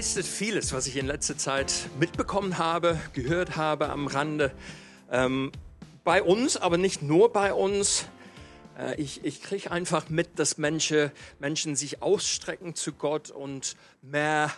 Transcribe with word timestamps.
Begeistert 0.00 0.24
vieles, 0.24 0.72
was 0.72 0.86
ich 0.86 0.96
in 0.96 1.06
letzter 1.06 1.36
Zeit 1.36 1.74
mitbekommen 1.98 2.56
habe, 2.56 2.98
gehört 3.12 3.56
habe 3.56 3.90
am 3.90 4.06
Rande. 4.06 4.50
Ähm, 5.12 5.52
bei 6.04 6.22
uns, 6.22 6.56
aber 6.56 6.78
nicht 6.78 7.02
nur 7.02 7.30
bei 7.34 7.52
uns. 7.52 8.06
Äh, 8.78 8.98
ich 8.98 9.22
ich 9.26 9.42
kriege 9.42 9.70
einfach 9.70 10.08
mit, 10.08 10.38
dass 10.38 10.56
Menschen, 10.56 11.10
Menschen 11.38 11.76
sich 11.76 12.00
ausstrecken 12.00 12.74
zu 12.74 12.94
Gott 12.94 13.30
und 13.30 13.76
mehr 14.00 14.50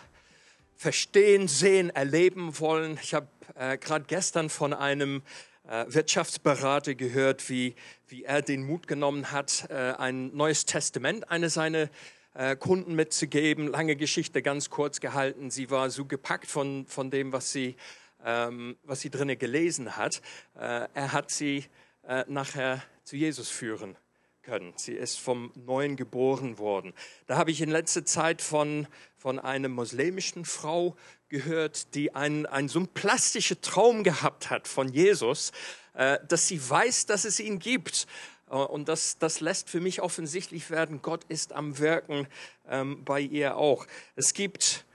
verstehen, 0.77 1.49
sehen, 1.49 1.89
erleben 1.89 2.57
wollen. 2.61 2.97
Ich 3.03 3.13
habe 3.13 3.27
äh, 3.55 3.77
gerade 3.77 4.05
gestern 4.07 4.49
von 4.49 4.73
einem 4.73 5.23
äh, 5.67 5.83
Wirtschaftsberater 5.89 6.95
gehört, 6.95 7.49
wie, 7.49 7.75
wie 8.07 8.23
er 8.23 8.41
den 8.41 8.65
Mut 8.65 8.87
genommen 8.87 9.33
hat, 9.33 9.67
äh, 9.69 9.73
ein 9.73 10.33
neues 10.33 10.63
Testament, 10.63 11.29
eine 11.29 11.49
seiner 11.49 11.89
äh, 12.33 12.55
Kunden 12.55 12.95
mitzugeben. 12.95 13.67
Lange 13.67 13.95
Geschichte, 13.95 14.41
ganz 14.41 14.69
kurz 14.69 14.99
gehalten. 14.99 15.51
Sie 15.51 15.69
war 15.69 15.89
so 15.89 16.05
gepackt 16.05 16.47
von, 16.47 16.85
von 16.87 17.11
dem, 17.11 17.31
was 17.31 17.51
sie, 17.51 17.75
ähm, 18.23 18.77
was 18.83 19.01
sie 19.01 19.09
drinnen 19.09 19.37
gelesen 19.37 19.95
hat. 19.97 20.21
Äh, 20.55 20.87
er 20.93 21.13
hat 21.13 21.31
sie 21.31 21.65
äh, 22.07 22.25
nachher 22.27 22.83
zu 23.03 23.15
Jesus 23.15 23.49
führen 23.49 23.95
können. 24.41 24.73
Sie 24.75 24.93
ist 24.93 25.19
vom 25.19 25.51
Neuen 25.55 25.95
geboren 25.95 26.57
worden. 26.57 26.93
Da 27.27 27.37
habe 27.37 27.51
ich 27.51 27.61
in 27.61 27.69
letzter 27.69 28.05
Zeit 28.05 28.41
von, 28.41 28.87
von 29.15 29.39
einer 29.39 29.69
muslimischen 29.69 30.45
Frau 30.45 30.95
gehört, 31.29 31.95
die 31.95 32.13
einen, 32.13 32.45
einen 32.45 32.67
so 32.67 32.85
plastischen 32.85 33.61
Traum 33.61 34.03
gehabt 34.03 34.49
hat 34.49 34.67
von 34.67 34.89
Jesus, 34.89 35.51
äh, 35.93 36.19
dass 36.27 36.47
sie 36.47 36.69
weiß, 36.69 37.05
dass 37.05 37.25
es 37.25 37.39
ihn 37.39 37.59
gibt. 37.59 38.05
Äh, 38.53 38.57
und 38.57 38.87
das, 38.87 39.17
das 39.17 39.41
lässt 39.41 39.69
für 39.69 39.81
mich 39.81 40.01
offensichtlich 40.01 40.69
werden, 40.69 41.01
Gott 41.01 41.25
ist 41.27 41.51
am 41.53 41.79
Wirken 41.79 42.27
ähm, 42.69 43.03
bei 43.03 43.19
ihr 43.19 43.57
auch. 43.57 43.85
Es 44.15 44.33
gibt 44.33 44.85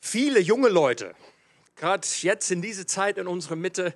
viele 0.00 0.40
junge 0.40 0.68
Leute, 0.68 1.14
gerade 1.76 2.06
jetzt 2.20 2.50
in 2.50 2.60
dieser 2.60 2.86
Zeit 2.86 3.18
in 3.18 3.26
unserer 3.26 3.56
Mitte, 3.56 3.94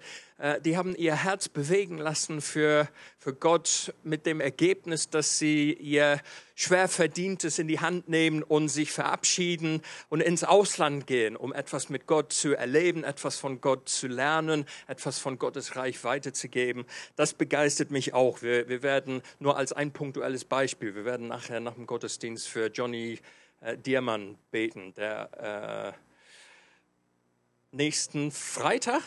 die 0.65 0.77
haben 0.77 0.95
ihr 0.97 1.15
Herz 1.15 1.49
bewegen 1.49 1.99
lassen 1.99 2.41
für, 2.41 2.89
für 3.19 3.35
Gott 3.35 3.93
mit 4.03 4.25
dem 4.25 4.41
Ergebnis, 4.41 5.11
dass 5.11 5.39
sie 5.39 5.75
ihr 5.75 6.21
schwer 6.55 6.89
verdientes 6.89 7.59
in 7.59 7.69
die 7.69 7.81
Hand 7.81 8.09
nehmen 8.09 8.43
und 8.43 8.69
sich 8.69 8.93
verabschieden 8.93 9.83
und 10.09 10.21
ins 10.21 10.45
Ausland 10.45 11.07
gehen, 11.07 11.37
um 11.37 11.53
etwas 11.53 11.91
mit 11.91 12.07
Gott 12.07 12.33
zu 12.33 12.55
erleben, 12.55 13.05
etwas 13.05 13.39
von 13.39 13.61
Gott 13.61 13.89
zu 13.89 14.09
lernen, 14.09 14.65
etwas 14.87 15.19
von 15.19 15.39
Gottes 15.39 15.77
Reich 15.77 16.05
weiterzugeben. 16.05 16.85
Das 17.17 17.35
begeistert 17.35 17.91
mich 17.91 18.15
auch. 18.15 18.41
Wir, 18.41 18.69
wir 18.69 18.83
werden 18.83 19.23
nur 19.39 19.57
als 19.57 19.73
ein 19.73 19.93
punktuelles 19.93 20.45
Beispiel, 20.45 20.95
wir 20.95 21.05
werden 21.05 21.29
nachher 21.29 21.61
nach 21.61 21.75
dem 21.75 21.87
Gottesdienst 21.87 22.49
für 22.49 22.67
Johnny 22.67 23.19
äh, 23.61 23.77
Diermann 23.77 24.39
beten, 24.51 24.95
der 24.95 25.95
äh, 25.95 27.77
nächsten 27.77 28.31
Freitag, 28.31 29.03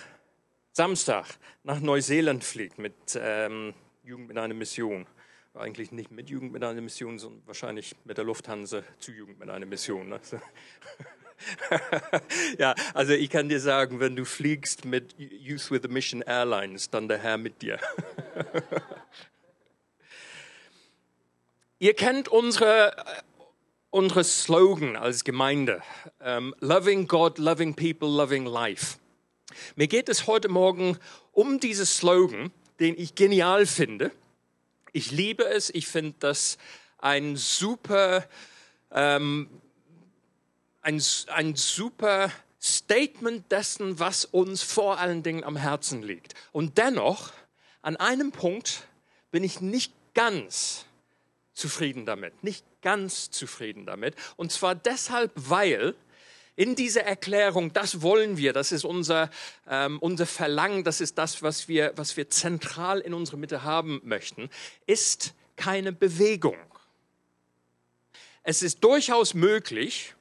Samstag 0.75 1.27
nach 1.61 1.79
Neuseeland 1.79 2.43
fliegt 2.43 2.79
mit 2.79 2.95
ähm, 3.15 3.75
Jugend 4.03 4.27
mit 4.27 4.39
einer 4.39 4.55
Mission. 4.55 5.05
Eigentlich 5.53 5.91
nicht 5.91 6.09
mit 6.09 6.31
Jugend 6.31 6.51
mit 6.51 6.63
einer 6.63 6.81
Mission, 6.81 7.19
sondern 7.19 7.43
wahrscheinlich 7.45 7.95
mit 8.05 8.17
der 8.17 8.25
Lufthansa 8.25 8.81
zu 8.97 9.11
Jugend 9.11 9.39
mit 9.39 9.51
einer 9.51 9.67
Mission. 9.67 10.09
Ne? 10.09 10.19
ja, 12.57 12.73
also 12.95 13.13
ich 13.13 13.29
kann 13.29 13.49
dir 13.49 13.59
sagen, 13.59 13.99
wenn 13.99 14.15
du 14.15 14.25
fliegst 14.25 14.83
mit 14.83 15.13
Youth 15.19 15.69
with 15.69 15.83
a 15.83 15.89
Mission 15.89 16.23
Airlines, 16.23 16.89
dann 16.89 17.07
der 17.07 17.19
Herr 17.19 17.37
mit 17.37 17.61
dir. 17.61 17.77
Ihr 21.77 21.93
kennt 21.93 22.29
unsere 22.29 22.95
unsere 23.91 24.23
Slogan 24.23 24.95
als 24.95 25.23
Gemeinde. 25.23 25.83
Um, 26.19 26.25
ähm, 26.25 26.55
loving 26.61 27.07
God, 27.07 27.37
loving 27.37 27.75
people, 27.75 28.09
loving 28.09 28.47
life. 28.47 28.97
Mir 29.75 29.87
geht 29.87 30.09
es 30.09 30.27
heute 30.27 30.49
Morgen 30.49 30.97
um 31.31 31.59
diesen 31.59 31.85
Slogan, 31.85 32.51
den 32.79 32.97
ich 32.97 33.15
genial 33.15 33.65
finde. 33.65 34.11
Ich 34.91 35.11
liebe 35.11 35.45
es. 35.45 35.69
Ich 35.69 35.87
finde 35.87 36.15
das 36.19 36.57
ein 36.97 37.35
super, 37.35 38.27
ähm, 38.91 39.49
ein, 40.81 41.01
ein 41.27 41.55
super 41.55 42.31
Statement 42.61 43.51
dessen, 43.51 43.99
was 43.99 44.25
uns 44.25 44.63
vor 44.63 44.99
allen 44.99 45.23
Dingen 45.23 45.43
am 45.43 45.57
Herzen 45.57 46.01
liegt. 46.01 46.33
Und 46.51 46.77
dennoch, 46.77 47.33
an 47.81 47.97
einem 47.97 48.31
Punkt 48.31 48.87
bin 49.31 49.43
ich 49.43 49.59
nicht 49.59 49.93
ganz 50.13 50.85
zufrieden 51.53 52.05
damit, 52.05 52.43
nicht 52.43 52.65
ganz 52.81 53.31
zufrieden 53.31 53.85
damit. 53.85 54.15
Und 54.37 54.51
zwar 54.51 54.75
deshalb, 54.75 55.31
weil 55.35 55.95
in 56.55 56.75
dieser 56.75 57.03
Erklärung, 57.03 57.73
das 57.73 58.01
wollen 58.01 58.37
wir, 58.37 58.53
das 58.53 58.71
ist 58.71 58.85
unser, 58.85 59.29
ähm, 59.67 59.97
unser 59.99 60.25
Verlangen, 60.25 60.83
das 60.83 61.01
ist 61.01 61.17
das, 61.17 61.41
was 61.41 61.67
wir, 61.67 61.93
was 61.95 62.15
wir 62.15 62.29
zentral 62.29 62.99
in 62.99 63.13
unserer 63.13 63.37
Mitte 63.37 63.63
haben 63.63 64.01
möchten, 64.03 64.49
ist 64.85 65.33
keine 65.55 65.91
Bewegung. 65.91 66.57
Es 68.43 68.61
ist 68.61 68.83
durchaus 68.83 69.33
möglich, 69.33 70.13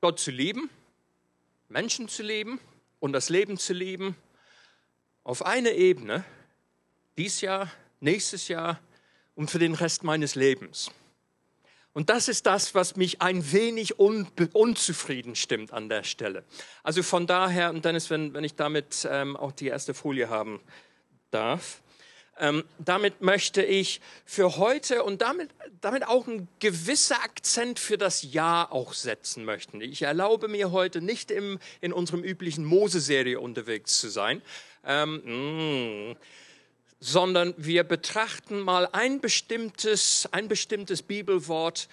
Gott 0.00 0.20
zu 0.20 0.30
lieben, 0.30 0.70
Menschen 1.68 2.08
zu 2.08 2.22
lieben 2.22 2.60
und 3.00 3.12
das 3.12 3.28
Leben 3.28 3.58
zu 3.58 3.72
lieben 3.72 4.16
auf 5.24 5.44
einer 5.44 5.72
Ebene, 5.72 6.24
dies 7.16 7.40
Jahr, 7.40 7.72
nächstes 8.00 8.48
Jahr, 8.48 8.78
und 9.34 9.50
für 9.50 9.58
den 9.58 9.74
Rest 9.74 10.04
meines 10.04 10.34
Lebens. 10.34 10.90
Und 11.96 12.10
das 12.10 12.28
ist 12.28 12.44
das, 12.44 12.74
was 12.74 12.96
mich 12.96 13.22
ein 13.22 13.52
wenig 13.52 13.98
un 13.98 14.26
unzufrieden 14.52 15.34
stimmt 15.34 15.72
an 15.72 15.88
der 15.88 16.02
Stelle. 16.02 16.44
Also 16.82 17.02
von 17.02 17.26
daher, 17.26 17.70
und 17.70 17.86
Dennis, 17.86 18.10
wenn, 18.10 18.34
wenn 18.34 18.44
ich 18.44 18.54
damit 18.54 19.08
ähm, 19.10 19.34
auch 19.34 19.50
die 19.50 19.68
erste 19.68 19.94
Folie 19.94 20.28
haben 20.28 20.60
darf, 21.30 21.80
ähm, 22.38 22.64
damit 22.78 23.22
möchte 23.22 23.62
ich 23.62 24.02
für 24.26 24.58
heute 24.58 25.04
und 25.04 25.22
damit, 25.22 25.48
damit 25.80 26.06
auch 26.06 26.28
einen 26.28 26.48
gewissen 26.58 27.14
Akzent 27.14 27.78
für 27.78 27.96
das 27.96 28.30
Jahr 28.30 28.72
auch 28.72 28.92
setzen 28.92 29.46
möchten. 29.46 29.80
Ich 29.80 30.02
erlaube 30.02 30.48
mir 30.48 30.72
heute 30.72 31.00
nicht 31.00 31.30
im, 31.30 31.58
in 31.80 31.94
unserem 31.94 32.22
üblichen 32.22 32.66
Mose-Serie 32.66 33.40
unterwegs 33.40 33.98
zu 33.98 34.10
sein. 34.10 34.42
Ähm, 34.84 35.22
mh, 35.24 36.12
mm 36.12 36.16
sondern 37.00 37.54
wir 37.56 37.84
betrachten 37.84 38.60
mal 38.60 38.88
ein 38.92 39.20
bestimmtes, 39.20 40.28
ein 40.32 40.48
bestimmtes 40.48 41.02
Bibelwort 41.02 41.88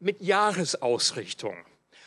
mit 0.00 0.20
Jahresausrichtung. 0.20 1.56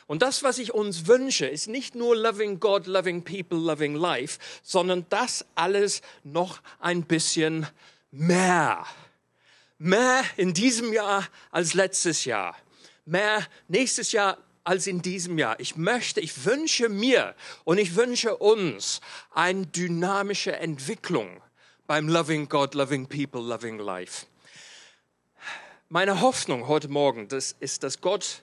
Und 0.07 0.21
das, 0.21 0.43
was 0.43 0.57
ich 0.57 0.73
uns 0.73 1.07
wünsche, 1.07 1.45
ist 1.45 1.67
nicht 1.67 1.95
nur 1.95 2.15
loving 2.15 2.59
God, 2.59 2.87
loving 2.87 3.23
people, 3.23 3.57
loving 3.57 3.95
life, 3.95 4.39
sondern 4.61 5.05
das 5.09 5.45
alles 5.55 6.01
noch 6.23 6.61
ein 6.79 7.03
bisschen 7.03 7.67
mehr. 8.11 8.85
Mehr 9.77 10.23
in 10.35 10.53
diesem 10.53 10.91
Jahr 10.93 11.27
als 11.51 11.73
letztes 11.73 12.25
Jahr. 12.25 12.55
Mehr 13.05 13.45
nächstes 13.67 14.11
Jahr 14.11 14.37
als 14.63 14.87
in 14.87 15.01
diesem 15.01 15.37
Jahr. 15.37 15.59
Ich 15.59 15.75
möchte, 15.75 16.19
ich 16.19 16.45
wünsche 16.45 16.89
mir 16.89 17.35
und 17.63 17.77
ich 17.77 17.95
wünsche 17.95 18.37
uns 18.37 19.01
eine 19.31 19.65
dynamische 19.65 20.55
Entwicklung 20.55 21.41
beim 21.87 22.07
Loving 22.07 22.47
God, 22.47 22.75
Loving 22.75 23.07
People, 23.07 23.41
Loving 23.41 23.77
Life. 23.77 24.25
Meine 25.89 26.21
Hoffnung 26.21 26.67
heute 26.67 26.87
Morgen 26.87 27.27
das 27.27 27.55
ist, 27.59 27.83
dass 27.83 27.99
Gott 28.01 28.41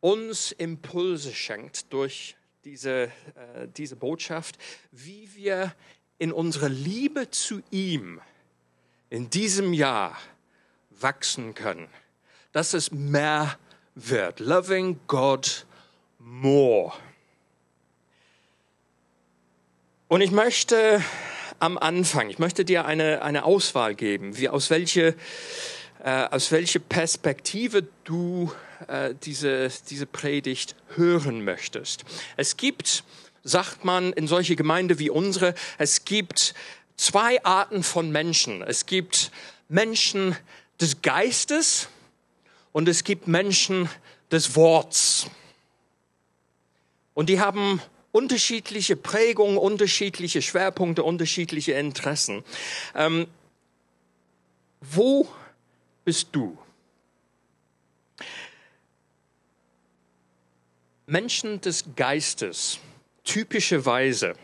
uns 0.00 0.52
Impulse 0.52 1.32
schenkt 1.34 1.92
durch 1.92 2.36
diese, 2.64 3.04
äh, 3.34 3.68
diese 3.76 3.96
Botschaft, 3.96 4.58
wie 4.92 5.28
wir 5.34 5.74
in 6.18 6.32
unserer 6.32 6.68
Liebe 6.68 7.30
zu 7.30 7.62
ihm 7.70 8.20
in 9.10 9.28
diesem 9.28 9.72
Jahr 9.72 10.16
wachsen 10.90 11.54
können. 11.54 11.88
Dass 12.52 12.74
es 12.74 12.92
mehr 12.92 13.58
wird. 13.94 14.40
Loving 14.40 15.00
God 15.06 15.66
more. 16.18 16.92
Und 20.08 20.20
ich 20.20 20.30
möchte 20.30 21.02
am 21.60 21.78
Anfang. 21.78 22.30
Ich 22.30 22.38
möchte 22.38 22.64
dir 22.64 22.86
eine, 22.86 23.22
eine 23.22 23.44
Auswahl 23.44 23.94
geben, 23.94 24.36
wie, 24.38 24.48
aus, 24.48 24.70
welche, 24.70 25.14
äh, 26.02 26.24
aus 26.30 26.50
welcher 26.50 26.80
Perspektive 26.80 27.86
du 28.04 28.50
äh, 28.88 29.14
diese, 29.22 29.70
diese 29.88 30.06
Predigt 30.06 30.74
hören 30.96 31.44
möchtest. 31.44 32.04
Es 32.36 32.56
gibt, 32.56 33.04
sagt 33.44 33.84
man 33.84 34.12
in 34.14 34.26
solche 34.26 34.56
Gemeinde 34.56 34.98
wie 34.98 35.10
unsere, 35.10 35.54
es 35.78 36.04
gibt 36.06 36.54
zwei 36.96 37.44
Arten 37.44 37.82
von 37.82 38.10
Menschen. 38.10 38.62
Es 38.62 38.86
gibt 38.86 39.30
Menschen 39.68 40.36
des 40.80 41.02
Geistes 41.02 41.88
und 42.72 42.88
es 42.88 43.04
gibt 43.04 43.28
Menschen 43.28 43.88
des 44.32 44.56
Worts. 44.56 45.26
Und 47.12 47.28
die 47.28 47.38
haben 47.38 47.82
unterschiedliche 48.12 48.96
Prägungen, 48.96 49.56
unterschiedliche 49.56 50.42
Schwerpunkte, 50.42 51.02
unterschiedliche 51.02 51.72
Interessen. 51.72 52.44
Ähm, 52.94 53.26
wo 54.80 55.28
bist 56.04 56.28
du? 56.32 56.56
Menschen 61.06 61.60
des 61.60 61.84
Geistes, 61.96 62.78
typischerweise, 63.24 64.34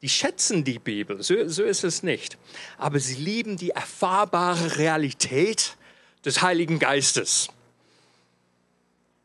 die 0.00 0.08
schätzen 0.08 0.64
die 0.64 0.78
Bibel, 0.78 1.22
so, 1.22 1.48
so 1.48 1.64
ist 1.64 1.82
es 1.84 2.02
nicht, 2.02 2.38
aber 2.78 3.00
sie 3.00 3.16
lieben 3.16 3.56
die 3.56 3.70
erfahrbare 3.70 4.76
Realität 4.76 5.76
des 6.24 6.40
Heiligen 6.40 6.78
Geistes. 6.78 7.48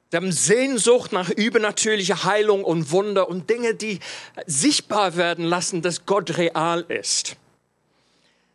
Sie 0.09 0.15
haben 0.15 0.31
Sehnsucht 0.31 1.11
nach 1.11 1.29
übernatürlicher 1.29 2.23
Heilung 2.23 2.63
und 2.63 2.91
Wunder 2.91 3.27
und 3.27 3.49
Dinge, 3.49 3.75
die 3.75 3.99
sichtbar 4.45 5.17
werden 5.17 5.43
lassen, 5.43 5.81
dass 5.81 6.05
Gott 6.05 6.37
real 6.37 6.85
ist. 6.87 7.35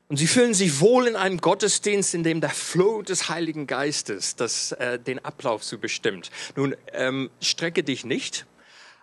Und 0.08 0.16
sie 0.16 0.26
fühlen 0.26 0.54
sich 0.54 0.80
wohl 0.80 1.06
in 1.06 1.16
einem 1.16 1.38
Gottesdienst, 1.38 2.14
in 2.14 2.22
dem 2.22 2.40
der 2.40 2.50
Flow 2.50 3.02
des 3.02 3.28
Heiligen 3.28 3.66
Geistes 3.66 4.36
das, 4.36 4.72
äh, 4.72 4.98
den 4.98 5.24
Ablauf 5.24 5.62
so 5.62 5.78
bestimmt. 5.78 6.30
Nun, 6.56 6.74
ähm, 6.92 7.30
strecke 7.40 7.82
dich 7.82 8.04
nicht, 8.04 8.46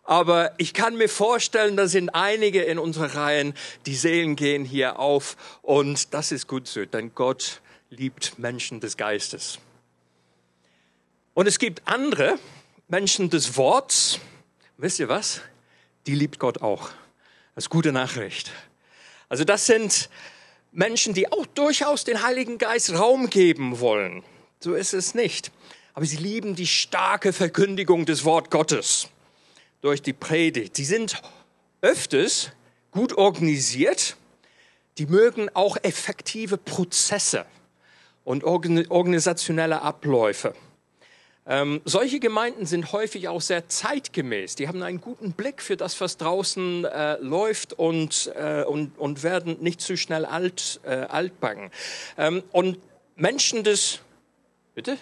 aber 0.04 0.54
ich 0.58 0.74
kann 0.74 0.96
mir 0.96 1.10
vorstellen, 1.10 1.78
da 1.78 1.88
sind 1.88 2.10
einige 2.10 2.64
in 2.64 2.80
unserer 2.80 3.14
Reihen, 3.14 3.54
die 3.86 3.96
Seelen 3.96 4.36
gehen 4.36 4.66
hier 4.66 5.00
auf 5.00 5.38
und 5.62 6.14
das 6.16 6.32
ist 6.32 6.48
gut 6.48 6.68
so, 6.68 6.86
denn 6.86 7.14
Gott 7.14 7.62
liebt 7.92 8.40
Menschen 8.40 8.80
des 8.80 8.98
Geistes. 8.98 9.60
Und 11.40 11.48
es 11.48 11.58
gibt 11.58 11.84
andere 11.86 12.38
Menschen 12.90 13.30
des 13.30 13.56
Worts, 13.56 14.20
wisst 14.76 15.00
ihr 15.00 15.08
was? 15.08 15.40
Die 16.06 16.14
liebt 16.14 16.38
Gott 16.38 16.62
auch. 16.62 16.90
Das 17.56 17.64
ist 17.64 17.70
gute 17.70 17.94
Nachricht. 17.94 18.52
Also 19.30 19.46
das 19.46 19.66
sind 19.66 20.10
Menschen, 20.74 21.14
die 21.14 21.32
auch 21.32 21.46
durchaus 21.46 22.04
den 22.04 22.24
Heiligen 22.24 22.58
Geist 22.58 22.94
Raum 22.94 23.30
geben 23.30 23.80
wollen. 23.80 24.22
So 24.60 24.74
ist 24.76 24.92
es 24.92 25.16
nicht. 25.16 25.50
Aber 25.94 26.06
sie 26.06 26.18
lieben 26.18 26.56
die 26.56 26.68
starke 26.68 27.32
Verkündigung 27.32 28.06
des 28.06 28.26
Wort 28.26 28.52
Gottes 28.52 29.08
durch 29.80 30.02
die 30.02 30.12
Predigt. 30.12 30.76
Sie 30.76 30.84
sind 30.84 31.22
öfters 31.80 32.52
gut 32.92 33.18
organisiert. 33.18 34.18
Die 34.98 35.06
mögen 35.06 35.48
auch 35.54 35.78
effektive 35.84 36.58
Prozesse 36.58 37.46
und 38.26 38.44
organisationelle 38.44 39.82
Abläufe. 39.82 40.54
Ähm, 41.50 41.82
solche 41.84 42.20
Gemeinden 42.20 42.68
sind 42.68 42.92
häufig 42.92 43.28
auch 43.28 43.42
sehr 43.42 43.68
zeitgemäß. 43.68 44.56
Die 44.56 44.68
haben 44.68 44.84
einen 44.84 45.02
guten 45.02 45.34
Blick 45.34 45.64
für 45.64 45.76
das, 45.76 46.00
was 46.00 46.18
draußen 46.18 46.86
äh, 46.86 47.18
läuft 47.18 47.74
und, 47.74 48.32
äh, 48.36 48.64
und, 48.64 48.98
und 49.00 49.24
werden 49.24 49.58
nicht 49.60 49.82
zu 49.82 49.98
schnell 49.98 50.26
alt, 50.26 50.80
äh, 50.84 50.90
altbacken. 50.90 51.72
Ähm, 52.20 52.44
und 52.52 52.78
Menschen 53.16 53.64
des, 53.64 54.00
bitte? 54.76 54.98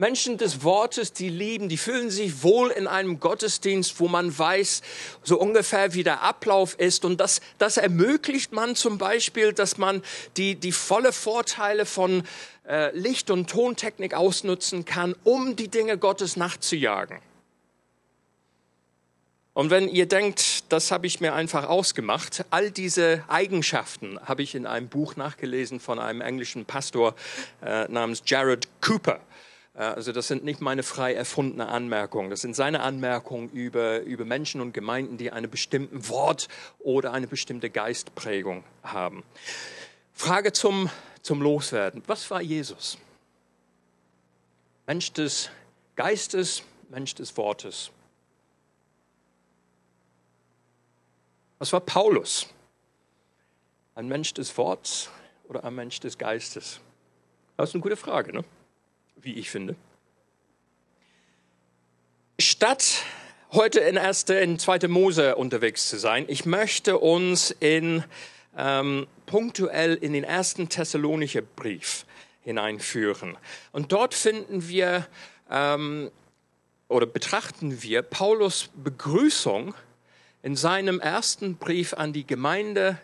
Menschen 0.00 0.38
des 0.38 0.62
Wortes, 0.62 1.12
die 1.12 1.28
lieben, 1.28 1.68
die 1.68 1.76
fühlen 1.76 2.08
sich 2.08 2.44
wohl 2.44 2.70
in 2.70 2.86
einem 2.86 3.18
Gottesdienst, 3.18 3.98
wo 3.98 4.06
man 4.06 4.38
weiß, 4.38 4.82
so 5.24 5.40
ungefähr 5.40 5.92
wie 5.92 6.04
der 6.04 6.22
Ablauf 6.22 6.76
ist. 6.78 7.04
Und 7.04 7.20
das, 7.20 7.40
das 7.58 7.78
ermöglicht 7.78 8.52
man 8.52 8.76
zum 8.76 8.96
Beispiel, 8.98 9.52
dass 9.52 9.76
man 9.76 10.04
die, 10.36 10.54
die 10.54 10.70
volle 10.70 11.12
Vorteile 11.12 11.84
von 11.84 12.22
äh, 12.68 12.96
Licht- 12.96 13.28
und 13.32 13.50
Tontechnik 13.50 14.14
ausnutzen 14.14 14.84
kann, 14.84 15.16
um 15.24 15.56
die 15.56 15.66
Dinge 15.66 15.98
Gottes 15.98 16.36
nachzujagen. 16.36 17.18
Und 19.54 19.70
wenn 19.70 19.88
ihr 19.88 20.06
denkt, 20.06 20.72
das 20.72 20.92
habe 20.92 21.08
ich 21.08 21.20
mir 21.20 21.34
einfach 21.34 21.68
ausgemacht, 21.68 22.44
all 22.50 22.70
diese 22.70 23.24
Eigenschaften 23.26 24.20
habe 24.24 24.44
ich 24.44 24.54
in 24.54 24.64
einem 24.64 24.86
Buch 24.86 25.16
nachgelesen 25.16 25.80
von 25.80 25.98
einem 25.98 26.20
englischen 26.20 26.66
Pastor 26.66 27.16
äh, 27.64 27.88
namens 27.88 28.22
Jared 28.24 28.68
Cooper. 28.80 29.18
Also 29.78 30.10
das 30.10 30.26
sind 30.26 30.42
nicht 30.42 30.60
meine 30.60 30.82
frei 30.82 31.14
erfundene 31.14 31.68
Anmerkungen. 31.68 32.30
Das 32.30 32.40
sind 32.40 32.56
seine 32.56 32.80
Anmerkungen 32.80 33.48
über, 33.50 34.00
über 34.00 34.24
Menschen 34.24 34.60
und 34.60 34.72
Gemeinden, 34.72 35.18
die 35.18 35.30
einen 35.30 35.48
bestimmten 35.48 36.08
Wort 36.08 36.48
oder 36.80 37.12
eine 37.12 37.28
bestimmte 37.28 37.70
Geistprägung 37.70 38.64
haben. 38.82 39.22
Frage 40.14 40.52
zum, 40.52 40.90
zum 41.22 41.40
Loswerden. 41.40 42.02
Was 42.08 42.28
war 42.28 42.42
Jesus? 42.42 42.98
Mensch 44.88 45.12
des 45.12 45.48
Geistes, 45.94 46.64
Mensch 46.88 47.14
des 47.14 47.36
Wortes. 47.36 47.92
Was 51.60 51.72
war 51.72 51.80
Paulus? 51.80 52.48
Ein 53.94 54.08
Mensch 54.08 54.34
des 54.34 54.58
Wortes 54.58 55.08
oder 55.44 55.62
ein 55.62 55.76
Mensch 55.76 56.00
des 56.00 56.18
Geistes? 56.18 56.80
Das 57.56 57.68
ist 57.68 57.76
eine 57.76 57.82
gute 57.82 57.96
Frage, 57.96 58.32
ne? 58.32 58.44
Wie 59.22 59.34
ich 59.34 59.50
finde. 59.50 59.76
Statt 62.40 63.02
heute 63.52 63.80
in, 63.80 63.96
erste, 63.96 64.34
in 64.34 64.58
zweite 64.58 64.88
Mose 64.88 65.36
unterwegs 65.36 65.88
zu 65.88 65.98
sein, 65.98 66.24
ich 66.28 66.44
möchte 66.44 66.98
uns 66.98 67.50
in, 67.50 68.04
ähm, 68.56 69.06
punktuell 69.26 69.94
in 69.94 70.12
den 70.12 70.24
ersten 70.24 70.68
Thessalonicher 70.68 71.42
Brief 71.42 72.04
hineinführen. 72.42 73.36
Und 73.72 73.92
dort 73.92 74.14
finden 74.14 74.68
wir 74.68 75.06
ähm, 75.50 76.10
oder 76.88 77.06
betrachten 77.06 77.82
wir 77.82 78.02
Paulus 78.02 78.70
Begrüßung 78.74 79.74
in 80.42 80.56
seinem 80.56 81.00
ersten 81.00 81.56
Brief 81.56 81.94
an 81.94 82.12
die 82.12 82.26
Gemeinde 82.26 82.98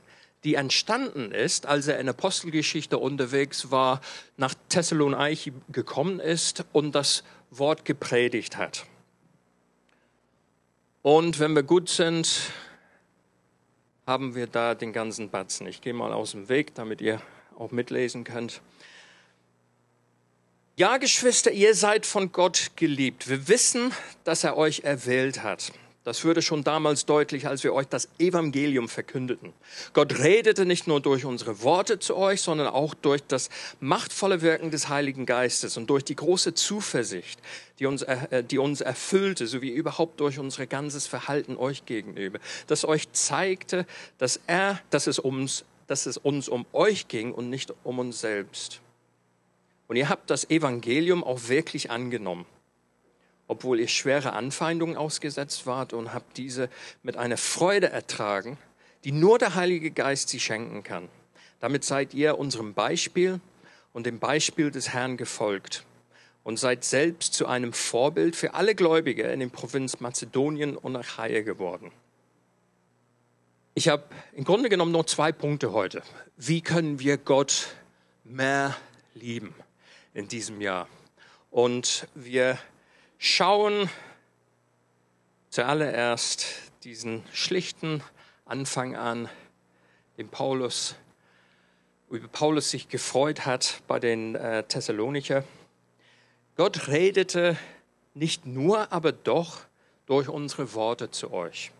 die 0.44 0.54
entstanden 0.54 1.32
ist, 1.32 1.66
als 1.66 1.88
er 1.88 1.98
in 1.98 2.08
Apostelgeschichte 2.08 2.98
unterwegs 2.98 3.70
war, 3.70 4.00
nach 4.36 4.54
Thessaloniki 4.68 5.52
gekommen 5.70 6.20
ist 6.20 6.64
und 6.72 6.94
das 6.94 7.24
Wort 7.50 7.84
gepredigt 7.84 8.56
hat. 8.56 8.84
Und 11.02 11.38
wenn 11.38 11.54
wir 11.54 11.62
gut 11.62 11.88
sind, 11.88 12.52
haben 14.06 14.34
wir 14.34 14.46
da 14.46 14.74
den 14.74 14.92
ganzen 14.92 15.30
Batzen. 15.30 15.66
Ich 15.66 15.80
gehe 15.80 15.94
mal 15.94 16.12
aus 16.12 16.32
dem 16.32 16.48
Weg, 16.48 16.74
damit 16.74 17.00
ihr 17.00 17.20
auch 17.58 17.70
mitlesen 17.70 18.24
könnt. 18.24 18.60
Ja, 20.76 20.96
Geschwister, 20.96 21.52
ihr 21.52 21.74
seid 21.74 22.04
von 22.04 22.32
Gott 22.32 22.72
geliebt. 22.76 23.28
Wir 23.28 23.48
wissen, 23.48 23.92
dass 24.24 24.44
er 24.44 24.56
euch 24.56 24.80
erwählt 24.80 25.42
hat. 25.42 25.72
Das 26.04 26.22
wurde 26.22 26.42
schon 26.42 26.62
damals 26.62 27.06
deutlich, 27.06 27.46
als 27.46 27.64
wir 27.64 27.72
euch 27.72 27.86
das 27.88 28.10
Evangelium 28.18 28.90
verkündeten. 28.90 29.54
Gott 29.94 30.18
redete 30.18 30.66
nicht 30.66 30.86
nur 30.86 31.00
durch 31.00 31.24
unsere 31.24 31.62
Worte 31.62 31.98
zu 31.98 32.14
euch, 32.14 32.42
sondern 32.42 32.66
auch 32.66 32.92
durch 32.92 33.22
das 33.26 33.48
machtvolle 33.80 34.42
Wirken 34.42 34.70
des 34.70 34.90
Heiligen 34.90 35.24
Geistes 35.24 35.78
und 35.78 35.88
durch 35.88 36.04
die 36.04 36.14
große 36.14 36.52
Zuversicht, 36.52 37.40
die 37.78 37.86
uns, 37.86 38.02
äh, 38.02 38.44
die 38.44 38.58
uns 38.58 38.82
erfüllte, 38.82 39.46
sowie 39.46 39.70
überhaupt 39.70 40.20
durch 40.20 40.38
unser 40.38 40.66
ganzes 40.66 41.06
Verhalten 41.06 41.56
euch 41.56 41.86
gegenüber, 41.86 42.38
das 42.66 42.84
euch 42.84 43.10
zeigte, 43.12 43.86
dass 44.18 44.38
er, 44.46 44.78
dass 44.90 45.06
es 45.06 45.18
uns, 45.18 45.64
dass 45.86 46.04
es 46.04 46.18
uns 46.18 46.50
um 46.50 46.66
euch 46.74 47.08
ging 47.08 47.32
und 47.32 47.48
nicht 47.48 47.72
um 47.82 47.98
uns 47.98 48.20
selbst. 48.20 48.82
Und 49.88 49.96
ihr 49.96 50.10
habt 50.10 50.28
das 50.28 50.50
Evangelium 50.50 51.24
auch 51.24 51.48
wirklich 51.48 51.90
angenommen 51.90 52.44
obwohl 53.48 53.80
ihr 53.80 53.88
schwere 53.88 54.32
Anfeindungen 54.32 54.96
ausgesetzt 54.96 55.66
wart 55.66 55.92
und 55.92 56.14
habt 56.14 56.36
diese 56.36 56.68
mit 57.02 57.16
einer 57.16 57.36
Freude 57.36 57.90
ertragen, 57.90 58.58
die 59.04 59.12
nur 59.12 59.38
der 59.38 59.54
Heilige 59.54 59.90
Geist 59.90 60.30
sie 60.30 60.40
schenken 60.40 60.82
kann. 60.82 61.08
Damit 61.60 61.84
seid 61.84 62.14
ihr 62.14 62.38
unserem 62.38 62.74
Beispiel 62.74 63.40
und 63.92 64.06
dem 64.06 64.18
Beispiel 64.18 64.70
des 64.70 64.90
Herrn 64.90 65.16
gefolgt 65.16 65.84
und 66.42 66.58
seid 66.58 66.84
selbst 66.84 67.34
zu 67.34 67.46
einem 67.46 67.72
Vorbild 67.72 68.36
für 68.36 68.54
alle 68.54 68.74
Gläubige 68.74 69.24
in 69.24 69.40
den 69.40 69.50
Provinz 69.50 70.00
Mazedonien 70.00 70.76
und 70.76 70.96
Achaia 70.96 71.42
geworden. 71.42 71.90
Ich 73.74 73.88
habe 73.88 74.04
im 74.34 74.44
Grunde 74.44 74.68
genommen 74.68 74.92
nur 74.92 75.06
zwei 75.06 75.32
Punkte 75.32 75.72
heute. 75.72 76.02
Wie 76.36 76.60
können 76.60 77.00
wir 77.00 77.16
Gott 77.16 77.68
mehr 78.22 78.76
lieben 79.14 79.54
in 80.12 80.28
diesem 80.28 80.60
Jahr? 80.60 80.88
Und 81.50 82.06
wir 82.14 82.58
schauen 83.24 83.88
zuallererst 85.48 86.46
diesen 86.84 87.22
schlichten 87.32 88.02
Anfang 88.44 88.96
an, 88.96 89.30
den 90.18 90.28
Paulus, 90.28 90.94
über 92.10 92.28
Paulus 92.28 92.70
sich 92.70 92.90
gefreut 92.90 93.46
hat 93.46 93.80
bei 93.88 93.98
den 93.98 94.34
äh, 94.34 94.62
Thessalonicher. 94.64 95.42
Gott 96.56 96.88
redete 96.88 97.56
nicht 98.12 98.44
nur, 98.44 98.92
aber 98.92 99.12
doch 99.12 99.60
durch 100.04 100.28
unsere 100.28 100.74
Worte 100.74 101.10
zu 101.10 101.32
euch. 101.32 101.72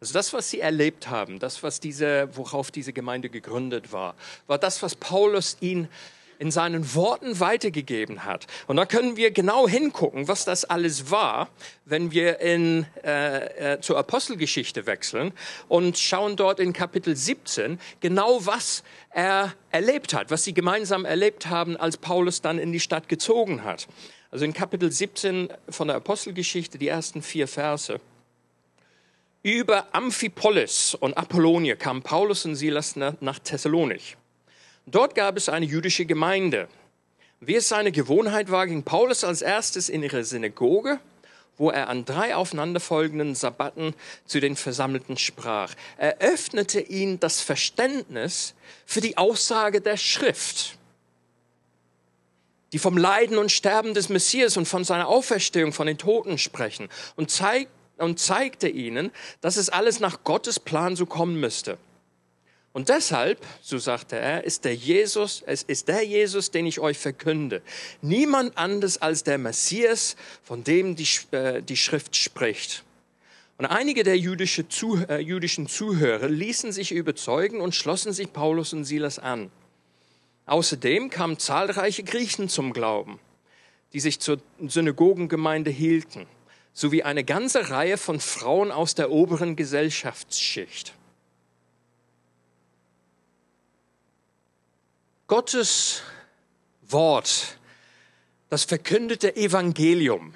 Also 0.00 0.12
das, 0.14 0.32
was 0.32 0.50
sie 0.50 0.58
erlebt 0.58 1.08
haben, 1.08 1.38
das, 1.38 1.62
was 1.62 1.78
diese, 1.78 2.28
worauf 2.36 2.72
diese 2.72 2.92
Gemeinde 2.92 3.30
gegründet 3.30 3.92
war, 3.92 4.16
war 4.48 4.58
das, 4.58 4.82
was 4.82 4.96
Paulus 4.96 5.58
ihnen 5.60 5.88
in 6.40 6.50
seinen 6.50 6.94
Worten 6.94 7.38
weitergegeben 7.38 8.24
hat. 8.24 8.46
Und 8.66 8.76
da 8.76 8.86
können 8.86 9.18
wir 9.18 9.30
genau 9.30 9.68
hingucken, 9.68 10.26
was 10.26 10.46
das 10.46 10.64
alles 10.64 11.10
war, 11.10 11.50
wenn 11.84 12.12
wir 12.12 12.40
in, 12.40 12.86
äh, 13.04 13.74
äh, 13.74 13.80
zur 13.82 13.98
Apostelgeschichte 13.98 14.86
wechseln 14.86 15.32
und 15.68 15.98
schauen 15.98 16.36
dort 16.36 16.58
in 16.58 16.72
Kapitel 16.72 17.14
17 17.14 17.78
genau, 18.00 18.46
was 18.46 18.82
er 19.10 19.52
erlebt 19.70 20.14
hat, 20.14 20.30
was 20.30 20.42
sie 20.42 20.54
gemeinsam 20.54 21.04
erlebt 21.04 21.46
haben, 21.46 21.76
als 21.76 21.98
Paulus 21.98 22.40
dann 22.40 22.58
in 22.58 22.72
die 22.72 22.80
Stadt 22.80 23.08
gezogen 23.08 23.62
hat. 23.62 23.86
Also 24.30 24.46
in 24.46 24.54
Kapitel 24.54 24.90
17 24.90 25.50
von 25.68 25.88
der 25.88 25.96
Apostelgeschichte, 25.98 26.78
die 26.78 26.88
ersten 26.88 27.20
vier 27.20 27.48
Verse. 27.48 28.00
Über 29.42 29.88
Amphipolis 29.92 30.94
und 30.94 31.18
Apollonie 31.18 31.74
kamen 31.74 32.00
Paulus 32.00 32.46
und 32.46 32.56
Silas 32.56 32.96
nach 32.96 33.38
Thessalonich. 33.40 34.16
Dort 34.90 35.14
gab 35.14 35.36
es 35.36 35.48
eine 35.48 35.66
jüdische 35.66 36.04
Gemeinde. 36.04 36.68
Wie 37.40 37.54
es 37.54 37.68
seine 37.68 37.92
Gewohnheit 37.92 38.50
war, 38.50 38.66
ging 38.66 38.82
Paulus 38.82 39.24
als 39.24 39.40
erstes 39.40 39.88
in 39.88 40.02
ihre 40.02 40.24
Synagoge, 40.24 40.98
wo 41.56 41.70
er 41.70 41.88
an 41.88 42.04
drei 42.04 42.34
aufeinanderfolgenden 42.34 43.34
Sabbaten 43.34 43.94
zu 44.24 44.40
den 44.40 44.56
Versammelten 44.56 45.16
sprach. 45.16 45.74
Er 45.96 46.18
öffnete 46.18 46.80
ihnen 46.80 47.20
das 47.20 47.40
Verständnis 47.40 48.54
für 48.84 49.00
die 49.00 49.16
Aussage 49.16 49.80
der 49.80 49.96
Schrift, 49.96 50.76
die 52.72 52.78
vom 52.78 52.96
Leiden 52.96 53.38
und 53.38 53.52
Sterben 53.52 53.94
des 53.94 54.08
Messias 54.08 54.56
und 54.56 54.66
von 54.66 54.84
seiner 54.84 55.08
Auferstehung 55.08 55.72
von 55.72 55.86
den 55.86 55.98
Toten 55.98 56.36
sprechen 56.36 56.88
und, 57.14 57.30
zeig, 57.30 57.68
und 57.98 58.18
zeigte 58.18 58.68
ihnen, 58.68 59.12
dass 59.40 59.56
es 59.56 59.68
alles 59.68 60.00
nach 60.00 60.24
Gottes 60.24 60.58
Plan 60.58 60.96
so 60.96 61.06
kommen 61.06 61.38
müsste. 61.38 61.78
Und 62.72 62.88
deshalb, 62.88 63.44
so 63.62 63.78
sagte 63.78 64.16
er, 64.16 64.44
ist 64.44 64.64
der 64.64 64.76
Jesus, 64.76 65.42
es 65.44 65.64
ist 65.64 65.88
der 65.88 66.04
Jesus, 66.04 66.52
den 66.52 66.66
ich 66.66 66.78
euch 66.78 66.98
verkünde. 66.98 67.62
Niemand 68.00 68.56
anders 68.56 68.98
als 68.98 69.24
der 69.24 69.38
Messias, 69.38 70.14
von 70.44 70.62
dem 70.62 70.94
die, 70.94 71.08
äh, 71.32 71.62
die 71.62 71.76
Schrift 71.76 72.14
spricht. 72.14 72.84
Und 73.58 73.66
einige 73.66 74.04
der 74.04 74.16
jüdische, 74.16 74.68
zu, 74.68 75.04
äh, 75.08 75.18
jüdischen 75.18 75.66
Zuhörer 75.66 76.28
ließen 76.28 76.70
sich 76.70 76.92
überzeugen 76.92 77.60
und 77.60 77.74
schlossen 77.74 78.12
sich 78.12 78.32
Paulus 78.32 78.72
und 78.72 78.84
Silas 78.84 79.18
an. 79.18 79.50
Außerdem 80.46 81.10
kamen 81.10 81.38
zahlreiche 81.38 82.04
Griechen 82.04 82.48
zum 82.48 82.72
Glauben, 82.72 83.18
die 83.92 84.00
sich 84.00 84.20
zur 84.20 84.40
Synagogengemeinde 84.64 85.70
hielten, 85.70 86.26
sowie 86.72 87.02
eine 87.02 87.24
ganze 87.24 87.70
Reihe 87.70 87.98
von 87.98 88.20
Frauen 88.20 88.70
aus 88.70 88.94
der 88.94 89.10
oberen 89.10 89.56
Gesellschaftsschicht. 89.56 90.94
Gottes 95.30 96.02
Wort, 96.82 97.56
das 98.48 98.64
verkündete 98.64 99.36
Evangelium, 99.36 100.34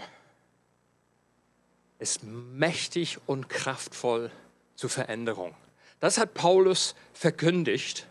ist 1.99 2.23
mächtig 2.23 3.19
und 3.27 3.49
kraftvoll 3.49 4.31
zur 4.77 4.91
Veränderung. 4.91 5.53
Das 5.99 6.17
hat 6.17 6.35
Paulus 6.35 6.95
verkündigt 7.13 8.07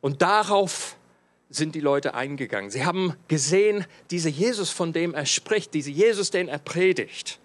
und 0.00 0.22
darauf 0.22 0.96
sind 1.50 1.74
die 1.74 1.80
Leute 1.80 2.14
eingegangen. 2.14 2.70
Sie 2.70 2.86
haben 2.86 3.14
gesehen, 3.28 3.84
dieser 4.10 4.30
Jesus, 4.30 4.70
von 4.70 4.94
dem 4.94 5.12
er 5.12 5.26
spricht, 5.26 5.74
dieser 5.74 5.90
Jesus, 5.90 6.30
den 6.30 6.48
er 6.48 6.60
predigt, 6.60 7.38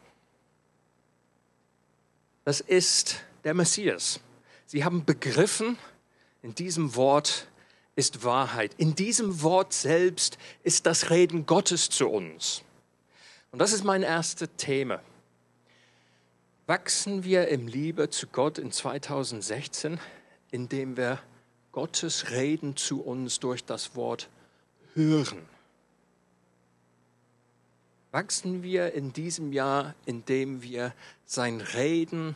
das 2.46 2.62
ist 2.62 3.18
der 3.44 3.54
Messias. 3.54 4.22
Sie 4.66 4.86
haben 4.86 5.04
begriffen, 5.04 5.78
in 6.42 6.56
diesem 6.56 6.96
Wort 6.96 7.50
ist 7.96 8.24
Wahrheit. 8.24 8.74
In 8.78 8.96
diesem 8.96 9.42
Wort 9.42 9.74
selbst 9.74 10.38
ist 10.64 10.86
das 10.86 11.10
Reden 11.10 11.46
Gottes 11.46 11.90
zu 11.90 12.10
uns. 12.10 12.62
Und 13.52 13.60
das 13.60 13.72
ist 13.72 13.84
mein 13.84 14.04
erstes 14.04 14.50
Thema. 14.58 15.02
Wachsen 16.68 17.24
wir 17.24 17.48
im 17.48 17.68
Liebe 17.68 18.10
zu 18.10 18.28
Gott 18.28 18.58
in 18.58 18.72
2016, 18.72 20.00
indem 20.52 20.98
wir 20.98 21.20
Gottes 21.72 22.32
Reden 22.32 22.76
zu 22.76 23.02
uns 23.02 23.40
durch 23.40 23.64
das 23.64 23.96
Wort 23.96 24.30
hören. 24.94 25.42
Wachsen 28.12 28.64
wir 28.64 28.94
in 28.94 29.14
diesem 29.14 29.54
Jahr, 29.54 29.94
indem 30.06 30.62
wir 30.62 30.94
sein 31.26 31.62
Reden 31.62 32.36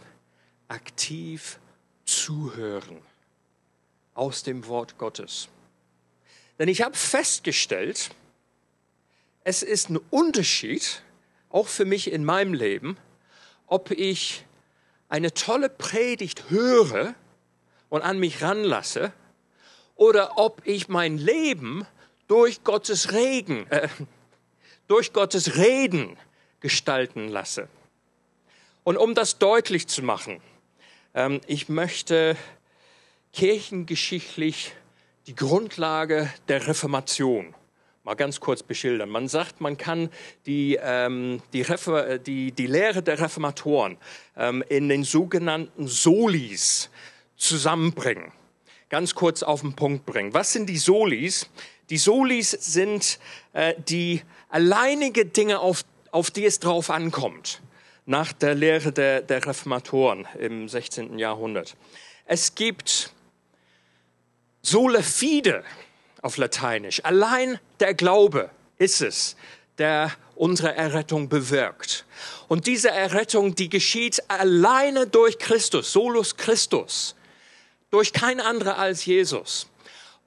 aktiv 0.68 1.60
zuhören 2.06 3.02
aus 4.20 4.44
dem 4.44 4.68
Wort 4.68 4.98
Gottes. 4.98 5.48
Denn 6.60 6.68
ich 6.68 6.82
habe 6.82 6.96
festgestellt, 6.96 8.12
es 9.46 9.64
ist 9.64 9.90
ein 9.90 9.98
Unterschied, 10.10 11.02
auch 11.50 11.70
für 11.70 11.86
mich 11.86 12.12
in 12.12 12.26
meinem 12.26 12.54
Leben, 12.54 12.98
ob 13.66 13.92
ich 13.92 14.44
eine 15.08 15.34
tolle 15.34 15.70
Predigt 15.70 16.50
höre 16.50 17.16
und 17.88 18.02
an 18.02 18.20
mich 18.20 18.42
ranlasse 18.42 19.14
oder 19.96 20.38
ob 20.38 20.62
ich 20.66 20.90
mein 20.90 21.18
Leben 21.18 21.88
durch 22.28 22.66
Gottes 22.66 23.14
Regen, 23.14 23.68
äh, 23.72 23.88
durch 24.88 25.14
Gottes 25.14 25.56
Reden 25.56 26.18
gestalten 26.60 27.30
lasse. 27.30 27.70
Und 28.84 28.98
um 28.98 29.16
das 29.16 29.40
deutlich 29.40 29.88
zu 29.88 30.04
machen, 30.04 30.42
ähm, 31.14 31.40
ich 31.48 31.70
möchte 31.70 32.36
kirchengeschichtlich 33.34 34.74
die 35.28 35.36
Grundlage 35.36 36.32
der 36.48 36.68
Reformation 36.68 37.54
mal 38.04 38.16
ganz 38.16 38.40
kurz 38.40 38.64
beschildern. 38.64 39.10
Man 39.10 39.28
sagt, 39.28 39.62
man 39.62 39.78
kann 39.78 40.10
die, 40.48 40.80
ähm, 40.82 41.44
die, 41.54 41.64
die, 42.26 42.52
die 42.52 42.68
Lehre 42.68 43.04
der 43.04 43.20
Reformatoren 43.20 43.98
ähm, 44.36 44.64
in 44.68 44.90
den 44.90 45.04
sogenannten 45.04 45.88
Solis 45.88 46.90
zusammenbringen. 47.36 48.32
Ganz 48.90 49.14
kurz 49.14 49.44
auf 49.44 49.62
den 49.62 49.76
Punkt 49.76 50.08
bringen. 50.08 50.34
Was 50.34 50.54
sind 50.54 50.68
die 50.68 50.78
Solis? 50.80 51.52
Die 51.92 51.98
Solis 51.98 52.50
sind 52.50 53.20
äh, 53.54 53.76
die 53.88 54.24
alleinige 54.50 55.26
Dinge, 55.26 55.60
auf, 55.60 55.84
auf 56.12 56.32
die 56.32 56.46
es 56.46 56.60
drauf 56.60 56.90
ankommt, 56.90 57.62
nach 58.08 58.34
der 58.34 58.56
Lehre 58.56 58.92
der, 58.92 59.22
der 59.22 59.46
Reformatoren 59.46 60.28
im 60.40 60.68
16. 60.68 61.20
Jahrhundert. 61.20 61.76
Es 62.26 62.56
gibt 62.56 63.14
Sola 64.62 65.02
fide 65.02 65.64
auf 66.22 66.38
Lateinisch. 66.38 67.04
Allein 67.06 67.60
der 67.80 67.94
Glaube 67.94 68.50
ist 68.78 69.02
es, 69.02 69.36
der 69.78 70.12
unsere 70.36 70.76
Errettung 70.76 71.30
bewirkt. 71.30 72.06
Und 72.48 72.68
diese 72.68 72.90
Errettung, 72.90 73.56
die 73.56 73.70
geschieht 73.70 74.22
alleine 74.30 75.08
durch 75.08 75.38
Christus, 75.38 75.92
solus 75.92 76.38
Christus, 76.38 77.16
durch 77.90 78.14
kein 78.14 78.40
anderer 78.40 78.78
als 78.78 79.06
Jesus. 79.06 79.68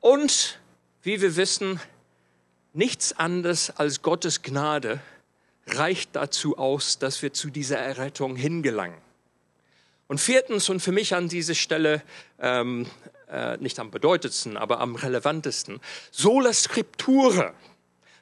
Und, 0.01 0.59
wie 1.03 1.21
wir 1.21 1.37
wissen, 1.37 1.81
nichts 2.73 3.13
anderes 3.19 3.71
als 3.71 4.03
Gottes 4.03 4.43
Gnade 4.43 5.01
reicht 5.67 6.17
dazu 6.17 6.59
aus, 6.59 6.99
dass 6.99 7.23
wir 7.23 7.33
zu 7.33 7.51
dieser 7.51 7.79
Errettung 7.79 8.37
hingelangen. 8.37 8.99
Und 10.09 10.21
viertens 10.21 10.69
und 10.69 10.81
für 10.81 10.93
mich 10.93 11.15
an 11.15 11.29
dieser 11.29 11.55
Stelle 11.55 12.03
ähm, 12.39 12.87
äh, 13.33 13.57
nicht 13.59 13.79
am 13.79 13.91
bedeutendsten, 13.91 14.57
aber 14.57 14.81
am 14.81 14.95
relevantesten. 14.95 15.81
Sola 16.11 16.53
Scriptura. 16.53 17.55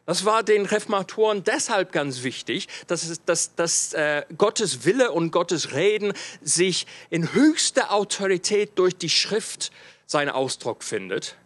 Das 0.07 0.25
war 0.25 0.43
den 0.43 0.67
Reformatoren 0.67 1.45
deshalb 1.45 1.93
ganz 1.93 2.23
wichtig, 2.23 2.69
dass, 2.87 3.05
es, 3.05 3.25
dass, 3.25 3.55
dass 3.55 3.93
äh, 3.93 4.25
Gottes 4.38 4.85
Wille 4.85 5.12
und 5.12 5.31
Gottes 5.31 5.73
Reden 5.73 6.12
sich 6.43 6.87
in 7.11 7.33
höchster 7.33 7.93
Autorität 7.93 8.73
durch 8.76 8.97
die 8.97 9.11
Schrift 9.11 9.71
seinen 10.07 10.31
Ausdruck 10.31 10.83
findet. 10.83 11.37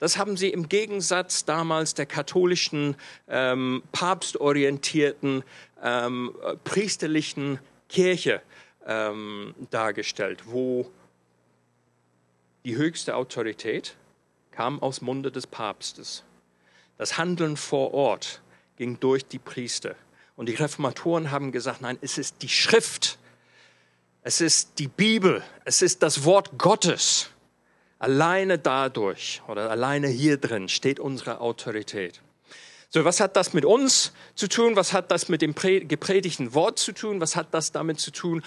Das 0.00 0.16
haben 0.16 0.36
sie 0.36 0.48
im 0.48 0.68
Gegensatz 0.68 1.44
damals 1.44 1.94
der 1.94 2.06
katholischen, 2.06 2.96
ähm, 3.28 3.82
papstorientierten, 3.92 5.44
ähm, 5.82 6.34
priesterlichen 6.64 7.58
Kirche 7.88 8.40
ähm, 8.86 9.54
dargestellt, 9.70 10.44
wo 10.46 10.90
die 12.64 12.76
höchste 12.76 13.16
Autorität 13.16 13.96
kam 14.50 14.82
aus 14.82 15.00
Munde 15.00 15.30
des 15.30 15.46
Papstes. 15.46 16.24
Das 16.98 17.16
Handeln 17.16 17.56
vor 17.56 17.94
Ort 17.94 18.42
ging 18.76 19.00
durch 19.00 19.24
die 19.26 19.38
Priester. 19.38 19.94
Und 20.36 20.46
die 20.46 20.54
Reformatoren 20.54 21.30
haben 21.30 21.52
gesagt, 21.52 21.80
nein, 21.80 21.98
es 22.00 22.18
ist 22.18 22.42
die 22.42 22.48
Schrift, 22.48 23.18
Es 24.22 24.42
ist 24.42 24.78
die 24.78 24.88
Bibel, 24.88 25.42
es 25.64 25.80
ist 25.80 26.02
das 26.02 26.24
Wort 26.24 26.58
Gottes. 26.58 27.30
Alleine 27.98 28.58
dadurch 28.58 29.40
oder 29.48 29.70
alleine 29.70 30.08
hier 30.08 30.36
drin 30.36 30.68
steht 30.68 31.00
unsere 31.00 31.40
Autorität. 31.40 32.20
So, 32.90 33.04
was 33.04 33.20
hat 33.20 33.36
das 33.36 33.54
mit 33.54 33.64
uns 33.64 34.12
zu 34.34 34.48
tun? 34.48 34.76
Was 34.76 34.92
hat 34.92 35.10
das 35.10 35.28
mit 35.28 35.40
dem 35.42 35.54
gepredigten 35.54 36.52
Wort 36.54 36.78
zu 36.78 36.92
tun? 36.92 37.20
Was 37.20 37.36
hat 37.36 37.54
das 37.54 37.72
damit 37.72 38.00
zu 38.00 38.10
tun? 38.10 38.42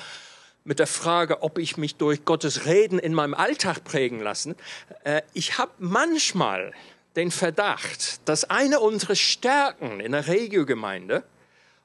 Mit 0.65 0.79
der 0.79 0.88
Frage, 0.88 1.43
ob 1.43 1.58
ich 1.58 1.77
mich 1.77 1.96
durch 1.96 2.24
Gottes 2.24 2.65
Reden 2.65 3.00
in 3.00 3.13
meinem 3.13 3.34
Alltag 3.34 3.84
prägen 3.84 4.22
lassen. 4.22 4.55
Äh, 5.03 5.22
ich 5.34 5.58
habe 5.58 5.72
manchmal 5.79 6.74
den 7.15 7.32
Verdacht, 7.32 8.27
dass 8.27 8.50
eine 8.50 8.79
unserer 8.79 9.15
Stärken 9.15 10.00
in 10.00 10.13
der 10.13 10.27
Regiogemeinde 10.27 11.24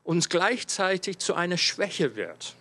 uns 0.04 0.28
gleichzeitig 0.28 1.18
zu 1.18 1.34
einer 1.34 1.58
Schwäche 1.58 2.16
wird. 2.16 2.54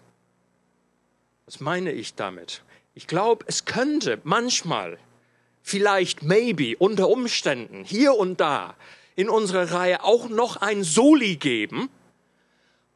Was 1.45 1.59
meine 1.59 1.91
ich 1.91 2.15
damit? 2.15 2.61
Ich 2.93 3.07
glaube, 3.07 3.45
es 3.47 3.63
könnte 3.63 4.19
manchmal, 4.23 4.97
vielleicht, 5.61 6.23
maybe, 6.23 6.75
unter 6.77 7.09
Umständen, 7.09 7.85
hier 7.85 8.15
und 8.15 8.41
da, 8.41 8.75
in 9.15 9.29
unserer 9.29 9.71
Reihe 9.71 10.03
auch 10.03 10.29
noch 10.29 10.57
ein 10.57 10.83
Soli 10.83 11.37
geben. 11.37 11.89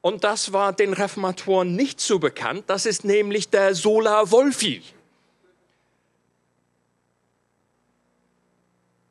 Und 0.01 0.23
das 0.23 0.51
war 0.51 0.73
den 0.73 0.93
Reformatoren 0.93 1.75
nicht 1.75 2.01
so 2.01 2.19
bekannt. 2.19 2.63
Das 2.67 2.85
ist 2.85 3.05
nämlich 3.05 3.49
der 3.49 3.75
Sola 3.75 4.31
Wolfi. 4.31 4.81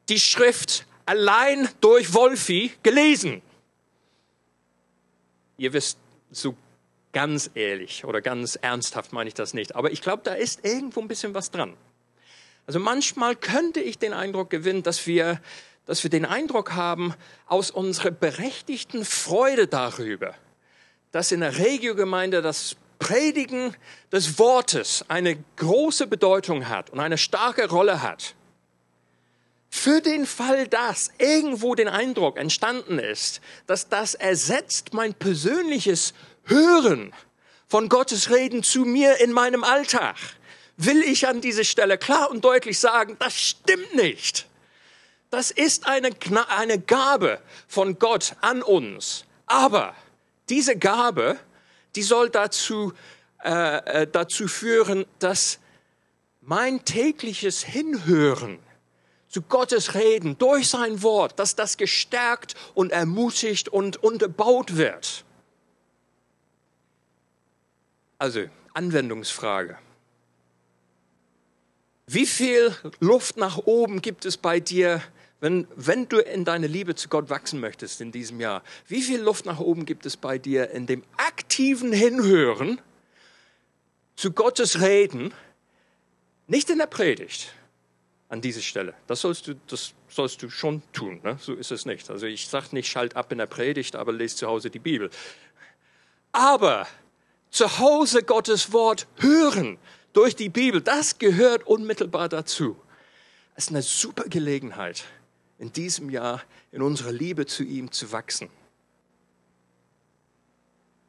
Die 0.09 0.18
Schrift 0.18 0.87
allein 1.06 1.68
durch 1.80 2.12
Wolfi 2.12 2.73
gelesen. 2.82 3.40
Ihr 5.56 5.73
wisst, 5.73 5.99
so 6.32 6.56
ganz 7.12 7.50
ehrlich 7.54 8.04
oder 8.04 8.20
ganz 8.20 8.56
ernsthaft 8.56 9.12
meine 9.12 9.28
ich 9.28 9.35
das 9.35 9.54
nicht. 9.54 9.76
Aber 9.76 9.92
ich 9.92 10.00
glaube, 10.00 10.23
da 10.25 10.35
ist 10.35 10.64
irgendwo 10.64 11.00
ein 11.00 11.09
bisschen 11.09 11.35
was 11.35 11.50
dran. 11.50 11.76
Also 12.66 12.80
manchmal 12.80 13.37
könnte 13.37 13.80
ich 13.80 13.99
den 13.99 14.12
Eindruck 14.12 14.50
gewinnen, 14.50 14.82
dass 14.82 15.06
wir 15.06 15.40
dass 15.90 16.04
wir 16.04 16.11
den 16.11 16.25
Eindruck 16.25 16.75
haben, 16.75 17.14
aus 17.47 17.73
unserer 17.73 18.12
berechtigten 18.12 19.04
Freude 19.04 19.66
darüber, 19.66 20.37
dass 21.12 21.33
in 21.33 21.40
der 21.40 21.59
Regiogemeinde 21.59 22.43
das 22.43 22.76
Predigen 22.99 23.76
des 24.12 24.38
Wortes 24.38 25.05
eine 25.09 25.43
große 25.57 26.07
Bedeutung 26.07 26.69
hat 26.69 26.90
und 26.90 27.00
eine 27.00 27.19
starke 27.19 27.69
Rolle 27.69 28.02
hat. 28.02 28.35
Für 29.71 30.00
den 30.00 30.26
Fall, 30.26 30.67
dass 30.69 31.11
irgendwo 31.19 31.75
den 31.75 31.88
Eindruck 31.88 32.37
entstanden 32.37 32.99
ist, 32.99 33.40
dass 33.67 33.88
das 33.88 34.14
ersetzt 34.14 34.93
mein 34.93 35.14
persönliches 35.14 36.12
Hören 36.45 37.14
von 37.69 37.88
Gottes 37.88 38.31
Reden 38.31 38.62
zu 38.62 38.85
mir 38.85 39.21
in 39.21 39.33
meinem 39.33 39.62
Alltag, 39.62 40.17
will 40.76 41.02
ich 41.02 41.29
an 41.29 41.40
dieser 41.40 41.64
Stelle 41.64 41.99
klar 41.99 42.31
und 42.31 42.45
deutlich 42.45 42.79
sagen, 42.79 43.17
das 43.21 43.35
stimmt 43.35 43.95
nicht. 43.95 44.47
Das 45.31 45.52
ist 45.52 45.87
eine, 45.87 46.11
eine 46.49 46.81
Gabe 46.81 47.40
von 47.69 47.99
Gott 48.00 48.35
an 48.40 48.62
uns. 48.62 49.25
Aber 49.47 49.95
diese 50.50 50.76
Gabe, 50.76 51.38
die 51.97 52.02
soll 52.02 52.28
dazu, 52.28 52.92
äh, 53.42 54.02
äh, 54.02 54.07
dazu 54.07 54.49
führen, 54.49 55.07
dass 55.19 55.61
mein 56.40 56.85
tägliches 56.85 57.62
Hinhören 57.62 58.59
zu 59.28 59.42
Gottes 59.42 59.95
Reden 59.95 60.37
durch 60.38 60.69
sein 60.69 61.02
Wort, 61.02 61.38
dass 61.38 61.54
das 61.54 61.76
gestärkt 61.76 62.54
und 62.75 62.90
ermutigt 62.90 63.69
und 63.69 64.02
unterbaut 64.02 64.76
wird. 64.76 65.25
Also 68.19 68.47
Anwendungsfrage. 68.75 69.78
Wie 72.07 72.26
viel 72.26 72.75
Luft 72.99 73.37
nach 73.37 73.57
oben 73.59 74.03
gibt 74.03 74.25
es 74.25 74.37
bei 74.37 74.59
dir, 74.59 75.01
wenn, 75.40 75.66
wenn 75.74 76.09
du 76.09 76.18
in 76.18 76.44
deine 76.44 76.66
Liebe 76.66 76.94
zu 76.94 77.09
Gott 77.09 77.31
wachsen 77.31 77.61
möchtest 77.61 78.00
in 78.00 78.12
diesem 78.12 78.40
Jahr, 78.40 78.62
wie 78.87 79.03
viel 79.03 79.20
Luft 79.20 79.46
nach 79.46 79.59
oben 79.59 79.87
gibt 79.87 80.07
es 80.07 80.16
bei 80.16 80.38
dir 80.38 80.70
in 80.70 80.87
dem 80.87 81.03
aktiven 81.16 81.92
Hinhören 81.92 82.81
zu 84.16 84.33
Gottes 84.33 84.81
Reden, 84.83 85.33
nicht 86.46 86.68
in 86.68 86.79
der 86.79 86.87
Predigt 86.87 87.55
an 88.29 88.40
dieser 88.42 88.61
Stelle. 88.61 88.94
Das 89.07 89.22
sollst 89.22 89.46
du, 89.46 89.55
das 89.66 89.94
sollst 90.09 90.42
du 90.42 90.50
schon 90.50 90.83
tun. 90.92 91.20
Ne? 91.24 91.38
So 91.40 91.55
ist 91.55 91.70
es 91.70 91.87
nicht. 91.87 92.11
Also 92.11 92.26
ich 92.26 92.46
sage 92.46 92.68
nicht, 92.72 92.88
schalt 92.90 93.16
ab 93.16 93.33
in 93.33 93.38
der 93.38 93.46
Predigt, 93.46 93.96
aber 93.96 94.12
lese 94.12 94.37
zu 94.37 94.46
Hause 94.46 94.70
die 94.70 94.79
Bibel. 94.79 95.11
Aber 96.33 96.87
zu 97.50 97.79
Hause 97.79 98.22
Gottes 98.22 98.72
Wort 98.72 99.07
hören 99.16 99.79
durch 100.12 100.37
die 100.37 100.48
Bibel, 100.48 100.81
das 100.81 101.18
gehört 101.18 101.66
unmittelbar 101.66 102.29
dazu. 102.29 102.76
Es 103.57 103.64
ist 103.64 103.70
eine 103.70 103.83
super 103.83 104.24
Gelegenheit, 104.24 105.05
in 105.61 105.73
diesem 105.73 106.09
Jahr 106.09 106.42
in 106.73 106.81
unserer 106.81 107.12
Liebe 107.12 107.46
zu 107.46 107.62
ihm 107.62 107.92
zu 107.92 108.11
wachsen. 108.12 108.49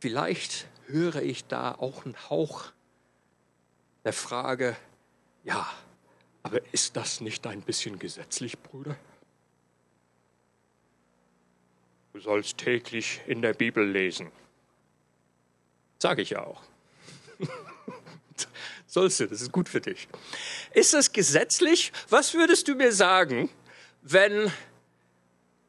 Vielleicht 0.02 0.68
höre 0.88 1.22
ich 1.22 1.46
da 1.46 1.72
auch 1.74 2.06
einen 2.06 2.18
Hauch 2.30 2.72
der 4.04 4.14
Frage, 4.14 4.76
ja, 5.46 5.68
aber 6.44 6.60
ist 6.74 6.98
das 6.98 7.22
nicht 7.22 7.48
ein 7.48 7.62
bisschen 7.62 7.98
gesetzlich, 7.98 8.60
Bruder? 8.60 8.98
Du 12.14 12.20
sollst 12.20 12.58
täglich 12.58 13.22
in 13.28 13.42
der 13.42 13.54
Bibel 13.54 13.90
lesen. 13.90 14.32
Sage 15.98 16.24
ich 16.24 16.32
ja 16.32 16.44
auch. 16.44 16.62
Sollst 18.88 19.22
du, 19.22 19.28
das 19.28 19.42
ist 19.42 19.54
gut 19.54 19.70
für 19.70 19.80
dich. 19.80 20.10
Ist 20.74 20.94
das 20.94 21.14
gesetzlich? 21.14 21.94
Was 22.10 22.34
würdest 22.34 22.68
du 22.68 22.76
mir 22.76 22.92
sagen, 22.92 23.50
wenn 24.02 24.52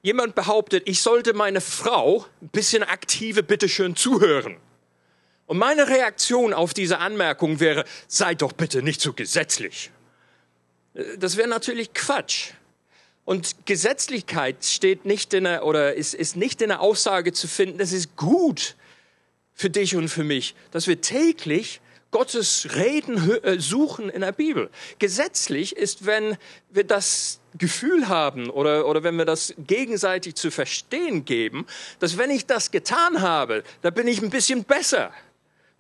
jemand 0.03 0.35
behauptet, 0.35 0.83
ich 0.87 1.01
sollte 1.01 1.33
meine 1.33 1.61
Frau 1.61 2.27
ein 2.41 2.49
bisschen 2.49 2.83
aktive 2.83 3.43
bitteschön 3.43 3.97
zuhören. 3.97 4.57
Und 5.47 5.59
meine 5.59 5.89
Reaktion 5.89 6.55
auf 6.55 6.75
diese 6.75 6.99
Anmerkung 6.99 7.61
wäre, 7.61 7.85
sei 8.09 8.35
doch 8.35 8.53
bitte 8.53 8.83
nicht 8.83 9.01
so 9.01 9.13
gesetzlich. 9.13 9.91
Das 11.19 11.37
wäre 11.37 11.49
natürlich 11.49 11.93
Quatsch. 11.95 12.53
Und 13.25 13.67
Gesetzlichkeit 13.67 14.65
steht 14.65 15.05
nicht 15.05 15.33
in 15.33 15.45
der, 15.45 15.65
oder 15.65 15.95
ist, 15.95 16.15
ist 16.15 16.37
nicht 16.37 16.61
in 16.61 16.69
der 16.69 16.81
Aussage 16.81 17.33
zu 17.33 17.47
finden, 17.47 17.81
es 17.81 17.93
ist 17.93 18.17
gut 18.17 18.77
für 19.55 19.71
dich 19.71 19.95
und 19.95 20.09
für 20.09 20.25
mich, 20.25 20.55
dass 20.73 20.87
wir 20.87 21.01
täglich 21.01 21.81
Gottes 22.13 22.69
Reden 22.77 23.43
äh, 23.43 23.59
suchen 23.59 24.09
in 24.09 24.21
der 24.21 24.33
Bibel. 24.33 24.71
Gesetzlich 25.01 25.75
ist, 25.77 26.07
wenn 26.07 26.37
wir 26.71 26.85
das 26.85 27.41
Gefühl 27.59 28.09
haben 28.09 28.51
oder, 28.51 28.87
oder 28.87 29.03
wenn 29.03 29.17
wir 29.17 29.25
das 29.25 29.55
gegenseitig 29.59 30.37
zu 30.37 30.51
verstehen 30.51 31.25
geben, 31.25 31.67
dass 31.99 32.19
wenn 32.19 32.31
ich 32.31 32.47
das 32.47 32.71
getan 32.71 33.21
habe, 33.21 33.65
da 33.81 33.91
bin 33.91 34.07
ich 34.07 34.23
ein 34.23 34.31
bisschen 34.31 34.65
besser, 34.65 35.13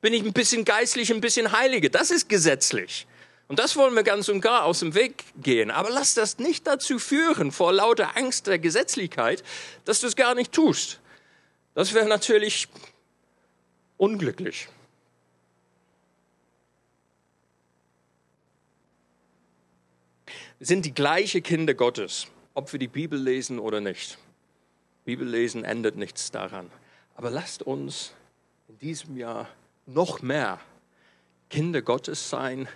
bin 0.00 0.12
ich 0.12 0.24
ein 0.24 0.32
bisschen 0.32 0.64
geistlich, 0.64 1.12
ein 1.12 1.20
bisschen 1.20 1.52
heiliger. 1.52 1.88
Das 1.88 2.10
ist 2.10 2.28
gesetzlich. 2.28 3.06
Und 3.48 3.58
das 3.58 3.76
wollen 3.76 3.94
wir 3.94 4.02
ganz 4.02 4.28
und 4.30 4.40
gar 4.40 4.64
aus 4.64 4.80
dem 4.80 4.94
Weg 4.94 5.24
gehen. 5.36 5.70
Aber 5.70 5.90
lass 5.90 6.14
das 6.14 6.38
nicht 6.38 6.66
dazu 6.66 6.98
führen, 6.98 7.52
vor 7.52 7.72
lauter 7.72 8.16
Angst 8.16 8.46
der 8.46 8.58
Gesetzlichkeit, 8.58 9.44
dass 9.84 10.00
du 10.00 10.06
es 10.06 10.16
gar 10.16 10.34
nicht 10.34 10.52
tust. 10.52 10.98
Das 11.74 11.92
wäre 11.92 12.08
natürlich 12.08 12.68
unglücklich. 13.98 14.68
Sind 20.62 20.84
die 20.84 20.94
gleiche 20.94 21.42
Kinder 21.42 21.74
Gottes, 21.74 22.28
ob 22.54 22.72
wir 22.72 22.78
die 22.78 22.88
Bibel 22.88 23.20
lesen 23.20 23.58
oder 23.58 23.80
nicht. 23.80 24.16
Bibel 25.04 25.28
lesen 25.28 25.64
ändert 25.64 25.96
nichts 25.96 26.30
daran. 26.30 26.70
Aber 27.16 27.30
lasst 27.30 27.62
uns 27.62 28.14
in 28.68 28.78
diesem 28.78 29.16
Jahr 29.16 29.48
noch 29.86 30.22
mehr 30.22 30.60
Kinder 31.50 31.82
Gottes 31.82 32.30
sein, 32.30 32.68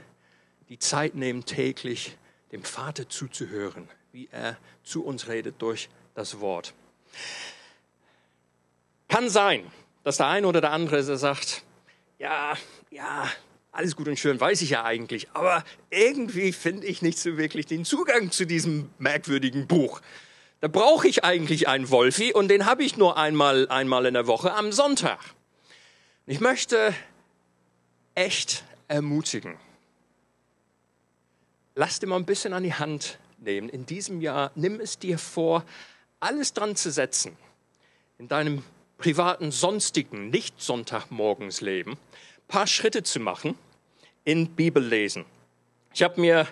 die 0.69 0.81
Zeit 0.81 1.15
nehmen, 1.15 1.45
täglich 1.45 2.17
dem 2.51 2.65
Vater 2.65 3.09
zuzuhören, 3.09 3.89
wie 4.11 4.29
er 4.33 4.59
zu 4.83 5.05
uns 5.05 5.29
redet 5.29 5.63
durch 5.63 5.89
das 6.15 6.41
Wort. 6.41 6.75
Kann 9.09 9.31
sein, 9.31 9.71
dass 10.03 10.17
der 10.17 10.27
eine 10.27 10.49
oder 10.49 10.61
der 10.61 10.73
andere 10.73 11.05
sagt, 11.05 11.63
ja, 12.19 12.55
ja, 12.91 13.31
alles 13.77 13.95
gut 13.95 14.09
und 14.09 14.19
schön, 14.19 14.41
weiß 14.41 14.63
ich 14.63 14.71
ja 14.71 14.85
eigentlich, 14.85 15.29
aber 15.33 15.63
irgendwie 15.91 16.53
finde 16.53 16.87
ich 16.87 17.03
nicht 17.03 17.19
so 17.19 17.37
wirklich 17.37 17.67
den 17.67 17.85
Zugang 17.85 18.31
zu 18.31 18.47
diesem 18.47 18.91
merkwürdigen 18.99 19.67
Buch. 19.67 20.01
Da 20.61 20.69
brauche 20.69 21.07
ich 21.07 21.25
eigentlich 21.25 21.69
einen 21.69 21.91
Wolfi 21.91 22.33
und 22.33 22.49
den 22.49 22.65
habe 22.65 22.83
ich 22.83 22.97
nur 22.97 23.19
einmal, 23.19 23.69
einmal 23.69 24.07
in 24.07 24.15
der 24.15 24.27
Woche 24.27 24.55
am 24.55 24.73
Sonntag. 24.73 25.21
Ich 26.27 26.41
möchte 26.41 26.95
echt 28.15 28.65
ermutigen. 28.89 29.57
Lass 31.75 32.01
dir 32.01 32.07
mal 32.07 32.17
ein 32.17 32.25
bisschen 32.25 32.55
an 32.55 32.63
die 32.63 32.73
Hand 32.73 33.19
nehmen. 33.39 33.69
In 33.69 33.85
diesem 33.85 34.23
Jahr 34.23 34.51
nimm 34.55 34.81
es 34.81 34.99
dir 34.99 35.19
vor, 35.19 35.65
alles 36.21 36.55
dran 36.55 36.75
zu 36.75 36.91
setzen. 36.91 37.37
In 38.19 38.29
deinem 38.29 38.65
privaten, 38.97 39.53
sonstigen, 39.53 40.31
nicht 40.31 40.61
Sonntagmorgensleben, 40.61 41.99
paar 42.49 42.67
Schritte 42.67 43.03
zu 43.03 43.21
machen, 43.21 43.57
in 44.27 44.49
Bibellesen. 44.49 45.25
Ich 45.95 46.03
habe 46.03 46.21
mir 46.21 46.47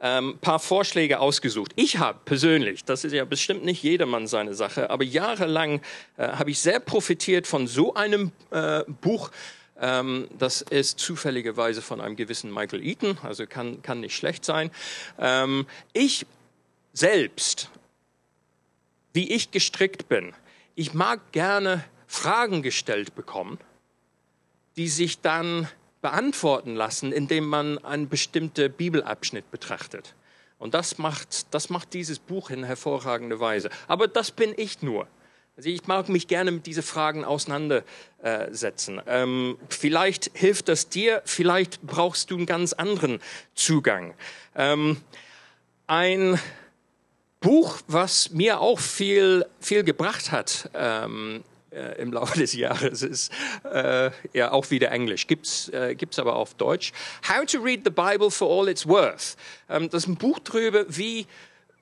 ein 0.00 0.24
ähm, 0.24 0.38
paar 0.40 0.58
Vorschläge 0.58 1.20
ausgesucht. 1.20 1.72
Ich 1.76 1.98
habe 1.98 2.18
persönlich, 2.24 2.84
das 2.84 3.04
ist 3.04 3.12
ja 3.12 3.24
bestimmt 3.24 3.64
nicht 3.64 3.82
jedermann 3.82 4.26
seine 4.26 4.54
Sache, 4.54 4.90
aber 4.90 5.04
jahrelang 5.04 5.80
äh, 6.16 6.28
habe 6.28 6.50
ich 6.50 6.58
sehr 6.58 6.80
profitiert 6.80 7.46
von 7.46 7.66
so 7.66 7.94
einem 7.94 8.32
äh, 8.50 8.84
Buch. 9.00 9.30
Ähm, 9.80 10.28
das 10.38 10.62
ist 10.62 10.98
zufälligerweise 10.98 11.82
von 11.82 12.00
einem 12.00 12.16
gewissen 12.16 12.52
Michael 12.52 12.84
Eaton, 12.84 13.18
also 13.22 13.46
kann, 13.46 13.82
kann 13.82 14.00
nicht 14.00 14.16
schlecht 14.16 14.44
sein. 14.44 14.70
Ähm, 15.18 15.66
ich 15.92 16.26
selbst, 16.92 17.70
wie 19.12 19.32
ich 19.32 19.50
gestrickt 19.50 20.08
bin, 20.08 20.32
ich 20.74 20.94
mag 20.94 21.32
gerne 21.32 21.84
Fragen 22.06 22.62
gestellt 22.62 23.14
bekommen, 23.14 23.58
die 24.76 24.88
sich 24.88 25.20
dann 25.20 25.68
beantworten 26.00 26.74
lassen, 26.74 27.12
indem 27.12 27.46
man 27.46 27.78
einen 27.84 28.08
bestimmten 28.08 28.72
Bibelabschnitt 28.72 29.50
betrachtet. 29.50 30.14
Und 30.58 30.74
das 30.74 30.98
macht, 30.98 31.52
das 31.54 31.70
macht 31.70 31.94
dieses 31.94 32.18
Buch 32.18 32.50
in 32.50 32.64
hervorragender 32.64 33.40
Weise. 33.40 33.70
Aber 33.86 34.08
das 34.08 34.30
bin 34.30 34.52
ich 34.56 34.82
nur. 34.82 35.06
Also 35.56 35.70
ich 35.70 35.86
mag 35.88 36.08
mich 36.08 36.28
gerne 36.28 36.52
mit 36.52 36.66
diesen 36.66 36.84
Fragen 36.84 37.24
auseinandersetzen. 37.24 39.02
Ähm, 39.06 39.58
vielleicht 39.68 40.30
hilft 40.34 40.68
das 40.68 40.88
dir, 40.88 41.20
vielleicht 41.24 41.82
brauchst 41.82 42.30
du 42.30 42.36
einen 42.36 42.46
ganz 42.46 42.72
anderen 42.72 43.20
Zugang. 43.54 44.14
Ähm, 44.54 44.98
ein 45.88 46.38
Buch, 47.40 47.78
was 47.88 48.30
mir 48.30 48.60
auch 48.60 48.78
viel, 48.78 49.46
viel 49.58 49.82
gebracht 49.82 50.30
hat, 50.30 50.70
ähm, 50.74 51.42
äh, 51.70 52.00
im 52.00 52.12
Laufe 52.12 52.38
des 52.38 52.54
Jahres 52.54 53.02
ist 53.02 53.32
äh, 53.64 54.10
ja 54.32 54.52
auch 54.52 54.70
wieder 54.70 54.90
Englisch. 54.90 55.26
Gibt's 55.26 55.68
äh, 55.68 55.94
gibt's 55.94 56.18
aber 56.18 56.36
auf 56.36 56.54
Deutsch. 56.54 56.92
How 57.28 57.44
to 57.44 57.60
read 57.60 57.80
the 57.84 57.90
Bible 57.90 58.30
for 58.30 58.48
all 58.50 58.68
it's 58.68 58.86
worth. 58.86 59.36
Ähm, 59.68 59.88
das 59.90 60.04
ist 60.04 60.08
ein 60.08 60.16
Buch 60.16 60.38
drüber, 60.38 60.84
wie 60.88 61.26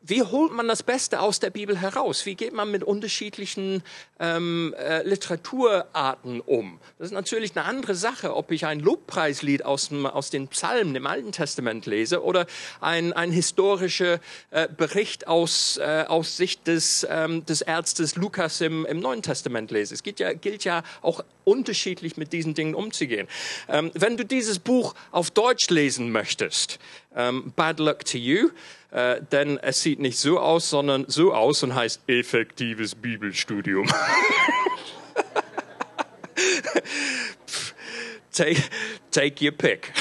wie 0.08 0.22
holt 0.22 0.52
man 0.52 0.68
das 0.68 0.82
Beste 0.82 1.20
aus 1.20 1.40
der 1.40 1.50
Bibel 1.50 1.80
heraus? 1.80 2.26
Wie 2.26 2.36
geht 2.36 2.52
man 2.52 2.70
mit 2.70 2.84
unterschiedlichen 2.84 3.82
ähm, 4.20 4.74
äh, 4.78 5.02
Literaturarten 5.02 6.40
um? 6.40 6.78
Das 6.98 7.08
ist 7.08 7.12
natürlich 7.12 7.56
eine 7.56 7.64
andere 7.64 7.94
Sache, 7.94 8.36
ob 8.36 8.52
ich 8.52 8.66
ein 8.66 8.78
Lobpreislied 8.80 9.64
aus, 9.64 9.88
dem, 9.88 10.06
aus 10.06 10.30
den 10.30 10.46
Psalmen 10.48 10.94
im 10.94 11.06
Alten 11.06 11.32
Testament 11.32 11.86
lese 11.86 12.22
oder 12.22 12.46
ein, 12.80 13.12
ein 13.12 13.32
historischer 13.32 14.20
äh, 14.50 14.68
Bericht 14.68 15.26
aus, 15.26 15.76
äh, 15.78 16.04
aus 16.06 16.36
Sicht 16.36 16.68
des, 16.68 17.04
ähm, 17.10 17.44
des 17.44 17.62
Ärztes 17.62 18.14
Lukas 18.14 18.60
im, 18.60 18.86
im 18.86 19.00
Neuen 19.00 19.22
Testament 19.22 19.72
lese. 19.72 19.94
Es 19.94 20.04
gilt 20.04 20.20
ja, 20.20 20.32
gilt 20.32 20.62
ja 20.64 20.84
auch 21.02 21.24
unterschiedlich 21.44 22.16
mit 22.16 22.32
diesen 22.32 22.54
Dingen 22.54 22.74
umzugehen. 22.74 23.26
Ähm, 23.68 23.90
wenn 23.94 24.16
du 24.16 24.24
dieses 24.24 24.60
Buch 24.60 24.94
auf 25.10 25.32
Deutsch 25.32 25.68
lesen 25.70 26.12
möchtest, 26.12 26.78
ähm, 27.16 27.52
Bad 27.56 27.80
Luck 27.80 28.04
to 28.04 28.18
You, 28.18 28.50
äh, 28.96 29.20
denn 29.30 29.58
es 29.58 29.82
sieht 29.82 30.00
nicht 30.00 30.18
so 30.18 30.40
aus, 30.40 30.70
sondern 30.70 31.04
so 31.06 31.34
aus 31.34 31.62
und 31.62 31.74
heißt 31.74 32.00
effektives 32.06 32.94
Bibelstudium. 32.94 33.86
take, 38.32 38.62
take 39.10 39.44
your 39.44 39.52
pick. 39.52 39.92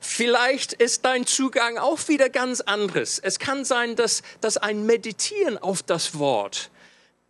Vielleicht 0.00 0.72
ist 0.72 1.04
dein 1.04 1.24
Zugang 1.24 1.78
auch 1.78 2.08
wieder 2.08 2.30
ganz 2.30 2.62
anderes. 2.62 3.20
Es 3.20 3.38
kann 3.38 3.64
sein, 3.64 3.94
dass, 3.94 4.22
dass 4.40 4.56
ein 4.56 4.84
Meditieren 4.84 5.56
auf 5.56 5.84
das 5.84 6.18
Wort 6.18 6.72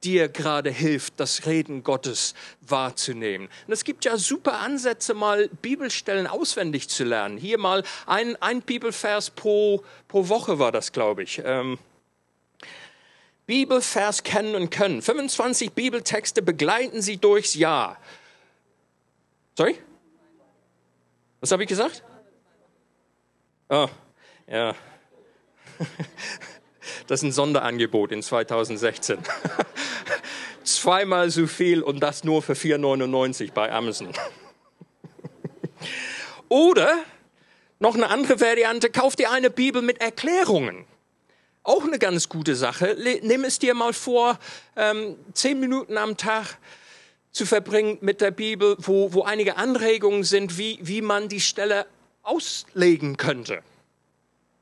dir 0.07 0.29
gerade 0.29 0.71
hilft, 0.71 1.19
das 1.19 1.47
Reden 1.47 1.83
Gottes 1.83 2.35
wahrzunehmen. 2.61 3.49
Und 3.67 3.73
es 3.73 3.83
gibt 3.83 4.05
ja 4.05 4.17
super 4.17 4.61
Ansätze, 4.61 5.15
mal 5.15 5.49
Bibelstellen 5.63 6.29
auswendig 6.29 6.89
zu 6.89 7.03
lernen. 7.03 7.37
Hier 7.37 7.59
mal 7.59 7.83
ein, 8.07 8.41
ein 8.41 8.63
Bibelvers 8.63 9.31
pro, 9.31 9.83
pro 10.07 10.29
Woche 10.29 10.61
war 10.61 10.71
das, 10.71 10.93
glaube 10.93 11.25
ich. 11.25 11.43
Ähm, 11.45 11.79
Bibelvers 13.47 14.23
kennen 14.23 14.55
und 14.55 14.71
können. 14.71 15.03
25 15.03 15.73
Bibeltexte 15.73 16.41
begleiten 16.41 17.03
Sie 17.03 17.17
durchs 17.17 17.55
Jahr. 17.55 17.99
Sorry? 19.57 19.77
Was 21.41 21.51
habe 21.51 21.65
ich 21.65 21.69
gesagt? 21.69 22.05
Oh, 23.69 23.89
ja. 24.47 24.75
Das 27.07 27.21
ist 27.21 27.25
ein 27.25 27.33
Sonderangebot 27.33 28.13
in 28.13 28.23
2016. 28.23 29.19
Zweimal 30.67 31.31
so 31.31 31.47
viel 31.47 31.83
und 31.83 32.01
das 32.01 32.25
nur 32.25 32.43
für 32.43 32.55
4,99 32.55 33.53
bei 33.53 33.71
Amazon. 33.71 34.09
Oder 36.49 36.93
noch 37.79 37.95
eine 37.95 38.09
andere 38.09 38.41
Variante, 38.41 38.91
kauf 38.91 39.17
dir 39.17 39.31
eine 39.31 39.51
Bibel 39.51 39.81
mit 39.81 40.01
Erklärungen. 40.01 40.85
Auch 41.63 41.85
eine 41.85 41.99
ganz 41.99 42.29
gute 42.29 42.57
Sache. 42.57 42.97
Nimm 43.23 43.45
es 43.45 43.59
dir 43.59 43.75
mal 43.75 43.93
vor, 43.93 44.39
ähm, 44.77 45.17
zehn 45.35 45.61
Minuten 45.61 45.99
am 45.99 46.17
Tag 46.17 46.59
zu 47.31 47.47
verbringen 47.47 47.99
mit 48.01 48.21
der 48.21 48.31
Bibel, 48.31 48.77
wo, 48.79 49.13
wo 49.13 49.23
einige 49.23 49.57
Anregungen 49.57 50.25
sind, 50.25 50.59
wie, 50.59 50.79
wie 50.83 51.03
man 51.03 51.29
die 51.29 51.41
Stelle 51.41 51.87
auslegen 52.23 53.17
könnte. 53.17 53.63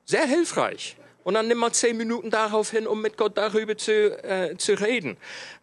Sehr 0.05 0.27
hilfreich. 0.27 0.97
Und 1.25 1.35
dann 1.35 1.49
nimm 1.49 1.59
mal 1.59 1.73
zehn 1.73 1.97
Minuten 1.97 2.31
darauf 2.31 2.71
hin, 2.71 2.87
um 2.87 3.01
mit 3.01 3.17
Gott 3.17 3.37
darüber 3.37 3.77
zu, 3.77 4.23
äh, 4.23 4.57
zu 4.59 4.75
reden. 4.75 5.17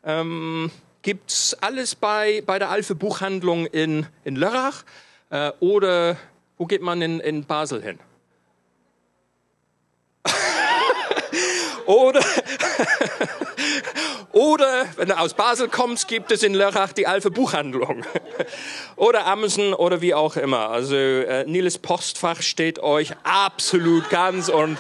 Ähm, 0.04 0.72
gibt's 1.04 1.56
alles 1.62 1.94
bei, 1.96 2.42
bei 2.46 2.58
der 2.58 2.72
Alpha 2.72 2.96
Buchhandlung 2.96 3.68
in, 3.68 4.08
in 4.24 4.36
Lörrach 4.36 4.84
äh, 5.30 5.52
oder 5.60 6.18
wo 6.58 6.66
geht 6.66 6.82
man 6.82 7.02
in, 7.02 7.20
in 7.20 7.46
Basel 7.46 7.82
hin? 7.82 8.00
oder, 11.86 12.22
oder, 14.32 14.86
wenn 14.96 15.10
du 15.10 15.18
aus 15.18 15.36
Basel 15.36 15.68
kommst, 15.70 16.08
gibt 16.08 16.32
es 16.32 16.42
in 16.42 16.56
Lörrach 16.56 16.92
die 16.94 17.06
Alpha 17.06 17.30
Buchhandlung. 17.30 18.04
oder 18.96 19.28
Amazon 19.28 19.76
oder 19.76 20.02
wie 20.02 20.16
auch 20.16 20.38
immer. 20.38 20.70
Also 20.70 20.96
äh, 20.96 21.46
Niles 21.46 21.78
Postfach 21.78 22.42
steht 22.42 22.80
euch 22.80 23.14
absolut 23.24 24.10
ganz 24.10 24.50
und 24.50 24.80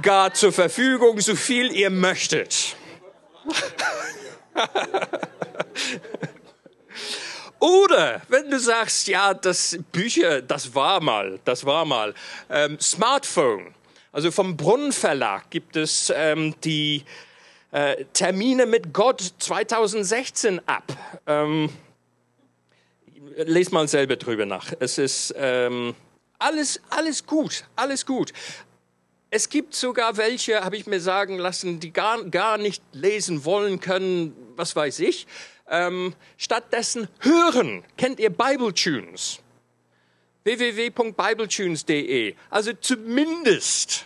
gar 0.00 0.32
zur 0.32 0.52
Verfügung, 0.52 1.20
so 1.20 1.34
viel 1.36 1.72
ihr 1.72 1.90
möchtet. 1.90 2.76
Oder 7.58 8.22
wenn 8.28 8.50
du 8.50 8.58
sagst, 8.58 9.06
ja, 9.06 9.34
das 9.34 9.78
Bücher, 9.92 10.42
das 10.42 10.74
war 10.74 11.00
mal, 11.00 11.38
das 11.44 11.64
war 11.64 11.84
mal. 11.84 12.14
Ähm, 12.50 12.80
Smartphone. 12.80 13.74
Also 14.10 14.30
vom 14.30 14.56
Brunnenverlag 14.56 15.48
gibt 15.50 15.76
es 15.76 16.12
ähm, 16.14 16.54
die 16.64 17.04
äh, 17.70 18.04
Termine 18.12 18.66
mit 18.66 18.92
Gott 18.92 19.34
2016 19.38 20.60
ab. 20.66 20.92
Ähm, 21.26 21.70
les 23.36 23.70
mal 23.70 23.88
selber 23.88 24.16
drüber 24.16 24.44
nach. 24.44 24.72
Es 24.80 24.98
ist 24.98 25.32
ähm, 25.36 25.94
alles, 26.38 26.80
alles 26.90 27.26
gut, 27.26 27.64
alles 27.76 28.04
gut. 28.04 28.32
Es 29.34 29.48
gibt 29.48 29.74
sogar 29.74 30.18
welche, 30.18 30.62
habe 30.62 30.76
ich 30.76 30.86
mir 30.86 31.00
sagen 31.00 31.38
lassen, 31.38 31.80
die 31.80 31.90
gar, 31.90 32.22
gar 32.24 32.58
nicht 32.58 32.82
lesen 32.92 33.46
wollen 33.46 33.80
können, 33.80 34.36
was 34.56 34.76
weiß 34.76 34.98
ich. 34.98 35.26
Ähm, 35.70 36.14
stattdessen 36.36 37.08
hören. 37.20 37.82
Kennt 37.96 38.20
ihr 38.20 38.28
Bible 38.28 38.74
Tunes? 38.74 39.38
www.bibletunes.de. 40.44 42.34
Also 42.50 42.74
zumindest 42.74 44.04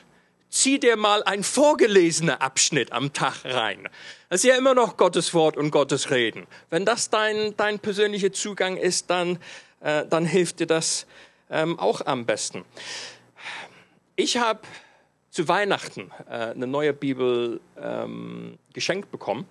zieh 0.49 0.79
dir 0.79 0.95
mal 0.95 1.25
ein 1.25 1.43
vorgelesener 1.43 2.41
Abschnitt 2.41 2.93
am 2.93 3.13
Tag 3.13 3.45
rein. 3.45 3.89
Das 4.29 4.45
ist 4.45 4.49
ja 4.49 4.55
immer 4.55 4.75
noch 4.75 4.97
Gottes 4.97 5.35
Wort 5.35 5.57
und 5.57 5.73
Gottes 5.73 6.13
Reden. 6.13 6.47
Wenn 6.71 6.85
das 6.85 7.11
dein, 7.11 7.57
dein 7.57 7.81
persönlicher 7.81 8.31
Zugang 8.31 8.77
ist, 8.77 9.11
dann, 9.11 9.41
äh, 9.81 10.07
dann 10.07 10.25
hilft 10.25 10.61
dir 10.61 10.69
das 10.69 11.05
ähm, 11.51 11.81
auch 11.81 12.07
am 12.07 12.27
besten. 12.27 12.65
Ich 14.15 14.37
habe 14.37 14.61
zu 15.37 15.49
Weihnachten 15.49 16.11
äh, 16.31 16.33
eine 16.33 16.67
neue 16.67 16.95
Bibel 16.95 17.61
ähm, 17.79 18.59
geschenkt 18.73 19.11
bekommen. 19.11 19.47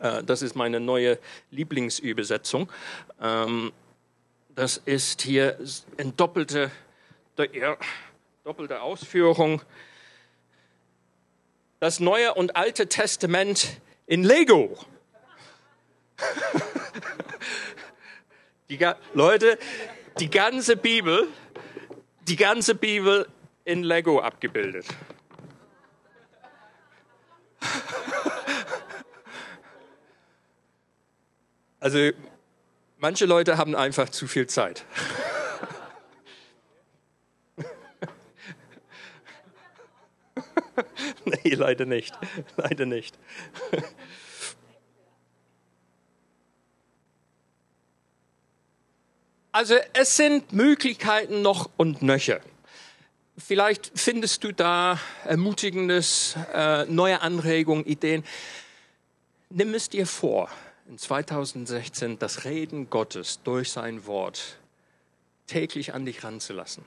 Äh, 0.00 0.22
das 0.22 0.42
ist 0.42 0.54
meine 0.54 0.78
neue 0.78 1.18
Lieblingsübersetzung. 1.50 2.70
Ähm, 3.20 3.72
das 4.54 4.76
ist 4.76 5.22
hier 5.22 5.58
in 5.96 6.16
doppelte, 6.16 6.70
ja, 7.52 7.76
doppelte 8.44 8.80
Ausführung. 8.80 9.60
Das 11.80 11.98
Neue 11.98 12.34
und 12.34 12.54
Alte 12.54 12.88
Testament 12.88 13.80
in 14.06 14.22
Lego. 14.22 14.78
die, 18.70 18.78
Leute, 19.14 19.58
die 20.20 20.30
ganze 20.30 20.76
Bibel, 20.76 21.26
die 22.28 22.36
ganze 22.36 22.76
Bibel 22.76 23.26
in 23.68 23.82
Lego 23.82 24.20
abgebildet. 24.20 24.86
Also 31.78 32.10
manche 32.96 33.26
Leute 33.26 33.58
haben 33.58 33.76
einfach 33.76 34.08
zu 34.08 34.26
viel 34.26 34.46
Zeit. 34.46 34.86
nee, 41.26 41.54
leider 41.54 41.84
nicht. 41.84 42.18
Leider 42.56 42.86
nicht. 42.86 43.18
Also 49.52 49.76
es 49.92 50.16
sind 50.16 50.54
Möglichkeiten 50.54 51.42
noch 51.42 51.68
und 51.76 52.00
nöcher. 52.00 52.40
Vielleicht 53.38 53.92
findest 53.94 54.42
du 54.42 54.52
da 54.52 54.98
ermutigendes, 55.24 56.36
äh, 56.52 56.86
neue 56.86 57.20
Anregungen, 57.20 57.86
Ideen. 57.86 58.24
Nimm 59.48 59.74
es 59.74 59.88
dir 59.88 60.08
vor, 60.08 60.50
in 60.88 60.98
2016 60.98 62.18
das 62.18 62.44
Reden 62.44 62.90
Gottes 62.90 63.38
durch 63.44 63.70
sein 63.70 64.06
Wort 64.06 64.58
täglich 65.46 65.94
an 65.94 66.04
dich 66.04 66.24
ranzulassen. 66.24 66.84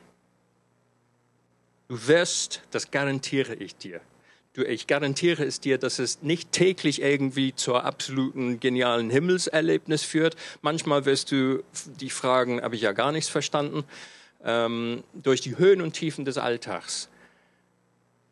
Du 1.88 2.08
wirst, 2.08 2.62
das 2.72 2.92
garantiere 2.92 3.56
ich 3.56 3.78
dir, 3.78 4.02
du, 4.54 4.64
ich 4.64 4.88
garantiere 4.88 5.46
es 5.46 5.62
dir, 5.62 5.78
dass 5.78 6.00
es 6.00 6.22
nicht 6.22 6.52
täglich 6.52 7.02
irgendwie 7.02 7.56
zur 7.56 7.86
absoluten 7.86 8.60
genialen 8.60 9.10
Himmelserlebnis 9.10 10.04
führt. 10.04 10.36
Manchmal 10.62 11.06
wirst 11.06 11.32
du 11.32 11.64
dich 12.02 12.14
fragen, 12.14 12.62
habe 12.62 12.76
ich 12.76 12.82
ja 12.82 12.92
gar 12.92 13.14
nichts 13.14 13.30
verstanden 13.30 13.86
ähm, 14.44 15.04
durch 15.14 15.42
die 15.42 15.58
Höhen 15.58 15.82
und 15.82 15.94
Tiefen 15.94 16.26
des 16.26 16.38
Alltags, 16.38 17.10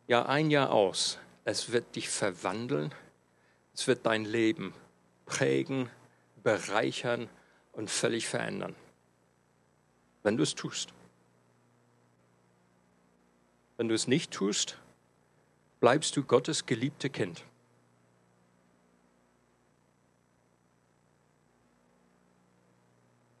Jahr 0.06 0.28
ein 0.28 0.50
Jahr 0.50 0.70
aus, 0.70 1.18
es 1.44 1.72
wird 1.72 1.96
dich 1.96 2.08
verwandeln, 2.08 2.92
es 3.74 3.86
wird 3.86 4.04
dein 4.06 4.24
Leben 4.24 4.74
prägen, 5.26 5.88
bereichern 6.42 7.28
und 7.72 7.90
völlig 7.90 8.26
verändern, 8.26 8.74
wenn 10.22 10.36
du 10.36 10.42
es 10.42 10.54
tust. 10.54 10.92
Wenn 13.76 13.88
du 13.88 13.94
es 13.94 14.06
nicht 14.06 14.30
tust, 14.30 14.78
bleibst 15.80 16.16
du 16.16 16.22
Gottes 16.22 16.66
geliebte 16.66 17.08
Kind. 17.08 17.44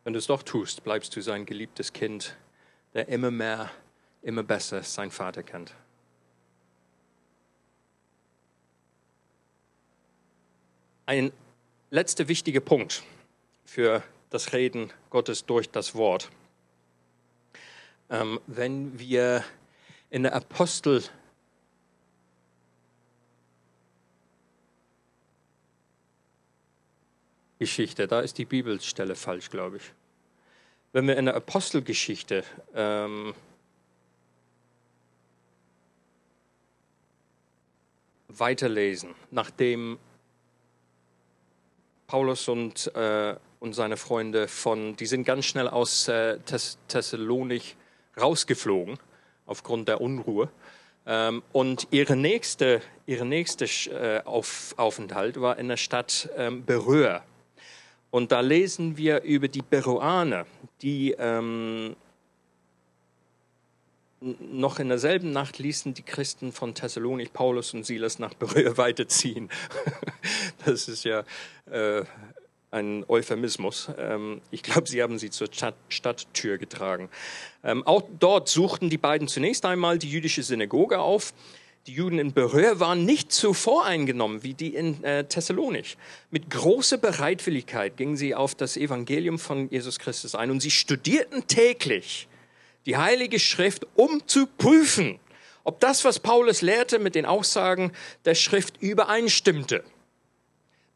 Wenn 0.04 0.14
du 0.14 0.18
es 0.18 0.26
doch 0.26 0.42
tust, 0.42 0.82
bleibst 0.82 1.14
du 1.14 1.20
sein 1.20 1.44
geliebtes 1.44 1.92
Kind 1.92 2.36
der 2.94 3.08
immer 3.08 3.30
mehr, 3.30 3.70
immer 4.22 4.42
besser 4.42 4.82
seinen 4.82 5.10
Vater 5.10 5.42
kennt. 5.42 5.74
Ein 11.06 11.32
letzter 11.90 12.28
wichtiger 12.28 12.60
Punkt 12.60 13.02
für 13.64 14.02
das 14.30 14.52
Reden 14.52 14.92
Gottes 15.10 15.44
durch 15.44 15.70
das 15.70 15.94
Wort. 15.94 16.30
Ähm, 18.08 18.40
wenn 18.46 18.98
wir 18.98 19.44
in 20.10 20.22
der 20.22 20.34
Apostel 20.34 21.02
Geschichte, 27.58 28.08
da 28.08 28.20
ist 28.20 28.38
die 28.38 28.46
Bibelstelle 28.46 29.14
falsch, 29.14 29.50
glaube 29.50 29.76
ich. 29.76 29.92
Wenn 30.92 31.06
wir 31.06 31.16
in 31.16 31.26
der 31.26 31.36
Apostelgeschichte 31.36 32.42
ähm, 32.74 33.32
weiterlesen, 38.26 39.14
nachdem 39.30 39.98
Paulus 42.08 42.48
und, 42.48 42.92
äh, 42.96 43.36
und 43.60 43.74
seine 43.74 43.96
Freunde 43.96 44.48
von, 44.48 44.96
die 44.96 45.06
sind 45.06 45.22
ganz 45.22 45.44
schnell 45.44 45.68
aus 45.68 46.08
äh, 46.08 46.40
Thess 46.40 46.76
Thessalonik 46.88 47.76
rausgeflogen 48.20 48.98
aufgrund 49.46 49.86
der 49.86 50.00
Unruhe. 50.00 50.50
Ähm, 51.06 51.44
und 51.52 51.86
ihre 51.92 52.16
nächste, 52.16 52.82
ihre 53.06 53.24
nächste 53.24 53.66
äh, 53.92 54.22
Auf, 54.24 54.74
Aufenthalt 54.76 55.40
war 55.40 55.56
in 55.56 55.68
der 55.68 55.76
Stadt 55.76 56.28
ähm, 56.36 56.64
Beröa. 56.64 57.22
Und 58.10 58.32
da 58.32 58.40
lesen 58.40 58.96
wir 58.96 59.22
über 59.22 59.48
die 59.48 59.62
Beroaner, 59.62 60.46
die 60.82 61.14
ähm, 61.18 61.94
noch 64.20 64.78
in 64.78 64.88
derselben 64.88 65.30
Nacht 65.32 65.58
ließen 65.58 65.94
die 65.94 66.02
Christen 66.02 66.52
von 66.52 66.74
Thessalonik 66.74 67.32
Paulus 67.32 67.72
und 67.72 67.84
Silas 67.84 68.18
nach 68.18 68.34
Beröa 68.34 68.76
weiterziehen. 68.76 69.48
das 70.64 70.88
ist 70.88 71.04
ja 71.04 71.24
äh, 71.70 72.04
ein 72.70 73.04
Euphemismus. 73.08 73.90
Ähm, 73.96 74.42
ich 74.50 74.62
glaube, 74.62 74.88
sie 74.88 75.02
haben 75.02 75.18
sie 75.18 75.30
zur 75.30 75.48
Stadt 75.50 75.74
Stadttür 75.88 76.58
getragen. 76.58 77.08
Ähm, 77.64 77.86
auch 77.86 78.02
dort 78.18 78.48
suchten 78.48 78.90
die 78.90 78.98
beiden 78.98 79.26
zunächst 79.26 79.64
einmal 79.64 79.98
die 79.98 80.10
jüdische 80.10 80.42
Synagoge 80.42 80.98
auf 80.98 81.32
die 81.86 81.94
Juden 81.94 82.18
in 82.18 82.32
Beröa 82.32 82.78
waren 82.78 83.04
nicht 83.04 83.32
so 83.32 83.54
voreingenommen 83.54 84.42
wie 84.42 84.54
die 84.54 84.74
in 84.74 85.02
äh, 85.02 85.24
Thessalonik. 85.24 85.96
Mit 86.30 86.50
großer 86.50 86.98
Bereitwilligkeit 86.98 87.96
gingen 87.96 88.16
sie 88.16 88.34
auf 88.34 88.54
das 88.54 88.76
Evangelium 88.76 89.38
von 89.38 89.70
Jesus 89.70 89.98
Christus 89.98 90.34
ein 90.34 90.50
und 90.50 90.60
sie 90.60 90.70
studierten 90.70 91.46
täglich 91.46 92.28
die 92.86 92.96
Heilige 92.96 93.38
Schrift, 93.38 93.86
um 93.94 94.26
zu 94.26 94.46
prüfen, 94.46 95.18
ob 95.64 95.80
das, 95.80 96.04
was 96.04 96.18
Paulus 96.18 96.62
lehrte, 96.62 96.98
mit 96.98 97.14
den 97.14 97.26
Aussagen 97.26 97.92
der 98.24 98.34
Schrift 98.34 98.80
übereinstimmte. 98.80 99.84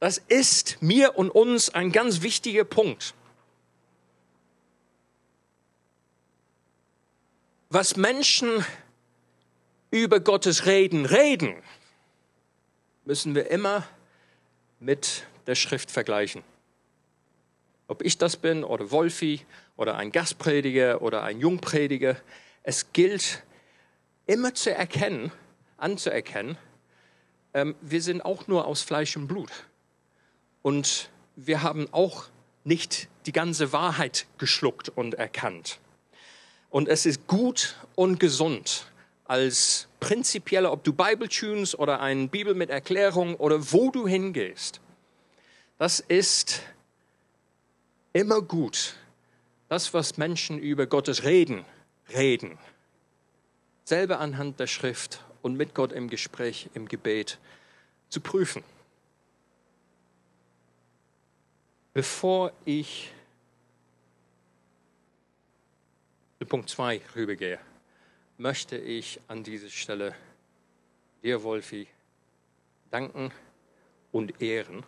Das 0.01 0.19
ist 0.19 0.79
mir 0.81 1.17
und 1.17 1.31
uns 1.31 1.71
ein 1.71 1.93
ganz 1.93 2.23
wichtiger 2.23 2.65
Punkt. 2.65 3.15
Was 7.71 7.97
Menschen 7.97 8.65
über 9.95 10.19
Gottes 10.19 10.67
Reden 10.67 11.07
reden, 11.07 11.55
müssen 13.05 13.37
wir 13.37 13.49
immer 13.49 13.87
mit 14.81 15.23
der 15.47 15.55
Schrift 15.55 15.89
vergleichen. 15.89 16.43
Ob 17.87 18.03
ich 18.03 18.19
das 18.19 18.37
bin 18.37 18.65
oder 18.65 18.91
Wolfi 18.91 19.43
oder 19.77 19.97
ein 19.97 20.11
Gastprediger 20.11 21.01
oder 21.01 21.23
ein 21.23 21.39
Jungprediger, 21.39 22.17
es 22.65 22.93
gilt 22.93 23.45
immer 24.27 24.53
zu 24.53 24.75
erkennen, 24.75 25.31
anzuerkennen, 25.77 26.59
ähm, 27.53 27.77
wir 27.81 28.03
sind 28.03 28.21
auch 28.21 28.49
nur 28.49 28.67
aus 28.67 28.83
Fleisch 28.83 29.17
und 29.17 29.29
Blut. 29.29 29.53
Und 30.63 31.09
wir 31.37 31.63
haben 31.63 31.87
auch 31.93 32.25
nicht 32.65 33.09
die 33.27 33.33
ganze 33.33 33.73
Wahrheit 33.73 34.27
geschluckt 34.39 34.89
und 34.89 35.15
erkannt. 35.15 35.79
Und 36.69 36.89
es 36.89 37.07
ist 37.07 37.29
gut 37.29 37.77
und 37.95 38.19
gesund, 38.19 38.89
als 39.25 39.89
prinzipieller, 40.01 40.71
ob 40.71 40.85
du 40.85 40.93
Bible 40.93 41.29
tunes 41.29 41.79
oder 41.79 42.01
eine 42.01 42.29
Bibel 42.29 42.55
mit 42.55 42.71
Erklärung 42.71 43.37
oder 43.37 43.73
wo 43.73 43.91
du 43.91 44.07
hingehst. 44.07 44.81
Das 45.79 46.01
ist 46.01 46.63
immer 48.13 48.43
gut. 48.43 48.97
Das, 49.69 49.95
was 49.95 50.19
Menschen 50.19 50.59
über 50.59 50.87
Gottes 50.87 51.25
reden, 51.25 51.65
reden. 52.13 52.59
Selber 53.85 54.21
anhand 54.21 54.61
der 54.61 54.67
Schrift 54.67 55.25
und 55.43 55.57
mit 55.57 55.75
Gott 55.75 55.93
im 55.93 56.09
Gespräch, 56.09 56.71
im 56.75 56.87
Gebet 56.87 57.39
zu 58.09 58.21
prüfen. 58.21 58.63
Bevor 61.93 62.53
ich 62.65 63.13
zu 66.39 66.47
Punkt 66.47 66.69
2 66.69 67.01
rübergehe, 67.15 67.59
möchte 68.39 68.77
ich 68.77 69.21
an 69.29 69.45
dieser 69.45 69.71
Stelle 69.71 70.15
dir, 71.23 71.43
Wolfi, 71.43 71.87
danken 72.91 73.33
und 74.13 74.41
ehren. 74.43 74.85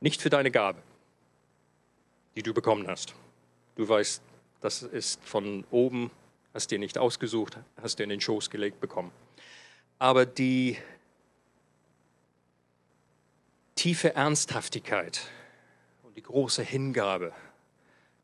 Nicht 0.00 0.20
für 0.20 0.30
deine 0.30 0.50
Gabe, 0.50 0.82
die 2.34 2.42
du 2.42 2.52
bekommen 2.52 2.86
hast. 2.88 3.14
Du 3.76 3.88
weißt, 3.88 4.22
das 4.60 4.82
ist 4.82 5.22
von 5.24 5.64
oben, 5.70 6.10
hast 6.54 6.70
dir 6.70 6.78
nicht 6.78 6.98
ausgesucht, 6.98 7.58
hast 7.80 7.98
dir 7.98 8.04
in 8.04 8.10
den 8.10 8.20
Schoß 8.20 8.50
gelegt 8.50 8.80
bekommen. 8.80 9.12
Aber 9.98 10.26
die 10.26 10.76
tiefe 13.74 14.14
Ernsthaftigkeit 14.14 15.20
und 16.02 16.16
die 16.16 16.22
große 16.22 16.62
Hingabe, 16.62 17.32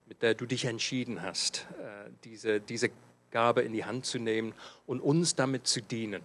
mit 0.08 0.22
der 0.22 0.34
du 0.34 0.46
dich 0.46 0.64
entschieden 0.64 1.22
hast, 1.22 1.66
äh, 1.80 2.10
diese, 2.24 2.60
diese 2.60 2.90
Gabe 3.30 3.60
in 3.62 3.72
die 3.72 3.84
Hand 3.84 4.06
zu 4.06 4.18
nehmen 4.18 4.54
und 4.86 5.00
uns 5.00 5.34
damit 5.34 5.66
zu 5.66 5.82
dienen. 5.82 6.22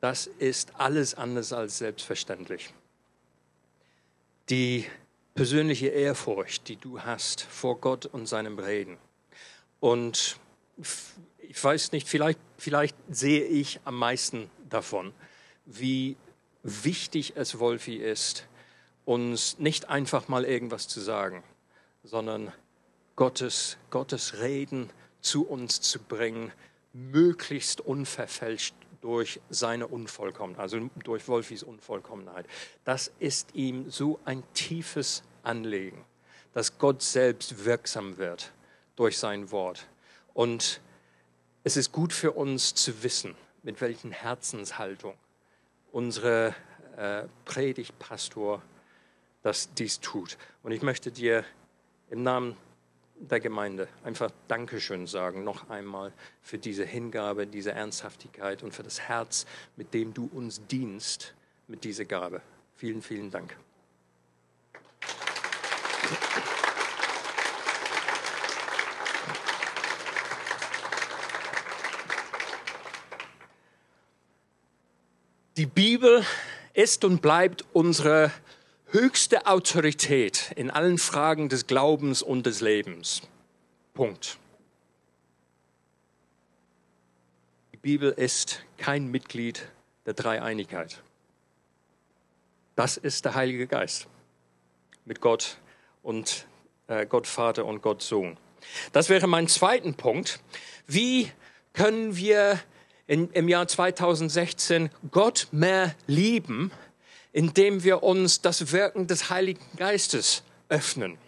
Das 0.00 0.26
ist 0.26 0.76
alles 0.76 1.14
anders 1.14 1.52
als 1.52 1.78
selbstverständlich. 1.78 2.72
Die 4.48 4.86
persönliche 5.34 5.88
Ehrfurcht, 5.88 6.68
die 6.68 6.76
du 6.76 7.00
hast 7.00 7.42
vor 7.42 7.80
Gott 7.80 8.06
und 8.06 8.26
seinem 8.26 8.58
Reden. 8.58 8.98
Und 9.80 10.36
ich 11.38 11.62
weiß 11.62 11.92
nicht, 11.92 12.08
vielleicht, 12.08 12.38
vielleicht 12.58 12.96
sehe 13.10 13.44
ich 13.44 13.80
am 13.84 13.96
meisten 13.96 14.50
davon, 14.68 15.12
wie 15.66 16.16
wichtig 16.62 17.34
es 17.36 17.58
Wolfi 17.58 17.96
ist, 17.96 18.46
uns 19.04 19.58
nicht 19.58 19.88
einfach 19.88 20.28
mal 20.28 20.44
irgendwas 20.44 20.86
zu 20.86 21.00
sagen, 21.00 21.42
sondern 22.02 22.52
Gottes, 23.16 23.76
Gottes 23.90 24.40
Reden 24.40 24.90
zu 25.20 25.46
uns 25.46 25.80
zu 25.80 25.98
bringen 26.00 26.52
möglichst 26.92 27.80
unverfälscht 27.80 28.74
durch 29.00 29.40
seine 29.50 29.86
Unvollkommenheit, 29.88 30.62
also 30.62 30.78
durch 31.02 31.26
Wolfis 31.28 31.62
Unvollkommenheit. 31.62 32.46
Das 32.84 33.12
ist 33.18 33.54
ihm 33.54 33.90
so 33.90 34.20
ein 34.24 34.42
tiefes 34.54 35.22
Anliegen, 35.42 36.04
dass 36.52 36.78
Gott 36.78 37.02
selbst 37.02 37.64
wirksam 37.64 38.18
wird 38.18 38.52
durch 38.96 39.18
sein 39.18 39.50
Wort. 39.50 39.86
Und 40.34 40.80
es 41.64 41.76
ist 41.76 41.92
gut 41.92 42.12
für 42.12 42.32
uns 42.32 42.74
zu 42.74 43.02
wissen, 43.02 43.34
mit 43.62 43.80
welchen 43.80 44.12
Herzenshaltung 44.12 45.14
unsere 45.90 46.54
äh, 46.96 47.24
Predigtpastor 47.44 48.62
das 49.42 49.72
dies 49.74 50.00
tut. 50.00 50.36
Und 50.62 50.72
ich 50.72 50.82
möchte 50.82 51.10
dir 51.10 51.44
im 52.12 52.22
Namen 52.22 52.56
der 53.14 53.40
Gemeinde 53.40 53.88
einfach 54.04 54.30
Dankeschön 54.46 55.06
sagen, 55.06 55.44
noch 55.44 55.70
einmal 55.70 56.12
für 56.42 56.58
diese 56.58 56.84
Hingabe, 56.84 57.46
diese 57.46 57.72
Ernsthaftigkeit 57.72 58.62
und 58.62 58.74
für 58.74 58.82
das 58.82 59.00
Herz, 59.00 59.46
mit 59.76 59.94
dem 59.94 60.12
du 60.12 60.28
uns 60.34 60.60
dienst, 60.66 61.34
mit 61.68 61.84
dieser 61.84 62.04
Gabe. 62.04 62.42
Vielen, 62.76 63.00
vielen 63.00 63.30
Dank. 63.30 63.56
Die 75.56 75.66
Bibel 75.66 76.26
ist 76.74 77.04
und 77.06 77.22
bleibt 77.22 77.64
unsere 77.72 78.30
höchste 78.92 79.46
Autorität 79.46 80.52
in 80.54 80.70
allen 80.70 80.98
Fragen 80.98 81.48
des 81.48 81.66
Glaubens 81.66 82.20
und 82.20 82.44
des 82.44 82.60
Lebens. 82.60 83.22
Punkt. 83.94 84.38
Die 87.72 87.78
Bibel 87.78 88.10
ist 88.10 88.64
kein 88.76 89.10
Mitglied 89.10 89.66
der 90.04 90.12
Dreieinigkeit. 90.12 91.02
Das 92.76 92.98
ist 92.98 93.24
der 93.24 93.34
Heilige 93.34 93.66
Geist 93.66 94.08
mit 95.06 95.20
Gott 95.20 95.56
und 96.02 96.46
äh, 96.86 97.06
Gott 97.06 97.26
Vater 97.26 97.64
und 97.64 97.80
Gott 97.82 98.02
Sohn. 98.02 98.36
Das 98.92 99.08
wäre 99.08 99.26
mein 99.26 99.48
zweiter 99.48 99.90
Punkt. 99.92 100.40
Wie 100.86 101.30
können 101.72 102.16
wir 102.16 102.60
in, 103.06 103.30
im 103.30 103.48
Jahr 103.48 103.66
2016 103.66 104.90
Gott 105.10 105.48
mehr 105.50 105.94
lieben, 106.06 106.70
indem 107.32 107.82
wir 107.82 108.02
uns 108.02 108.40
das 108.40 108.72
Wirken 108.72 109.06
des 109.06 109.30
Heiligen 109.30 109.64
Geistes 109.76 110.42
öffnen. 110.68 111.18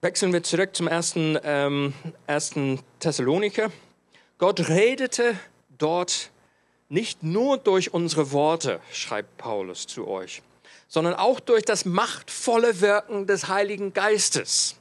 Wechseln 0.00 0.32
wir 0.32 0.42
zurück 0.42 0.76
zum 0.76 0.88
ersten, 0.88 1.38
ähm, 1.42 1.94
ersten 2.26 2.80
Thessaloniker. 3.00 3.72
Gott 4.38 4.68
redete 4.68 5.38
dort 5.78 6.30
nicht 6.88 7.22
nur 7.22 7.58
durch 7.58 7.92
unsere 7.94 8.30
Worte, 8.30 8.80
schreibt 8.92 9.36
Paulus 9.38 9.86
zu 9.86 10.06
euch, 10.06 10.42
sondern 10.88 11.14
auch 11.14 11.40
durch 11.40 11.64
das 11.64 11.84
machtvolle 11.84 12.80
Wirken 12.80 13.26
des 13.26 13.48
Heiligen 13.48 13.92
Geistes. 13.92 14.76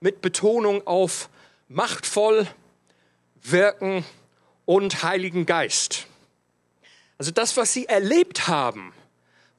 Mit 0.00 0.20
Betonung 0.20 0.86
auf 0.86 1.28
machtvoll 1.68 2.46
wirken 3.42 4.04
und 4.66 5.02
Heiligen 5.02 5.46
Geist. 5.46 6.06
Also 7.18 7.30
das, 7.30 7.56
was 7.56 7.72
sie 7.72 7.86
erlebt 7.86 8.48
haben, 8.48 8.92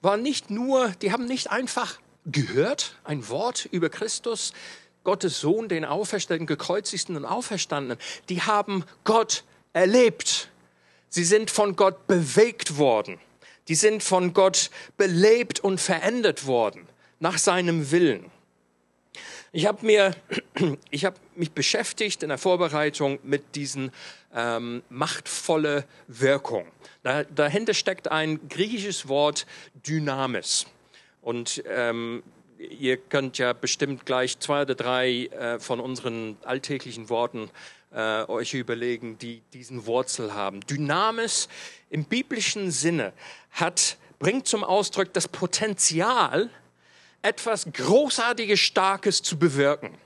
war 0.01 0.17
nicht 0.17 0.49
nur, 0.49 0.89
die 1.01 1.11
haben 1.11 1.25
nicht 1.25 1.51
einfach 1.51 1.99
gehört, 2.25 2.95
ein 3.03 3.27
Wort 3.29 3.65
über 3.71 3.89
Christus, 3.89 4.53
Gottes 5.03 5.39
Sohn, 5.39 5.69
den 5.69 5.85
Auferstandenen, 5.85 6.47
gekreuzigten 6.47 7.15
und 7.15 7.25
Auferstandenen. 7.25 7.97
Die 8.29 8.41
haben 8.41 8.83
Gott 9.03 9.43
erlebt. 9.73 10.49
Sie 11.09 11.23
sind 11.23 11.51
von 11.51 11.75
Gott 11.75 12.07
bewegt 12.07 12.77
worden. 12.77 13.19
Die 13.67 13.75
sind 13.75 14.03
von 14.03 14.33
Gott 14.33 14.69
belebt 14.97 15.59
und 15.59 15.79
verändert 15.79 16.45
worden 16.45 16.87
nach 17.19 17.37
seinem 17.37 17.91
Willen. 17.91 18.31
Ich 19.55 19.65
habe 19.67 19.85
mir, 19.85 20.13
mich 21.37 21.51
beschäftigt 21.53 22.23
in 22.23 22.27
der 22.27 22.37
Vorbereitung 22.37 23.19
mit 23.23 23.55
diesen 23.55 23.93
ähm, 24.35 24.83
machtvolle 24.89 25.85
Wirkung. 26.09 26.67
Da, 27.03 27.23
dahinter 27.23 27.73
steckt 27.73 28.11
ein 28.11 28.49
griechisches 28.49 29.07
Wort 29.07 29.45
Dynamis. 29.87 30.65
Und 31.21 31.63
ähm, 31.69 32.21
ihr 32.57 32.97
könnt 32.97 33.37
ja 33.37 33.53
bestimmt 33.53 34.05
gleich 34.05 34.37
zwei 34.39 34.63
oder 34.63 34.75
drei 34.75 35.27
äh, 35.27 35.57
von 35.57 35.79
unseren 35.79 36.35
alltäglichen 36.43 37.07
Worten 37.07 37.49
äh, 37.93 38.25
euch 38.25 38.53
überlegen, 38.55 39.17
die 39.19 39.41
diesen 39.53 39.85
Wurzel 39.85 40.33
haben. 40.33 40.59
Dynamis 40.67 41.47
im 41.89 42.03
biblischen 42.03 42.71
Sinne 42.71 43.13
hat, 43.51 43.95
bringt 44.19 44.47
zum 44.49 44.65
Ausdruck 44.65 45.13
das 45.13 45.29
Potenzial, 45.29 46.49
etwas 47.25 47.65
Großartiges, 47.73 48.59
Starkes 48.59 49.23
zu 49.23 49.39
bewirken. 49.39 49.97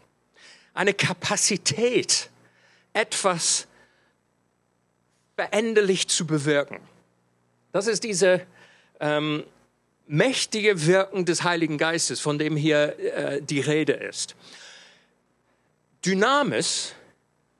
Eine 0.73 0.93
Kapazität, 0.93 2.29
etwas 2.93 3.67
veränderlich 5.35 6.07
zu 6.07 6.25
bewirken. 6.25 6.79
Das 7.73 7.87
ist 7.87 8.05
diese 8.05 8.45
ähm, 9.01 9.43
mächtige 10.07 10.85
Wirken 10.85 11.25
des 11.25 11.43
Heiligen 11.43 11.77
Geistes, 11.77 12.21
von 12.21 12.39
dem 12.39 12.55
hier 12.55 12.97
äh, 12.99 13.41
die 13.41 13.59
Rede 13.59 13.93
ist. 13.93 14.35
Dynamis 16.05 16.93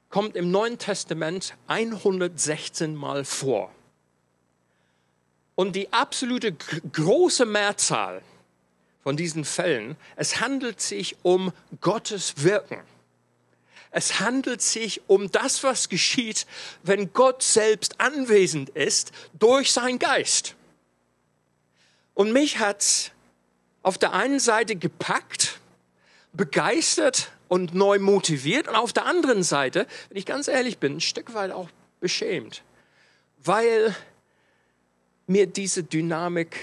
kommt 0.09 0.37
im 0.37 0.51
Neuen 0.51 0.77
Testament 0.77 1.53
116 1.67 2.95
Mal 2.95 3.25
vor. 3.25 3.73
Und 5.55 5.75
die 5.75 5.91
absolute 5.91 6.53
große 6.53 7.45
Mehrzahl 7.45 8.21
von 9.03 9.17
diesen 9.17 9.45
Fällen, 9.45 9.95
es 10.15 10.39
handelt 10.39 10.81
sich 10.81 11.17
um 11.23 11.51
Gottes 11.81 12.43
Wirken. 12.43 12.79
Es 13.91 14.19
handelt 14.19 14.61
sich 14.61 15.01
um 15.07 15.31
das, 15.31 15.63
was 15.63 15.89
geschieht, 15.89 16.45
wenn 16.83 17.11
Gott 17.11 17.41
selbst 17.41 17.99
anwesend 17.99 18.69
ist 18.69 19.11
durch 19.33 19.71
sein 19.71 19.97
Geist. 19.97 20.55
Und 22.13 22.31
mich 22.31 22.59
hat 22.59 23.11
auf 23.81 23.97
der 23.97 24.13
einen 24.13 24.39
Seite 24.39 24.75
gepackt, 24.75 25.59
begeistert 26.33 27.31
und 27.47 27.73
neu 27.73 27.97
motiviert 27.97 28.67
und 28.67 28.75
auf 28.75 28.93
der 28.93 29.05
anderen 29.05 29.41
Seite, 29.41 29.87
wenn 30.09 30.17
ich 30.17 30.25
ganz 30.25 30.47
ehrlich 30.47 30.77
bin, 30.77 30.97
ein 30.97 31.01
Stück 31.01 31.33
weit 31.33 31.51
auch 31.51 31.69
beschämt, 31.99 32.63
weil 33.43 33.95
mir 35.25 35.47
diese 35.47 35.83
Dynamik 35.83 36.55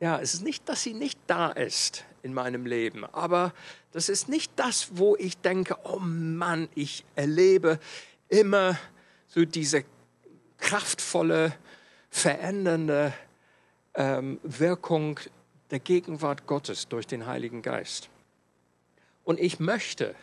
ja, 0.00 0.20
es 0.20 0.34
ist 0.34 0.42
nicht, 0.42 0.68
dass 0.68 0.82
sie 0.82 0.94
nicht 0.94 1.18
da 1.26 1.50
ist 1.50 2.04
in 2.22 2.34
meinem 2.34 2.66
Leben, 2.66 3.04
aber 3.04 3.52
das 3.92 4.08
ist 4.08 4.28
nicht 4.28 4.52
das, 4.56 4.88
wo 4.92 5.16
ich 5.16 5.38
denke, 5.38 5.76
oh 5.84 5.98
Mann, 5.98 6.68
ich 6.74 7.04
erlebe 7.14 7.80
immer 8.28 8.78
so 9.26 9.44
diese 9.44 9.84
kraftvolle, 10.58 11.54
verändernde 12.10 13.12
ähm, 13.94 14.40
Wirkung 14.42 15.20
der 15.70 15.80
Gegenwart 15.80 16.46
Gottes 16.46 16.88
durch 16.88 17.06
den 17.06 17.26
Heiligen 17.26 17.62
Geist. 17.62 18.08
Und 19.24 19.38
ich 19.38 19.60
möchte 19.60 20.14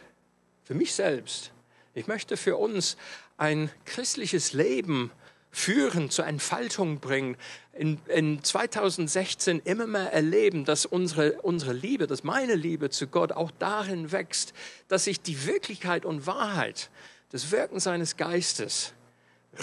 für 0.63 0.73
mich 0.73 0.93
selbst, 0.93 1.51
ich 1.93 2.07
möchte 2.07 2.37
für 2.37 2.57
uns 2.57 2.97
ein 3.37 3.69
christliches 3.85 4.53
Leben 4.53 5.11
führen, 5.55 6.09
zur 6.09 6.27
Entfaltung 6.27 6.99
bringen, 6.99 7.37
in, 7.71 7.97
in 8.07 8.43
2016 8.43 9.61
immer 9.63 9.87
mehr 9.87 10.11
erleben, 10.11 10.65
dass 10.65 10.85
unsere, 10.85 11.41
unsere 11.43 11.71
Liebe, 11.71 12.07
dass 12.07 12.25
meine 12.25 12.55
Liebe 12.55 12.89
zu 12.89 13.07
Gott 13.07 13.31
auch 13.31 13.51
darin 13.57 14.11
wächst, 14.11 14.53
dass 14.89 15.07
ich 15.07 15.21
die 15.21 15.45
Wirklichkeit 15.45 16.03
und 16.03 16.27
Wahrheit 16.27 16.89
des 17.31 17.51
Wirken 17.51 17.79
seines 17.79 18.17
Geistes 18.17 18.93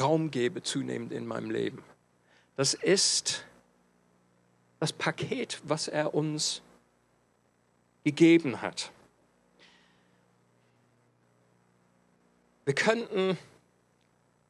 Raum 0.00 0.30
gebe 0.30 0.62
zunehmend 0.62 1.12
in 1.12 1.26
meinem 1.26 1.50
Leben. 1.50 1.84
Das 2.56 2.72
ist 2.72 3.44
das 4.80 4.94
Paket, 4.94 5.60
was 5.64 5.88
er 5.88 6.14
uns 6.14 6.62
gegeben 8.02 8.62
hat. 8.62 8.90
Wir 12.64 12.74
könnten 12.74 13.36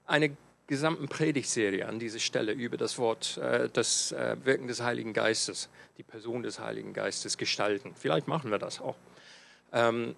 eine 0.07 0.37
gesamten 0.73 1.07
Predigtserie 1.07 1.87
an 1.87 1.99
diese 1.99 2.19
Stelle 2.19 2.53
über 2.53 2.79
das 2.79 2.97
Wort, 2.97 3.37
äh, 3.37 3.69
das 3.71 4.13
äh, 4.13 4.37
Wirken 4.43 4.69
des 4.69 4.81
Heiligen 4.81 5.13
Geistes, 5.13 5.69
die 5.99 6.03
Person 6.03 6.43
des 6.43 6.61
Heiligen 6.61 6.95
Geistes 6.95 7.37
gestalten. 7.37 7.95
Vielleicht 7.95 8.27
machen 8.27 8.51
wir 8.51 8.59
das 8.59 8.81
auch. 8.81 8.97
Ähm, 9.71 10.17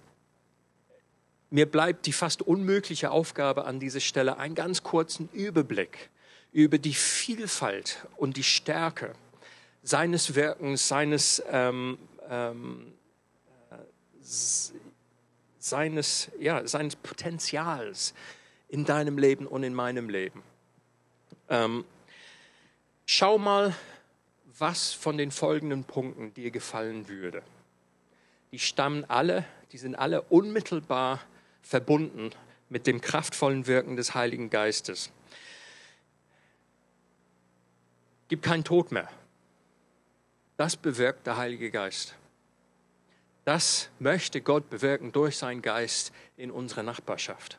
mir 1.50 1.66
bleibt 1.66 2.07
die 2.07 2.12
fast 2.12 2.40
unmögliche 2.40 3.11
Aufgabe 3.11 3.64
an 3.64 3.80
dieser 3.80 3.98
Stelle, 3.98 4.38
einen 4.38 4.55
ganz 4.55 4.84
kurzen 4.84 5.28
Überblick 5.32 6.11
über 6.52 6.78
die 6.78 6.94
Vielfalt 6.94 8.07
und 8.16 8.36
die 8.36 8.44
Stärke 8.44 9.12
seines 9.82 10.36
Wirkens, 10.36 10.86
seines 10.86 11.42
ähm, 11.50 11.98
ähm, 12.30 12.92
seines, 15.59 16.30
ja, 16.38 16.64
seines 16.66 16.94
Potenzials 16.94 18.14
in 18.69 18.85
deinem 18.85 19.19
Leben 19.19 19.47
und 19.47 19.62
in 19.62 19.75
meinem 19.75 20.09
Leben. 20.09 20.43
Ähm, 21.49 21.85
schau 23.07 23.39
mal, 23.39 23.75
was 24.59 24.93
von 24.93 25.19
den 25.19 25.31
folgenden 25.31 25.85
Punkten 25.85 26.33
dir 26.35 26.51
gefallen 26.51 27.09
würde. 27.09 27.43
Die 28.53 28.59
stammen 28.59 29.05
alle, 29.07 29.45
die 29.73 29.79
sind 29.79 29.97
alle 29.97 30.23
unmittelbar 30.23 31.21
verbunden 31.62 32.31
mit 32.69 32.87
dem 32.87 33.01
kraftvollen 33.01 33.67
Wirken 33.67 33.97
des 33.97 34.15
Heiligen 34.15 34.51
Geistes. 34.51 35.11
Gibt 38.29 38.45
keinen 38.45 38.65
Tod 38.65 38.93
mehr. 38.93 39.09
Das 40.57 40.77
bewirkt 40.77 41.27
der 41.27 41.37
Heilige 41.37 41.71
Geist. 41.71 42.15
Das 43.45 43.91
möchte 43.99 44.41
Gott 44.41 44.71
bewirken 44.71 45.12
durch 45.12 45.37
seinen 45.37 45.61
Geist 45.61 46.12
in 46.37 46.51
unserer 46.51 46.83
Nachbarschaft. 46.83 47.59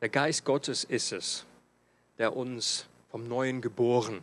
Der 0.00 0.08
Geist 0.08 0.44
Gottes 0.44 0.84
ist 0.84 1.12
es, 1.12 1.44
der 2.18 2.36
uns 2.36 2.86
vom 3.10 3.26
Neuen 3.26 3.60
geboren, 3.60 4.22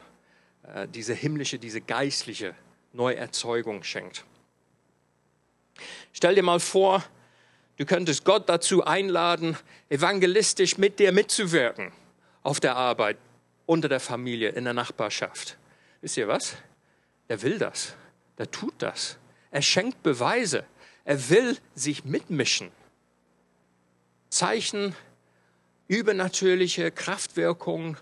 äh, 0.63 0.87
diese 0.87 1.13
himmlische, 1.13 1.59
diese 1.59 1.81
geistliche 1.81 2.55
Neuerzeugung 2.93 3.83
schenkt. 3.83 4.23
Stell 6.13 6.35
dir 6.35 6.43
mal 6.43 6.61
vor, 6.61 7.03
du 7.77 7.85
könntest 7.85 8.23
Gott 8.23 8.47
dazu 8.47 8.85
einladen, 8.85 9.57
evangelistisch 9.89 10.77
mit 10.77 10.99
dir 10.99 11.11
mitzuwirken 11.11 11.91
auf 12.41 12.59
der 12.59 12.77
Arbeit, 12.77 13.17
unter 13.65 13.89
der 13.89 13.99
Familie, 13.99 14.49
in 14.49 14.63
der 14.63 14.73
Nachbarschaft. 14.73 15.57
Wisst 15.99 16.15
ihr 16.15 16.27
was? 16.27 16.55
Er 17.27 17.41
will 17.41 17.57
das. 17.57 17.95
Der 18.37 18.49
tut 18.49 18.75
das. 18.77 19.17
Er 19.51 19.61
schenkt 19.61 20.03
Beweise. 20.03 20.65
Er 21.03 21.29
will 21.29 21.57
sich 21.73 22.05
mitmischen. 22.05 22.71
Zeichen, 24.29 24.95
übernatürliche 25.87 26.91
Kraftwirkung 26.91 27.97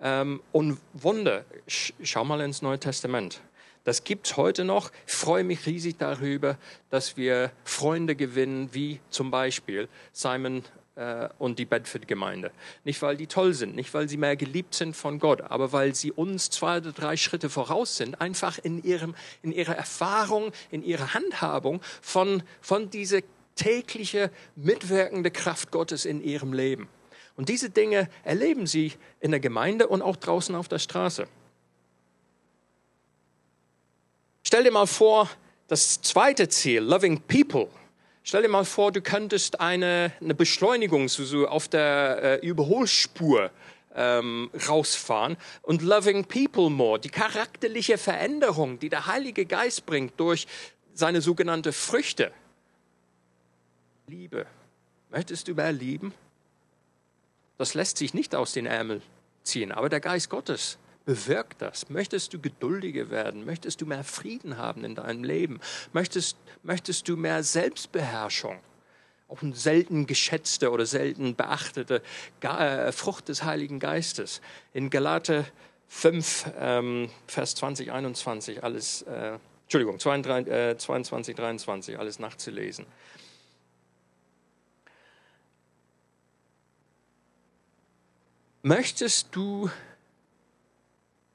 ähm, 0.00 0.40
und 0.52 0.78
Wunder. 0.92 1.44
Schau 1.66 2.24
mal 2.24 2.40
ins 2.40 2.62
Neue 2.62 2.78
Testament. 2.78 3.40
Das 3.84 4.04
gibt 4.04 4.26
es 4.26 4.36
heute 4.36 4.64
noch. 4.64 4.90
Ich 5.06 5.14
freue 5.14 5.44
mich 5.44 5.64
riesig 5.64 5.96
darüber, 5.98 6.58
dass 6.90 7.16
wir 7.16 7.50
Freunde 7.64 8.16
gewinnen, 8.16 8.68
wie 8.72 9.00
zum 9.08 9.30
Beispiel 9.30 9.88
Simon 10.12 10.62
äh, 10.96 11.28
und 11.38 11.58
die 11.58 11.64
Bedford-Gemeinde. 11.64 12.50
Nicht, 12.84 13.00
weil 13.00 13.16
die 13.16 13.26
toll 13.28 13.54
sind, 13.54 13.76
nicht, 13.76 13.94
weil 13.94 14.08
sie 14.08 14.16
mehr 14.16 14.36
geliebt 14.36 14.74
sind 14.74 14.94
von 14.94 15.18
Gott, 15.18 15.40
aber 15.40 15.72
weil 15.72 15.94
sie 15.94 16.12
uns 16.12 16.50
zwei 16.50 16.78
oder 16.78 16.92
drei 16.92 17.16
Schritte 17.16 17.48
voraus 17.48 17.96
sind, 17.96 18.20
einfach 18.20 18.58
in, 18.58 18.82
ihrem, 18.82 19.14
in 19.42 19.52
ihrer 19.52 19.76
Erfahrung, 19.76 20.52
in 20.70 20.82
ihrer 20.82 21.14
Handhabung 21.14 21.80
von, 22.02 22.42
von 22.60 22.90
dieser 22.90 23.20
tägliche 23.54 24.30
mitwirkende 24.56 25.30
Kraft 25.30 25.70
Gottes 25.70 26.04
in 26.04 26.22
ihrem 26.22 26.52
Leben. 26.52 26.88
Und 27.38 27.48
diese 27.48 27.70
Dinge 27.70 28.10
erleben 28.24 28.66
sie 28.66 28.92
in 29.20 29.30
der 29.30 29.40
Gemeinde 29.40 29.86
und 29.86 30.02
auch 30.02 30.16
draußen 30.16 30.54
auf 30.54 30.68
der 30.68 30.80
Straße. 30.80 31.26
Stell 34.42 34.64
dir 34.64 34.72
mal 34.72 34.86
vor, 34.86 35.30
das 35.68 36.02
zweite 36.02 36.48
Ziel, 36.48 36.80
Loving 36.82 37.20
People, 37.20 37.68
Stell 38.28 38.42
dir 38.42 38.48
mal 38.48 38.66
vor, 38.66 38.92
du 38.92 39.00
könntest 39.00 39.58
eine, 39.58 40.12
eine 40.20 40.34
Beschleunigung 40.34 41.08
so 41.08 41.48
auf 41.48 41.66
der 41.66 42.42
äh, 42.42 42.46
Überholspur 42.46 43.50
ähm, 43.94 44.50
rausfahren 44.68 45.38
und 45.62 45.80
Loving 45.80 46.26
People 46.26 46.68
More, 46.68 47.00
die 47.00 47.08
charakterliche 47.08 47.96
Veränderung, 47.96 48.78
die 48.80 48.90
der 48.90 49.06
Heilige 49.06 49.46
Geist 49.46 49.86
bringt 49.86 50.20
durch 50.20 50.46
seine 50.92 51.22
sogenannte 51.22 51.72
Früchte. 51.72 52.30
Liebe. 54.08 54.44
Möchtest 55.08 55.48
du 55.48 55.54
mehr 55.54 55.72
lieben? 55.72 56.12
Das 57.58 57.74
lässt 57.74 57.98
sich 57.98 58.14
nicht 58.14 58.34
aus 58.34 58.52
den 58.52 58.66
Ärmeln 58.66 59.02
ziehen, 59.42 59.72
aber 59.72 59.88
der 59.88 60.00
Geist 60.00 60.30
Gottes 60.30 60.78
bewirkt 61.04 61.62
das? 61.62 61.88
Möchtest 61.88 62.34
du 62.34 62.38
geduldiger 62.38 63.10
werden? 63.10 63.46
Möchtest 63.46 63.80
du 63.80 63.86
mehr 63.86 64.04
Frieden 64.04 64.58
haben 64.58 64.84
in 64.84 64.94
deinem 64.94 65.24
Leben? 65.24 65.58
Möchtest, 65.92 66.36
möchtest 66.62 67.08
du 67.08 67.16
mehr 67.16 67.42
Selbstbeherrschung? 67.42 68.58
Auch 69.26 69.42
eine 69.42 69.54
selten 69.54 70.06
geschätzte 70.06 70.70
oder 70.70 70.86
selten 70.86 71.34
beachtete 71.34 72.02
äh, 72.42 72.92
Frucht 72.92 73.28
des 73.28 73.42
Heiligen 73.42 73.78
Geistes. 73.80 74.40
In 74.72 74.90
Galate 74.90 75.46
5, 75.88 76.52
ähm, 76.60 77.10
Vers 77.26 77.54
20, 77.54 77.90
21, 77.90 78.62
alles, 78.62 79.02
äh, 79.02 79.38
Entschuldigung, 79.64 79.98
22, 79.98 80.52
äh, 80.52 80.76
22, 80.76 81.34
23, 81.34 81.98
alles 81.98 82.18
nachzulesen. 82.18 82.86
Möchtest 88.68 89.28
du 89.30 89.70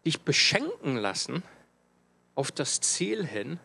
dich 0.06 0.22
beschenken 0.22 0.98
lassen 0.98 1.42
auf 2.36 2.52
das 2.52 2.80
Ziel 2.80 3.26
hin, 3.26 3.60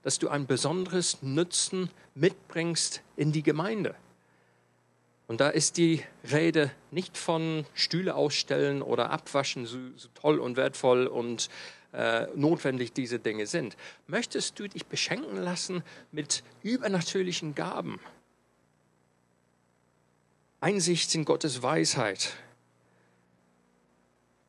dass 0.00 0.18
du 0.18 0.30
ein 0.30 0.46
besonderes 0.46 1.18
Nutzen 1.20 1.90
mitbringst 2.14 3.02
in 3.16 3.30
die 3.30 3.42
Gemeinde. 3.42 3.94
Und 5.26 5.42
da 5.42 5.50
ist 5.50 5.76
die 5.76 6.02
Rede 6.32 6.70
nicht 6.92 7.18
von 7.18 7.66
Stühle 7.74 8.14
ausstellen 8.14 8.80
oder 8.80 9.10
abwaschen, 9.10 9.66
so, 9.66 9.76
so 9.96 10.08
toll 10.14 10.38
und 10.38 10.56
wertvoll 10.56 11.06
und 11.06 11.50
äh, 11.92 12.26
notwendig 12.36 12.94
diese 12.94 13.18
Dinge 13.18 13.46
sind. 13.46 13.76
Möchtest 14.06 14.58
du 14.58 14.66
dich 14.66 14.86
beschenken 14.86 15.36
lassen 15.36 15.82
mit 16.10 16.42
übernatürlichen 16.62 17.54
Gaben? 17.54 18.00
Einsicht 20.62 21.14
in 21.14 21.26
Gottes 21.26 21.62
Weisheit, 21.62 22.34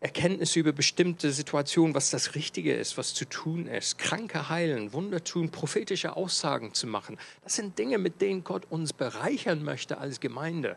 Erkenntnis 0.02 0.56
über 0.56 0.72
bestimmte 0.72 1.32
Situationen, 1.32 1.94
was 1.94 2.10
das 2.10 2.34
Richtige 2.34 2.74
ist, 2.74 2.98
was 2.98 3.14
zu 3.14 3.24
tun 3.24 3.68
ist, 3.68 4.00
Kranke 4.00 4.50
heilen, 4.50 4.94
Wunder 4.94 5.24
tun, 5.24 5.52
prophetische 5.52 6.16
Aussagen 6.18 6.74
zu 6.74 6.88
machen. 6.88 7.20
Das 7.44 7.56
sind 7.56 7.78
Dinge, 7.78 8.00
mit 8.00 8.20
denen 8.20 8.44
Gott 8.44 8.66
uns 8.72 8.94
bereichern 8.94 9.64
möchte 9.64 10.00
als 10.00 10.20
Gemeinde, 10.20 10.76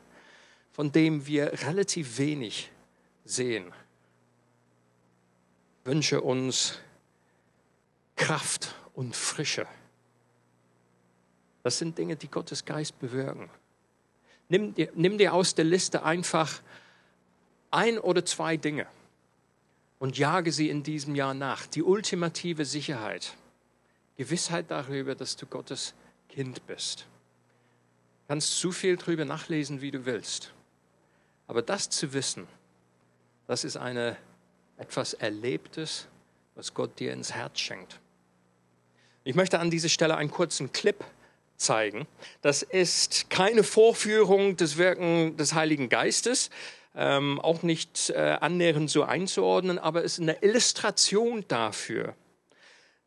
von 0.72 0.92
dem 0.92 1.26
wir 1.26 1.52
relativ 1.66 2.18
wenig 2.18 2.70
sehen. 3.24 3.72
Ich 5.80 5.86
wünsche 5.90 6.20
uns 6.20 6.78
Kraft 8.16 8.74
und 8.92 9.16
Frische. 9.16 9.66
Das 11.62 11.78
sind 11.78 11.96
Dinge, 11.96 12.16
die 12.16 12.28
Gottes 12.28 12.66
Geist 12.66 12.98
bewirken. 12.98 13.48
Nimm 14.50 14.74
dir, 14.74 14.92
nimm 14.94 15.16
dir 15.16 15.32
aus 15.32 15.54
der 15.54 15.64
Liste 15.64 16.02
einfach 16.02 16.60
ein 17.70 17.98
oder 17.98 18.22
zwei 18.26 18.58
Dinge 18.58 18.86
und 20.04 20.18
jage 20.18 20.52
sie 20.52 20.68
in 20.68 20.82
diesem 20.82 21.14
Jahr 21.14 21.32
nach. 21.32 21.66
Die 21.66 21.82
ultimative 21.82 22.66
Sicherheit. 22.66 23.32
Gewissheit 24.18 24.66
darüber, 24.70 25.14
dass 25.14 25.34
du 25.34 25.46
Gottes 25.46 25.94
Kind 26.28 26.66
bist. 26.66 27.06
Du 28.20 28.28
kannst 28.28 28.60
so 28.60 28.70
viel 28.70 28.98
darüber 28.98 29.24
nachlesen, 29.24 29.80
wie 29.80 29.90
du 29.90 30.04
willst. 30.04 30.52
Aber 31.46 31.62
das 31.62 31.88
zu 31.88 32.12
wissen, 32.12 32.46
das 33.46 33.64
ist 33.64 33.78
eine, 33.78 34.18
etwas 34.76 35.14
Erlebtes, 35.14 36.06
was 36.54 36.74
Gott 36.74 37.00
dir 37.00 37.14
ins 37.14 37.32
Herz 37.32 37.58
schenkt. 37.58 37.98
Ich 39.24 39.34
möchte 39.34 39.58
an 39.58 39.70
dieser 39.70 39.88
Stelle 39.88 40.18
einen 40.18 40.30
kurzen 40.30 40.70
Clip 40.70 41.02
zeigen. 41.56 42.06
Das 42.42 42.62
ist 42.62 43.30
keine 43.30 43.62
Vorführung 43.62 44.58
des 44.58 44.76
Wirken 44.76 45.38
des 45.38 45.54
Heiligen 45.54 45.88
Geistes, 45.88 46.50
ähm, 46.94 47.40
auch 47.40 47.62
nicht 47.62 48.10
äh, 48.10 48.38
annähernd 48.40 48.88
so 48.88 49.02
einzuordnen, 49.02 49.78
aber 49.78 50.04
es 50.04 50.14
ist 50.14 50.20
eine 50.20 50.42
Illustration 50.42 51.44
dafür, 51.48 52.14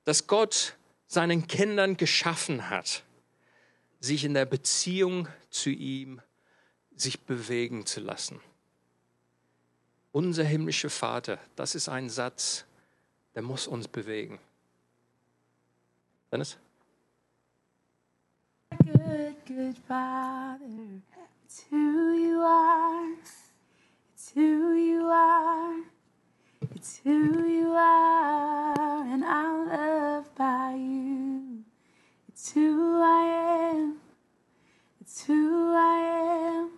dass 0.03 0.27
Gott 0.27 0.75
seinen 1.07 1.47
Kindern 1.47 1.95
geschaffen 1.97 2.69
hat, 2.69 3.03
sich 3.99 4.23
in 4.25 4.33
der 4.33 4.45
Beziehung 4.45 5.27
zu 5.49 5.69
ihm 5.69 6.21
sich 6.95 7.21
bewegen 7.21 7.85
zu 7.85 8.01
lassen. 8.01 8.41
Unser 10.11 10.43
himmlischer 10.43 10.89
Vater, 10.89 11.39
das 11.55 11.75
ist 11.75 11.89
ein 11.89 12.09
Satz, 12.09 12.65
der 13.35 13.43
muss 13.43 13.67
uns 13.67 13.87
bewegen. 13.87 14.39
Dennis? 16.31 16.57
Good, 18.69 19.35
good 19.45 19.77
Father, 19.87 20.65
it's 21.45 21.65
who 21.69 22.13
you 22.13 22.41
are. 22.41 23.46
It's 24.27 24.35
who 24.35 24.73
you 24.73 25.05
are. 25.05 25.83
It's 26.75 26.99
who 27.01 27.47
you 27.47 27.69
are, 27.69 29.05
and 29.05 29.23
I'm 29.23 29.69
loved 29.69 30.35
by 30.35 30.73
you. 30.73 31.63
It's 32.27 32.51
who 32.51 33.01
I 33.01 33.71
am. 33.71 34.01
It's 34.99 35.23
who 35.23 35.73
I 35.73 35.99
am. 36.57 36.71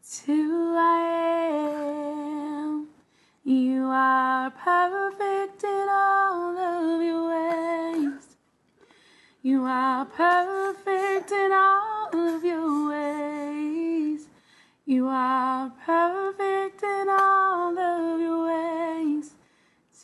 It's 0.00 0.24
who 0.24 0.74
I 0.76 1.02
am. 2.64 2.88
You 3.44 3.84
are 3.84 4.50
perfect 4.50 5.62
in 5.62 5.86
all 5.88 6.58
of 6.58 7.00
your 7.00 7.28
ways. 7.28 8.36
You 9.42 9.62
are 9.66 10.04
perfect 10.04 11.30
in 11.30 11.52
all 11.52 12.10
of 12.12 12.42
your 12.44 12.88
ways. 12.88 14.26
You 14.84 15.06
are 15.06 15.70
perfect 15.86 16.39
in 17.00 17.08
all 17.08 17.78
of 17.78 18.20
your 18.20 18.46
ways 18.46 19.30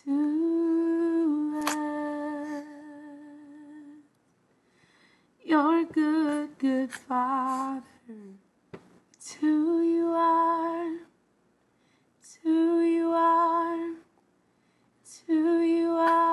to 0.05 1.61
us. 1.67 2.65
You're 5.45 5.85
good, 5.85 6.59
good 6.59 6.93
Father. 6.93 7.83
It's 9.15 9.35
who 9.35 9.83
you 9.83 10.09
are. 10.09 10.97
It's 12.19 12.39
who 12.43 12.81
you 12.81 13.11
are. 13.11 13.95
It's 15.03 15.23
who 15.27 15.61
you 15.61 15.91
are. 15.91 16.26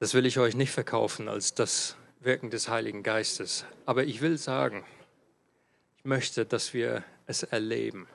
Das 0.00 0.14
will 0.14 0.26
ich 0.26 0.38
euch 0.38 0.54
nicht 0.54 0.70
verkaufen 0.70 1.28
als 1.28 1.54
das 1.54 1.96
Wirken 2.20 2.50
des 2.50 2.68
Heiligen 2.68 3.02
Geistes. 3.02 3.64
Aber 3.84 4.04
ich 4.04 4.20
will 4.20 4.38
sagen, 4.38 4.84
ich 5.96 6.04
möchte, 6.04 6.46
dass 6.46 6.72
wir 6.72 7.04
es 7.26 7.42
erleben, 7.42 8.06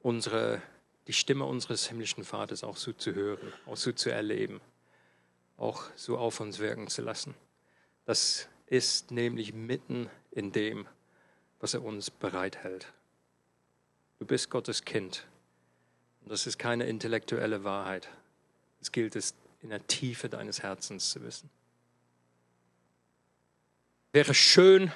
unsere, 0.00 0.62
die 1.08 1.12
Stimme 1.12 1.44
unseres 1.44 1.88
himmlischen 1.88 2.24
Vaters 2.24 2.64
auch 2.64 2.78
so 2.78 2.94
zu 2.94 3.14
hören, 3.14 3.52
auch 3.66 3.76
so 3.76 3.92
zu 3.92 4.10
erleben, 4.10 4.62
auch 5.58 5.84
so 5.94 6.16
auf 6.16 6.40
uns 6.40 6.58
wirken 6.58 6.88
zu 6.88 7.02
lassen. 7.02 7.34
Das 8.06 8.48
ist 8.66 9.10
nämlich 9.10 9.52
mitten 9.52 10.08
in 10.30 10.52
dem, 10.52 10.88
was 11.60 11.74
er 11.74 11.84
uns 11.84 12.10
bereithält. 12.10 12.92
Du 14.18 14.24
bist 14.24 14.48
Gottes 14.48 14.86
Kind. 14.86 15.26
Und 16.22 16.32
das 16.32 16.46
ist 16.46 16.58
keine 16.58 16.86
intellektuelle 16.86 17.62
Wahrheit. 17.62 18.08
Es 18.80 18.90
gilt 18.90 19.16
es 19.16 19.34
in 19.62 19.70
der 19.70 19.86
Tiefe 19.86 20.28
deines 20.28 20.62
Herzens 20.62 21.10
zu 21.10 21.22
wissen. 21.22 21.50
Wäre 24.12 24.34
schön, 24.34 24.92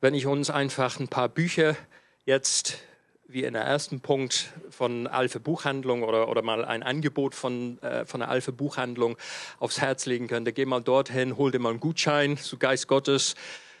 wenn 0.00 0.14
ich 0.14 0.26
uns 0.26 0.50
einfach 0.50 0.98
ein 0.98 1.08
paar 1.08 1.28
Bücher 1.28 1.76
jetzt, 2.24 2.78
wie 3.26 3.44
in 3.44 3.54
der 3.54 3.62
ersten 3.62 4.00
Punkt 4.00 4.52
von 4.70 5.06
Alpha 5.06 5.38
Buchhandlung 5.38 6.02
oder, 6.02 6.28
oder 6.28 6.42
mal 6.42 6.64
ein 6.64 6.82
Angebot 6.82 7.34
von, 7.34 7.80
äh, 7.82 8.04
von 8.04 8.20
der 8.20 8.28
Alpha 8.28 8.50
Buchhandlung 8.50 9.16
aufs 9.58 9.80
Herz 9.80 10.06
legen 10.06 10.28
könnte. 10.28 10.52
Geh 10.52 10.64
mal 10.64 10.82
dorthin, 10.82 11.36
hol 11.36 11.50
dir 11.50 11.58
mal 11.58 11.70
einen 11.70 11.80
Gutschein 11.80 12.36
zu 12.36 12.58
Geist 12.58 12.88
Gottes. 12.88 13.34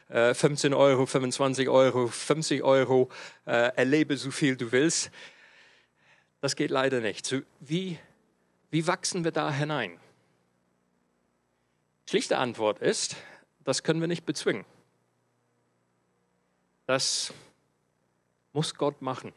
äh, 0.08 0.34
15 0.34 0.74
Euro, 0.74 1.06
25 1.06 1.68
Euro, 1.68 2.06
50 2.06 2.62
Euro, 2.62 3.08
äh, 3.46 3.74
erlebe 3.76 4.16
so 4.16 4.30
viel 4.30 4.56
du 4.56 4.72
willst. 4.72 5.10
Das 6.40 6.56
geht 6.56 6.70
leider 6.70 7.00
nicht. 7.00 7.24
So, 7.24 7.40
wie, 7.60 7.98
wie 8.70 8.86
wachsen 8.86 9.24
wir 9.24 9.32
da 9.32 9.50
hinein? 9.50 9.98
Schlichte 12.12 12.36
Antwort 12.36 12.78
ist, 12.80 13.16
das 13.64 13.82
können 13.82 14.02
wir 14.02 14.06
nicht 14.06 14.26
bezwingen. 14.26 14.66
Das 16.84 17.32
muss 18.52 18.74
Gott 18.74 19.00
machen. 19.00 19.32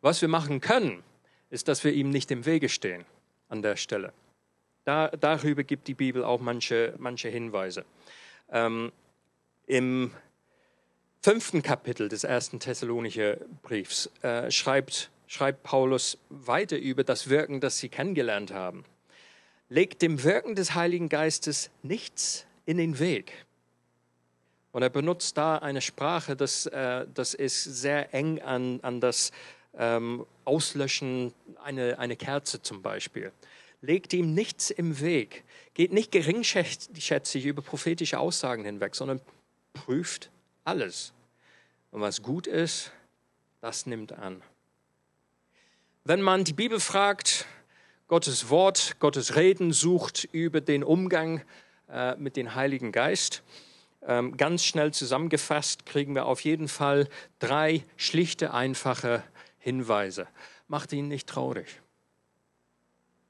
Was 0.00 0.22
wir 0.22 0.30
machen 0.30 0.62
können, 0.62 1.02
ist, 1.50 1.68
dass 1.68 1.84
wir 1.84 1.92
ihm 1.92 2.08
nicht 2.08 2.30
im 2.30 2.46
Wege 2.46 2.70
stehen 2.70 3.04
an 3.50 3.60
der 3.60 3.76
Stelle. 3.76 4.14
Da, 4.84 5.08
darüber 5.08 5.62
gibt 5.62 5.88
die 5.88 5.94
Bibel 5.94 6.24
auch 6.24 6.40
manche, 6.40 6.94
manche 6.96 7.28
Hinweise. 7.28 7.84
Ähm, 8.50 8.90
Im 9.66 10.12
fünften 11.20 11.60
Kapitel 11.60 12.08
des 12.08 12.24
ersten 12.24 12.60
Thessalonicher 12.60 13.36
Briefs 13.60 14.10
äh, 14.22 14.50
schreibt, 14.50 15.10
schreibt 15.26 15.64
Paulus 15.64 16.16
weiter 16.30 16.78
über 16.78 17.04
das 17.04 17.28
Wirken, 17.28 17.60
das 17.60 17.76
sie 17.76 17.90
kennengelernt 17.90 18.54
haben. 18.54 18.86
Legt 19.68 20.02
dem 20.02 20.22
Wirken 20.22 20.54
des 20.54 20.74
Heiligen 20.74 21.08
Geistes 21.08 21.70
nichts 21.82 22.46
in 22.64 22.78
den 22.78 22.98
Weg. 22.98 23.32
Und 24.72 24.82
er 24.82 24.90
benutzt 24.90 25.36
da 25.36 25.56
eine 25.58 25.80
Sprache, 25.80 26.36
das, 26.36 26.66
äh, 26.66 27.06
das 27.12 27.34
ist 27.34 27.64
sehr 27.64 28.14
eng 28.14 28.40
an, 28.40 28.80
an 28.82 29.00
das 29.00 29.32
ähm, 29.76 30.26
Auslöschen 30.44 31.32
einer 31.62 31.98
eine 31.98 32.16
Kerze 32.16 32.62
zum 32.62 32.82
Beispiel. 32.82 33.32
Legt 33.80 34.12
ihm 34.12 34.34
nichts 34.34 34.70
im 34.70 35.00
Weg. 35.00 35.44
Geht 35.74 35.92
nicht 35.92 36.10
geringschätzig 36.10 37.46
über 37.46 37.62
prophetische 37.62 38.18
Aussagen 38.18 38.64
hinweg, 38.64 38.96
sondern 38.96 39.20
prüft 39.72 40.30
alles. 40.64 41.12
Und 41.90 42.00
was 42.00 42.22
gut 42.22 42.46
ist, 42.46 42.92
das 43.60 43.86
nimmt 43.86 44.12
an. 44.12 44.42
Wenn 46.04 46.22
man 46.22 46.44
die 46.44 46.52
Bibel 46.52 46.80
fragt, 46.80 47.46
Gottes 48.08 48.48
Wort, 48.48 48.96
Gottes 49.00 49.36
Reden 49.36 49.72
sucht 49.72 50.24
über 50.32 50.62
den 50.62 50.82
Umgang 50.82 51.44
äh, 51.90 52.16
mit 52.16 52.36
dem 52.36 52.54
Heiligen 52.54 52.90
Geist, 52.90 53.42
ähm, 54.00 54.38
ganz 54.38 54.64
schnell 54.64 54.94
zusammengefasst 54.94 55.84
kriegen 55.84 56.14
wir 56.14 56.24
auf 56.24 56.40
jeden 56.40 56.68
Fall 56.68 57.08
drei 57.38 57.84
schlichte, 57.98 58.54
einfache 58.54 59.22
Hinweise. 59.58 60.26
Macht 60.68 60.94
ihn 60.94 61.08
nicht 61.08 61.28
traurig. 61.28 61.82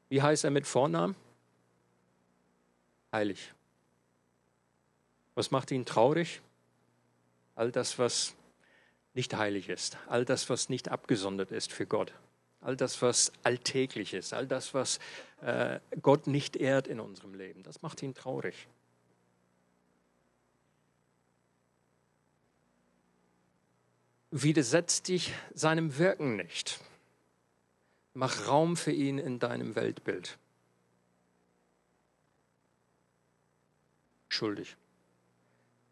Wie 0.08 0.22
heißt 0.22 0.44
er 0.44 0.50
mit 0.50 0.66
Vornamen? 0.66 1.16
Heilig. 3.12 3.52
Was 5.34 5.50
macht 5.50 5.72
ihn 5.72 5.86
traurig? 5.86 6.40
All 7.56 7.72
das, 7.72 7.98
was 7.98 8.34
nicht 9.14 9.34
heilig 9.34 9.68
ist, 9.68 9.96
all 10.06 10.24
das, 10.24 10.48
was 10.48 10.68
nicht 10.68 10.88
abgesondert 10.88 11.50
ist 11.50 11.72
für 11.72 11.86
Gott, 11.86 12.12
all 12.60 12.76
das, 12.76 13.00
was 13.02 13.32
alltäglich 13.42 14.14
ist, 14.14 14.32
all 14.32 14.46
das, 14.46 14.74
was 14.74 14.98
äh, 15.42 15.80
Gott 16.02 16.26
nicht 16.26 16.56
ehrt 16.56 16.86
in 16.86 17.00
unserem 17.00 17.34
Leben, 17.34 17.62
das 17.62 17.82
macht 17.82 18.02
ihn 18.02 18.14
traurig. 18.14 18.68
Widersetzt 24.30 25.08
dich 25.08 25.32
seinem 25.54 25.96
Wirken 25.96 26.36
nicht. 26.36 26.80
Mach 28.12 28.46
Raum 28.48 28.76
für 28.76 28.92
ihn 28.92 29.18
in 29.18 29.38
deinem 29.38 29.74
Weltbild. 29.74 30.36
Schuldig. 34.28 34.76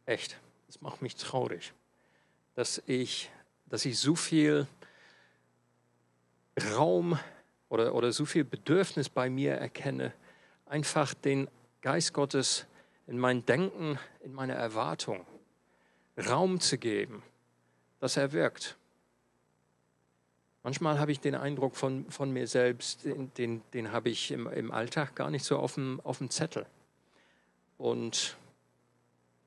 Echt. 0.04 0.38
Das 0.66 0.80
macht 0.80 1.00
mich 1.00 1.14
traurig, 1.14 1.72
dass 2.54 2.82
ich, 2.86 3.30
dass 3.66 3.84
ich 3.84 3.98
so 3.98 4.16
viel 4.16 4.66
Raum 6.74 7.18
oder, 7.68 7.94
oder 7.94 8.12
so 8.12 8.24
viel 8.24 8.44
Bedürfnis 8.44 9.08
bei 9.08 9.28
mir 9.28 9.54
erkenne, 9.54 10.12
einfach 10.66 11.14
den 11.14 11.48
Geist 11.82 12.12
Gottes 12.12 12.66
in 13.06 13.18
mein 13.18 13.44
Denken, 13.46 13.98
in 14.20 14.32
meine 14.32 14.54
Erwartung 14.54 15.26
Raum 16.18 16.60
zu 16.60 16.78
geben, 16.78 17.22
dass 18.00 18.16
er 18.16 18.32
wirkt. 18.32 18.76
Manchmal 20.62 20.98
habe 20.98 21.12
ich 21.12 21.20
den 21.20 21.34
Eindruck 21.34 21.76
von, 21.76 22.10
von 22.10 22.32
mir 22.32 22.46
selbst, 22.46 23.04
den, 23.04 23.32
den, 23.34 23.62
den 23.72 23.92
habe 23.92 24.08
ich 24.08 24.30
im, 24.30 24.48
im 24.48 24.72
Alltag 24.72 25.14
gar 25.14 25.30
nicht 25.30 25.44
so 25.44 25.58
auf 25.58 25.74
dem, 25.74 26.00
auf 26.00 26.18
dem 26.18 26.30
Zettel. 26.30 26.66
Und 27.78 28.36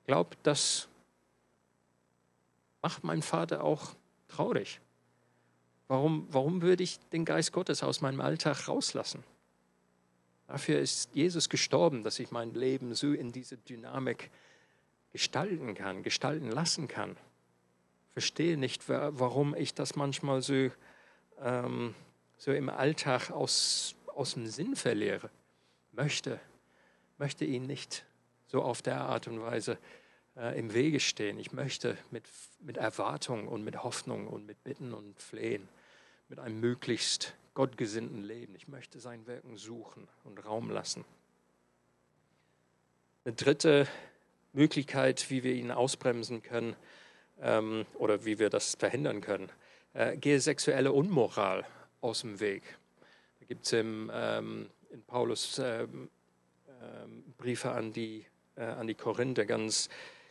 glaube, 0.05 0.35
das 0.43 0.87
macht 2.81 3.03
mein 3.03 3.21
Vater 3.21 3.63
auch 3.63 3.95
traurig. 4.27 4.79
Warum, 5.89 6.27
warum 6.29 6.61
würde 6.61 6.83
ich 6.83 6.99
den 7.09 7.25
Geist 7.25 7.51
Gottes 7.51 7.81
aus 7.81 7.99
meinem 7.99 8.21
Alltag 8.21 8.67
rauslassen? 8.67 9.23
Dafür 10.47 10.79
ist 10.79 11.15
Jesus 11.15 11.49
gestorben, 11.49 12.03
dass 12.03 12.19
ich 12.19 12.29
mein 12.29 12.53
Leben 12.53 12.93
so 12.93 13.11
in 13.11 13.31
diese 13.31 13.57
Dynamik 13.57 14.29
gestalten 15.11 15.73
kann, 15.73 16.03
gestalten 16.03 16.51
lassen 16.51 16.87
kann. 16.87 17.17
Verstehe 18.13 18.55
nicht, 18.55 18.87
warum 18.87 19.55
ich 19.55 19.73
das 19.73 19.95
manchmal 19.95 20.43
so, 20.43 20.69
ähm, 21.41 21.95
so 22.37 22.51
im 22.51 22.69
Alltag 22.69 23.31
aus, 23.31 23.95
aus 24.13 24.35
dem 24.35 24.45
Sinn 24.45 24.75
verliere. 24.75 25.31
Möchte, 25.91 26.39
möchte 27.17 27.45
ihn 27.45 27.65
nicht 27.65 28.05
so 28.45 28.61
auf 28.61 28.83
der 28.83 29.01
Art 29.01 29.27
und 29.27 29.41
Weise 29.41 29.79
äh, 30.39 30.57
im 30.57 30.73
Wege 30.73 30.99
stehen. 30.99 31.39
Ich 31.39 31.51
möchte 31.51 31.97
mit, 32.11 32.23
mit 32.61 32.77
Erwartung 32.77 33.47
und 33.47 33.63
mit 33.63 33.83
Hoffnung 33.83 34.27
und 34.27 34.45
mit 34.45 34.63
Bitten 34.63 34.93
und 34.93 35.19
Flehen, 35.21 35.67
mit 36.29 36.39
einem 36.39 36.59
möglichst 36.59 37.35
gottgesinnten 37.53 38.23
Leben. 38.23 38.55
Ich 38.55 38.67
möchte 38.67 38.99
sein 38.99 39.27
Wirken 39.27 39.57
suchen 39.57 40.07
und 40.23 40.45
Raum 40.45 40.69
lassen. 40.69 41.03
Eine 43.25 43.35
dritte 43.35 43.87
Möglichkeit, 44.53 45.29
wie 45.29 45.43
wir 45.43 45.53
ihn 45.53 45.71
ausbremsen 45.71 46.41
können 46.41 46.75
ähm, 47.41 47.85
oder 47.95 48.25
wie 48.25 48.39
wir 48.39 48.49
das 48.49 48.75
verhindern 48.75 49.21
können, 49.21 49.51
äh, 49.93 50.15
gehe 50.17 50.39
sexuelle 50.39 50.91
Unmoral 50.91 51.65
aus 52.01 52.21
dem 52.21 52.39
Weg. 52.39 52.63
Da 53.39 53.45
gibt 53.45 53.65
es 53.65 53.73
ähm, 53.73 54.69
in 54.89 55.03
Paulus 55.03 55.59
ähm, 55.59 56.09
ähm, 56.81 57.23
Briefe 57.37 57.71
an 57.71 57.91
die 57.91 58.25
äh, 58.55 58.63
an 58.63 58.87
die 58.87 58.95
Korinther, 58.95 59.45
ganz 59.45 59.89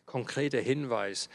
konkreter 0.08 0.60
Hinweis, 0.60 1.28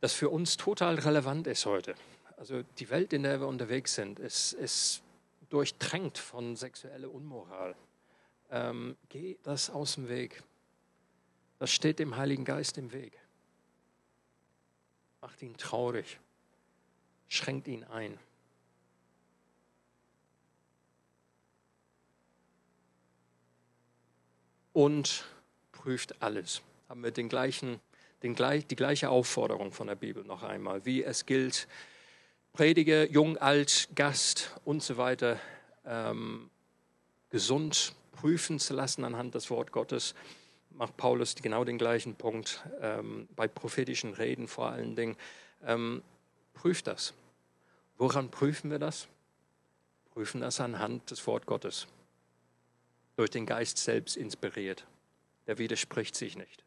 das 0.00 0.12
für 0.12 0.28
uns 0.28 0.58
total 0.58 0.96
relevant 0.96 1.46
ist 1.46 1.64
heute. 1.64 1.94
Also 2.36 2.62
die 2.78 2.90
Welt, 2.90 3.12
in 3.12 3.22
der 3.22 3.40
wir 3.40 3.46
unterwegs 3.46 3.94
sind, 3.94 4.18
ist, 4.18 4.52
ist 4.52 5.02
durchtränkt 5.48 6.18
von 6.18 6.56
sexueller 6.56 7.10
Unmoral. 7.10 7.76
Ähm, 8.50 8.96
geh 9.08 9.38
das 9.44 9.70
aus 9.70 9.94
dem 9.94 10.08
Weg. 10.08 10.42
Das 11.58 11.70
steht 11.70 12.00
dem 12.00 12.16
Heiligen 12.16 12.44
Geist 12.44 12.76
im 12.76 12.92
Weg. 12.92 13.18
Macht 15.20 15.40
ihn 15.40 15.56
traurig. 15.56 16.18
Schränkt 17.28 17.68
ihn 17.68 17.84
ein. 17.84 18.18
Und 24.72 25.24
prüft 25.70 26.20
alles. 26.20 26.60
Haben 26.88 27.02
wir 27.02 27.12
den 27.12 27.28
gleichen, 27.28 27.80
den, 28.24 28.34
die 28.68 28.76
gleiche 28.76 29.10
Aufforderung 29.10 29.70
von 29.70 29.86
der 29.86 29.94
Bibel 29.94 30.24
noch 30.24 30.42
einmal, 30.42 30.84
wie 30.86 31.04
es 31.04 31.26
gilt, 31.26 31.68
Prediger, 32.54 33.10
jung, 33.10 33.36
alt, 33.36 33.88
Gast 33.94 34.58
und 34.64 34.82
so 34.82 34.96
weiter 34.96 35.40
ähm, 35.84 36.48
gesund 37.30 37.94
prüfen 38.12 38.58
zu 38.58 38.74
lassen 38.74 39.04
anhand 39.04 39.34
des 39.34 39.50
Wort 39.50 39.72
Gottes, 39.72 40.14
macht 40.70 40.96
Paulus 40.96 41.34
genau 41.34 41.64
den 41.64 41.78
gleichen 41.78 42.14
Punkt 42.14 42.64
ähm, 42.80 43.28
bei 43.36 43.48
prophetischen 43.48 44.14
Reden 44.14 44.48
vor 44.48 44.70
allen 44.70 44.96
Dingen. 44.96 45.16
Ähm, 45.66 46.02
prüft 46.54 46.86
das. 46.86 47.12
Woran 47.98 48.30
prüfen 48.30 48.70
wir 48.70 48.78
das? 48.78 49.08
Prüfen 50.12 50.40
das 50.40 50.60
anhand 50.60 51.10
des 51.10 51.26
Wort 51.26 51.46
Gottes. 51.46 51.86
Durch 53.16 53.30
den 53.30 53.46
Geist 53.46 53.78
selbst 53.78 54.16
inspiriert. 54.16 54.86
Der 55.46 55.58
widerspricht 55.58 56.14
sich 56.14 56.36
nicht. 56.36 56.63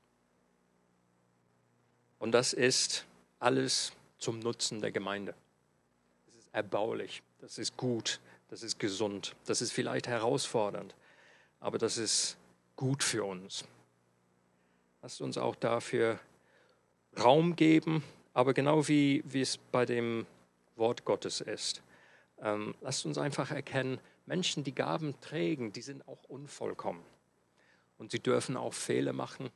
Und 2.20 2.32
das 2.32 2.54
ist 2.54 3.06
alles 3.40 3.92
zum 4.18 4.40
Nutzen 4.40 4.82
der 4.82 4.92
Gemeinde 4.92 5.34
erbaulich, 6.52 7.22
das 7.40 7.60
ist 7.60 7.78
gut, 7.78 8.20
das 8.50 8.64
ist 8.64 8.80
gesund, 8.80 9.36
das 9.46 9.62
ist 9.62 9.72
vielleicht 9.72 10.08
herausfordernd, 10.08 10.96
aber 11.60 11.78
das 11.78 11.98
ist 11.98 12.36
gut 12.76 13.04
für 13.04 13.24
uns. 13.24 13.64
Lasst 15.04 15.22
uns 15.22 15.38
auch 15.38 15.56
dafür 15.56 16.20
Raum 17.20 17.56
geben, 17.56 18.04
aber 18.34 18.54
genau 18.54 18.88
wie, 18.88 19.24
wie 19.26 19.42
es 19.42 19.58
bei 19.58 19.86
dem 19.86 20.26
Wort 20.76 21.06
Gottes 21.06 21.42
ist. 21.42 21.82
Ähm, 22.42 22.76
lasst 22.82 23.06
uns 23.06 23.18
einfach 23.18 23.52
erkennen, 23.52 24.00
Menschen, 24.26 24.64
die 24.64 24.76
Gaben 24.76 25.14
trägen, 25.22 25.72
die 25.74 25.82
sind 25.82 26.08
auch 26.08 26.24
unvollkommen. 26.28 27.04
Und 27.98 28.12
sie 28.12 28.20
dürfen 28.20 28.58
auch 28.58 28.74
Fehler 28.74 29.14
machen, 29.14 29.50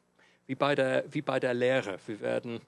wie 0.52 0.56
bei 0.56 0.76
der, 0.76 1.06
wie 1.10 1.22
bei 1.22 1.40
der 1.40 1.54
Lehre. 1.54 1.98
Wir 2.08 2.20
werden 2.20 2.60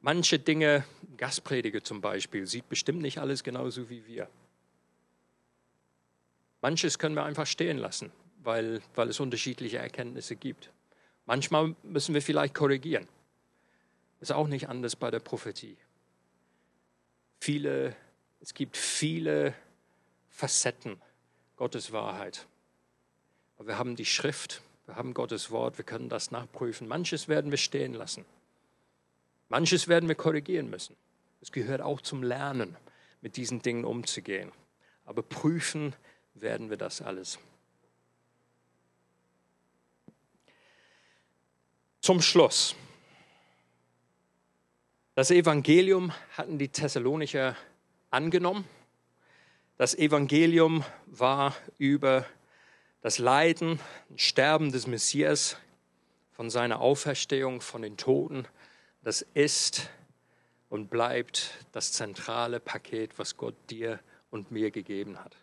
Manche 0.00 0.40
Dinge, 0.40 0.84
Gastprediger 1.16 1.84
zum 1.84 2.00
Beispiel, 2.00 2.48
sieht 2.48 2.68
bestimmt 2.68 3.00
nicht 3.00 3.18
alles 3.18 3.44
genauso 3.44 3.88
wie 3.88 4.04
wir. 4.08 4.28
Manches 6.62 6.98
können 6.98 7.14
wir 7.14 7.22
einfach 7.22 7.46
stehen 7.46 7.78
lassen, 7.78 8.10
weil, 8.42 8.82
weil 8.96 9.08
es 9.08 9.20
unterschiedliche 9.20 9.78
Erkenntnisse 9.78 10.34
gibt. 10.34 10.72
Manchmal 11.26 11.76
müssen 11.84 12.12
wir 12.12 12.22
vielleicht 12.22 12.54
korrigieren. 12.54 13.06
Ist 14.20 14.32
auch 14.32 14.48
nicht 14.48 14.68
anders 14.68 14.96
bei 14.96 15.12
der 15.12 15.20
Prophetie. 15.20 15.76
Viele, 17.38 17.94
es 18.40 18.52
gibt 18.52 18.76
viele 18.76 19.54
Facetten 20.28 21.00
Gottes 21.54 21.92
Wahrheit. 21.92 22.48
Aber 23.58 23.68
wir 23.68 23.78
haben 23.78 23.94
die 23.94 24.04
Schrift, 24.04 24.60
wir 24.86 24.96
haben 24.96 25.14
Gottes 25.14 25.50
Wort, 25.50 25.78
wir 25.78 25.84
können 25.84 26.08
das 26.08 26.30
nachprüfen. 26.30 26.86
Manches 26.88 27.28
werden 27.28 27.50
wir 27.50 27.58
stehen 27.58 27.94
lassen. 27.94 28.24
Manches 29.48 29.88
werden 29.88 30.08
wir 30.08 30.16
korrigieren 30.16 30.70
müssen. 30.70 30.96
Es 31.40 31.52
gehört 31.52 31.80
auch 31.80 32.00
zum 32.00 32.22
Lernen, 32.22 32.76
mit 33.20 33.36
diesen 33.36 33.62
Dingen 33.62 33.84
umzugehen. 33.84 34.52
Aber 35.04 35.22
prüfen 35.22 35.94
werden 36.34 36.70
wir 36.70 36.76
das 36.76 37.02
alles. 37.02 37.38
Zum 42.00 42.20
Schluss. 42.22 42.76
Das 45.16 45.30
Evangelium 45.30 46.12
hatten 46.36 46.58
die 46.58 46.68
Thessalonicher 46.68 47.56
angenommen. 48.10 48.64
Das 49.76 49.94
Evangelium 49.94 50.84
war 51.06 51.56
über 51.78 52.24
das 53.06 53.18
Leiden 53.18 53.78
und 54.08 54.20
Sterben 54.20 54.72
des 54.72 54.88
Messias, 54.88 55.58
von 56.32 56.50
seiner 56.50 56.80
Auferstehung 56.80 57.60
von 57.60 57.82
den 57.82 57.96
Toten 57.96 58.48
das 59.04 59.22
ist 59.32 59.90
und 60.70 60.90
bleibt 60.90 61.64
das 61.70 61.92
zentrale 61.92 62.58
Paket, 62.58 63.16
was 63.16 63.36
Gott 63.36 63.54
dir 63.70 64.00
und 64.30 64.50
mir 64.50 64.72
gegeben 64.72 65.20
hat. 65.22 65.36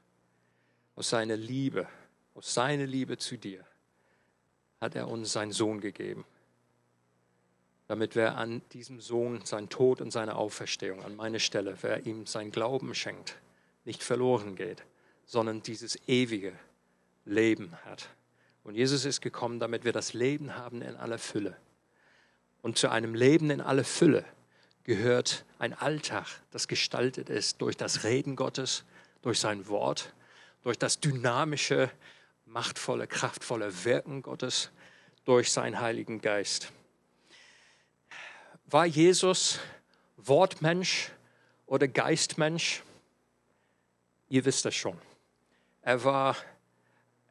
Aus 0.97 1.09
seiner 1.09 1.38
Liebe, 1.38 1.88
aus 2.36 2.53
seiner 2.53 2.86
Liebe 2.86 3.18
zu 3.18 3.38
dir 3.38 3.66
hat 4.82 4.95
er 4.95 5.07
uns 5.07 5.32
seinen 5.32 5.53
Sohn 5.53 5.80
gegeben, 5.80 6.26
damit 7.88 8.18
wer 8.18 8.36
an 8.36 8.61
diesem 8.74 8.99
Sohn 8.99 9.45
sein 9.45 9.70
Tod 9.70 10.01
und 10.01 10.11
seine 10.11 10.36
Auferstehung 10.36 11.01
an 11.01 11.16
meine 11.16 11.39
Stelle, 11.39 11.78
wer 11.80 12.05
ihm 12.05 12.26
sein 12.26 12.51
Glauben 12.51 12.93
schenkt, 12.93 13.38
nicht 13.86 14.03
verloren 14.03 14.57
geht, 14.57 14.84
sondern 15.26 15.64
dieses 15.64 15.97
ewige 16.09 16.51
Leben 17.26 17.76
hat. 17.86 18.09
Und 18.63 18.76
Jesus 18.76 19.05
ist 19.05 19.21
gekommen, 19.21 19.59
damit 19.59 19.84
wir 19.84 19.91
das 19.91 20.13
Leben 20.13 20.55
haben 20.55 20.82
in 20.82 20.95
aller 20.95 21.19
Fülle. 21.19 21.57
Und 22.61 22.78
zu 22.78 22.89
einem 22.89 23.13
Leben 23.13 23.49
in 23.49 23.61
aller 23.61 23.84
Fülle 23.84 24.26
gehört 24.84 25.45
ein 25.59 25.74
Alltag, 25.74 26.28
das 26.51 26.67
gestaltet 26.67 27.30
ist 27.30 27.61
durch 27.61 27.78
das 27.78 28.03
Reden 28.03 28.36
Gottes, 28.36 28.84
durch 29.21 29.39
sein 29.39 29.67
Wort, 29.67 30.13
durch 30.63 30.78
das 30.78 30.99
dynamische, 30.99 31.89
machtvolle, 32.45 33.07
kraftvolle 33.07 33.86
Wirken 33.86 34.21
Gottes, 34.21 34.71
durch 35.26 35.51
seinen 35.51 35.80
Heiligen 35.80 36.21
Geist. 36.21 36.71
War 38.65 38.86
Jesus 38.86 39.59
Wortmensch 40.17 41.11
oder 41.65 41.88
Geistmensch? 41.88 42.84
Ihr 44.30 44.45
wisst 44.45 44.65
das 44.65 44.76
schon. 44.76 44.97
Er 45.82 46.03
war, 46.03 46.36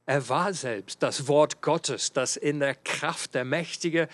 er 0.07 0.29
war 0.29 0.53
selbst 0.53 1.03
das 1.03 1.29
Wort 1.29 1.63
Gottes, 1.63 2.13
das 2.13 2.37
in 2.37 2.61
der 2.61 2.75
Kraft 2.75 3.35
der 3.35 3.45
mächtige 3.45 4.09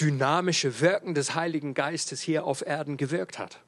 dynamische 0.00 0.80
Wirken 0.80 1.14
des 1.14 1.34
Heiligen 1.34 1.74
Geistes 1.74 2.20
hier 2.20 2.44
auf 2.44 2.64
Erden 2.66 2.96
gewirkt 2.96 3.38
hat. 3.38 3.60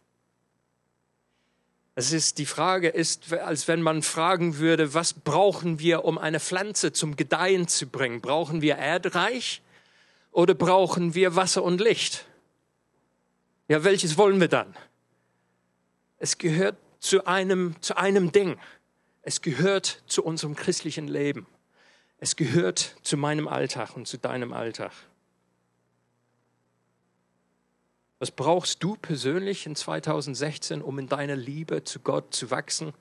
Es 1.95 2.13
ist 2.13 2.39
die 2.39 2.47
Frage 2.47 2.89
ist, 2.89 3.33
als 3.33 3.67
wenn 3.67 3.83
man 3.83 4.03
fragen 4.03 4.59
würde, 4.59 4.95
was 4.95 5.15
brauchen 5.15 5.81
wir, 5.81 6.05
um 6.05 6.17
eine 6.17 6.39
Pflanze 6.39 6.93
zum 6.93 7.17
Gedeihen 7.17 7.67
zu 7.67 7.87
bringen? 7.89 8.21
Brauchen 8.21 8.63
wir 8.63 8.77
Erdreich 8.77 9.63
oder 10.31 10.55
brauchen 10.55 11.15
wir 11.15 11.35
Wasser 11.35 11.65
und 11.65 11.81
Licht? 11.81 12.25
Ja, 13.67 13.83
welches 13.83 14.17
wollen 14.17 14.39
wir 14.41 14.49
dann? 14.49 14.77
Es 16.19 16.39
gehört 16.39 16.77
zu 17.01 17.27
einem, 17.27 17.75
zu 17.83 17.97
einem 17.97 18.31
Ding. 18.31 18.59
Es 19.23 19.43
gehört 19.43 20.03
zu 20.07 20.25
unserem 20.25 20.55
christlichen 20.55 21.09
Leben. 21.09 21.47
Es 22.21 22.35
gehört 22.35 22.97
zu 23.03 23.17
meinem 23.17 23.47
Alltag 23.47 23.97
und 23.97 24.09
zu 24.09 24.19
deinem 24.19 24.53
Alltag. 24.53 24.93
Was 28.19 28.33
brauchst 28.33 28.83
du 28.83 28.97
persönlich 28.97 29.67
in 29.67 29.77
2016, 29.77 30.83
um 30.83 30.99
in 30.99 31.09
deiner 31.09 31.37
Liebe 31.37 31.85
zu 31.85 32.01
Gott 32.01 32.35
zu 32.35 32.51
wachsen? 32.51 32.93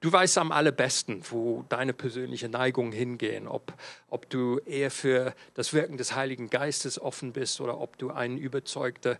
Du 0.00 0.12
weißt 0.12 0.36
am 0.36 0.52
allerbesten, 0.52 1.22
wo 1.30 1.64
deine 1.70 1.94
persönliche 1.94 2.50
Neigungen 2.50 2.92
hingehen, 2.92 3.48
ob, 3.48 3.72
ob 4.10 4.28
du 4.28 4.58
eher 4.66 4.90
für 4.90 5.34
das 5.54 5.72
Wirken 5.72 5.96
des 5.96 6.14
Heiligen 6.14 6.50
Geistes 6.50 7.00
offen 7.00 7.32
bist 7.32 7.58
oder 7.62 7.80
ob 7.80 7.96
du 7.96 8.10
eine 8.10 8.38
überzeugte 8.38 9.18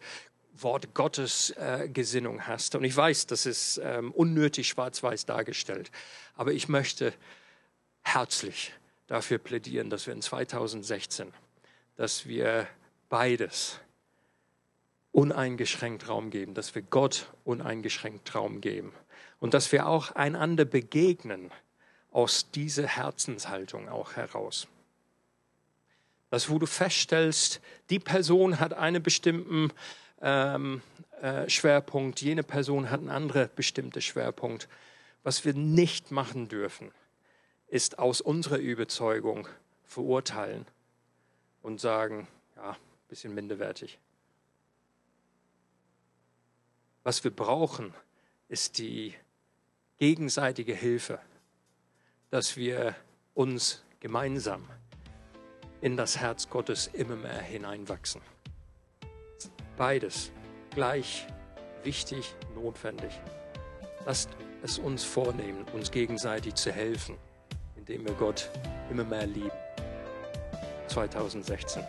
Wort 0.52 0.92
Gottes 0.92 1.54
äh, 1.56 1.88
Gesinnung 1.88 2.46
hast. 2.46 2.74
Und 2.74 2.84
ich 2.84 2.94
weiß, 2.94 3.26
das 3.28 3.46
ist 3.46 3.80
ähm, 3.82 4.12
unnötig 4.12 4.68
schwarz-weiß 4.68 5.24
dargestellt, 5.24 5.90
aber 6.36 6.52
ich 6.52 6.68
möchte 6.68 7.14
herzlich 8.04 8.72
dafür 9.06 9.38
plädieren, 9.38 9.90
dass 9.90 10.06
wir 10.06 10.14
in 10.14 10.22
2016, 10.22 11.32
dass 11.96 12.26
wir 12.26 12.68
beides 13.08 13.80
uneingeschränkt 15.12 16.08
Raum 16.08 16.30
geben, 16.30 16.54
dass 16.54 16.74
wir 16.74 16.82
Gott 16.82 17.32
uneingeschränkt 17.44 18.34
Raum 18.34 18.60
geben 18.60 18.92
und 19.40 19.54
dass 19.54 19.72
wir 19.72 19.86
auch 19.86 20.12
einander 20.12 20.64
begegnen 20.64 21.50
aus 22.10 22.50
dieser 22.50 22.86
Herzenshaltung 22.86 23.88
auch 23.88 24.14
heraus. 24.16 24.68
Das, 26.30 26.50
wo 26.50 26.58
du 26.58 26.66
feststellst, 26.66 27.60
die 27.90 28.00
Person 28.00 28.58
hat 28.58 28.72
einen 28.72 29.02
bestimmten 29.02 29.72
ähm, 30.20 30.82
äh, 31.20 31.48
Schwerpunkt, 31.48 32.20
jene 32.20 32.42
Person 32.42 32.90
hat 32.90 33.00
einen 33.00 33.10
anderen 33.10 33.48
bestimmten 33.54 34.00
Schwerpunkt. 34.00 34.68
Was 35.22 35.44
wir 35.44 35.54
nicht 35.54 36.10
machen 36.10 36.48
dürfen, 36.48 36.90
ist 37.74 37.98
aus 37.98 38.20
unserer 38.20 38.58
Überzeugung 38.58 39.48
verurteilen 39.82 40.64
und 41.60 41.80
sagen, 41.80 42.28
ja, 42.54 42.70
ein 42.70 42.76
bisschen 43.08 43.34
minderwertig. 43.34 43.98
Was 47.02 47.24
wir 47.24 47.32
brauchen, 47.32 47.92
ist 48.46 48.78
die 48.78 49.12
gegenseitige 49.98 50.72
Hilfe, 50.72 51.18
dass 52.30 52.56
wir 52.56 52.94
uns 53.34 53.82
gemeinsam 53.98 54.70
in 55.80 55.96
das 55.96 56.18
Herz 56.18 56.48
Gottes 56.48 56.86
immer 56.92 57.16
mehr 57.16 57.42
hineinwachsen. 57.42 58.20
Beides 59.76 60.30
gleich 60.70 61.26
wichtig, 61.82 62.36
notwendig. 62.54 63.20
Lasst 64.06 64.30
es 64.62 64.78
uns 64.78 65.02
vornehmen, 65.02 65.64
uns 65.72 65.90
gegenseitig 65.90 66.54
zu 66.54 66.70
helfen, 66.70 67.18
indem 67.86 68.06
wir 68.06 68.14
Gott 68.14 68.48
immer 68.90 69.04
mehr 69.04 69.26
lieben. 69.26 69.50
2016. 70.88 71.82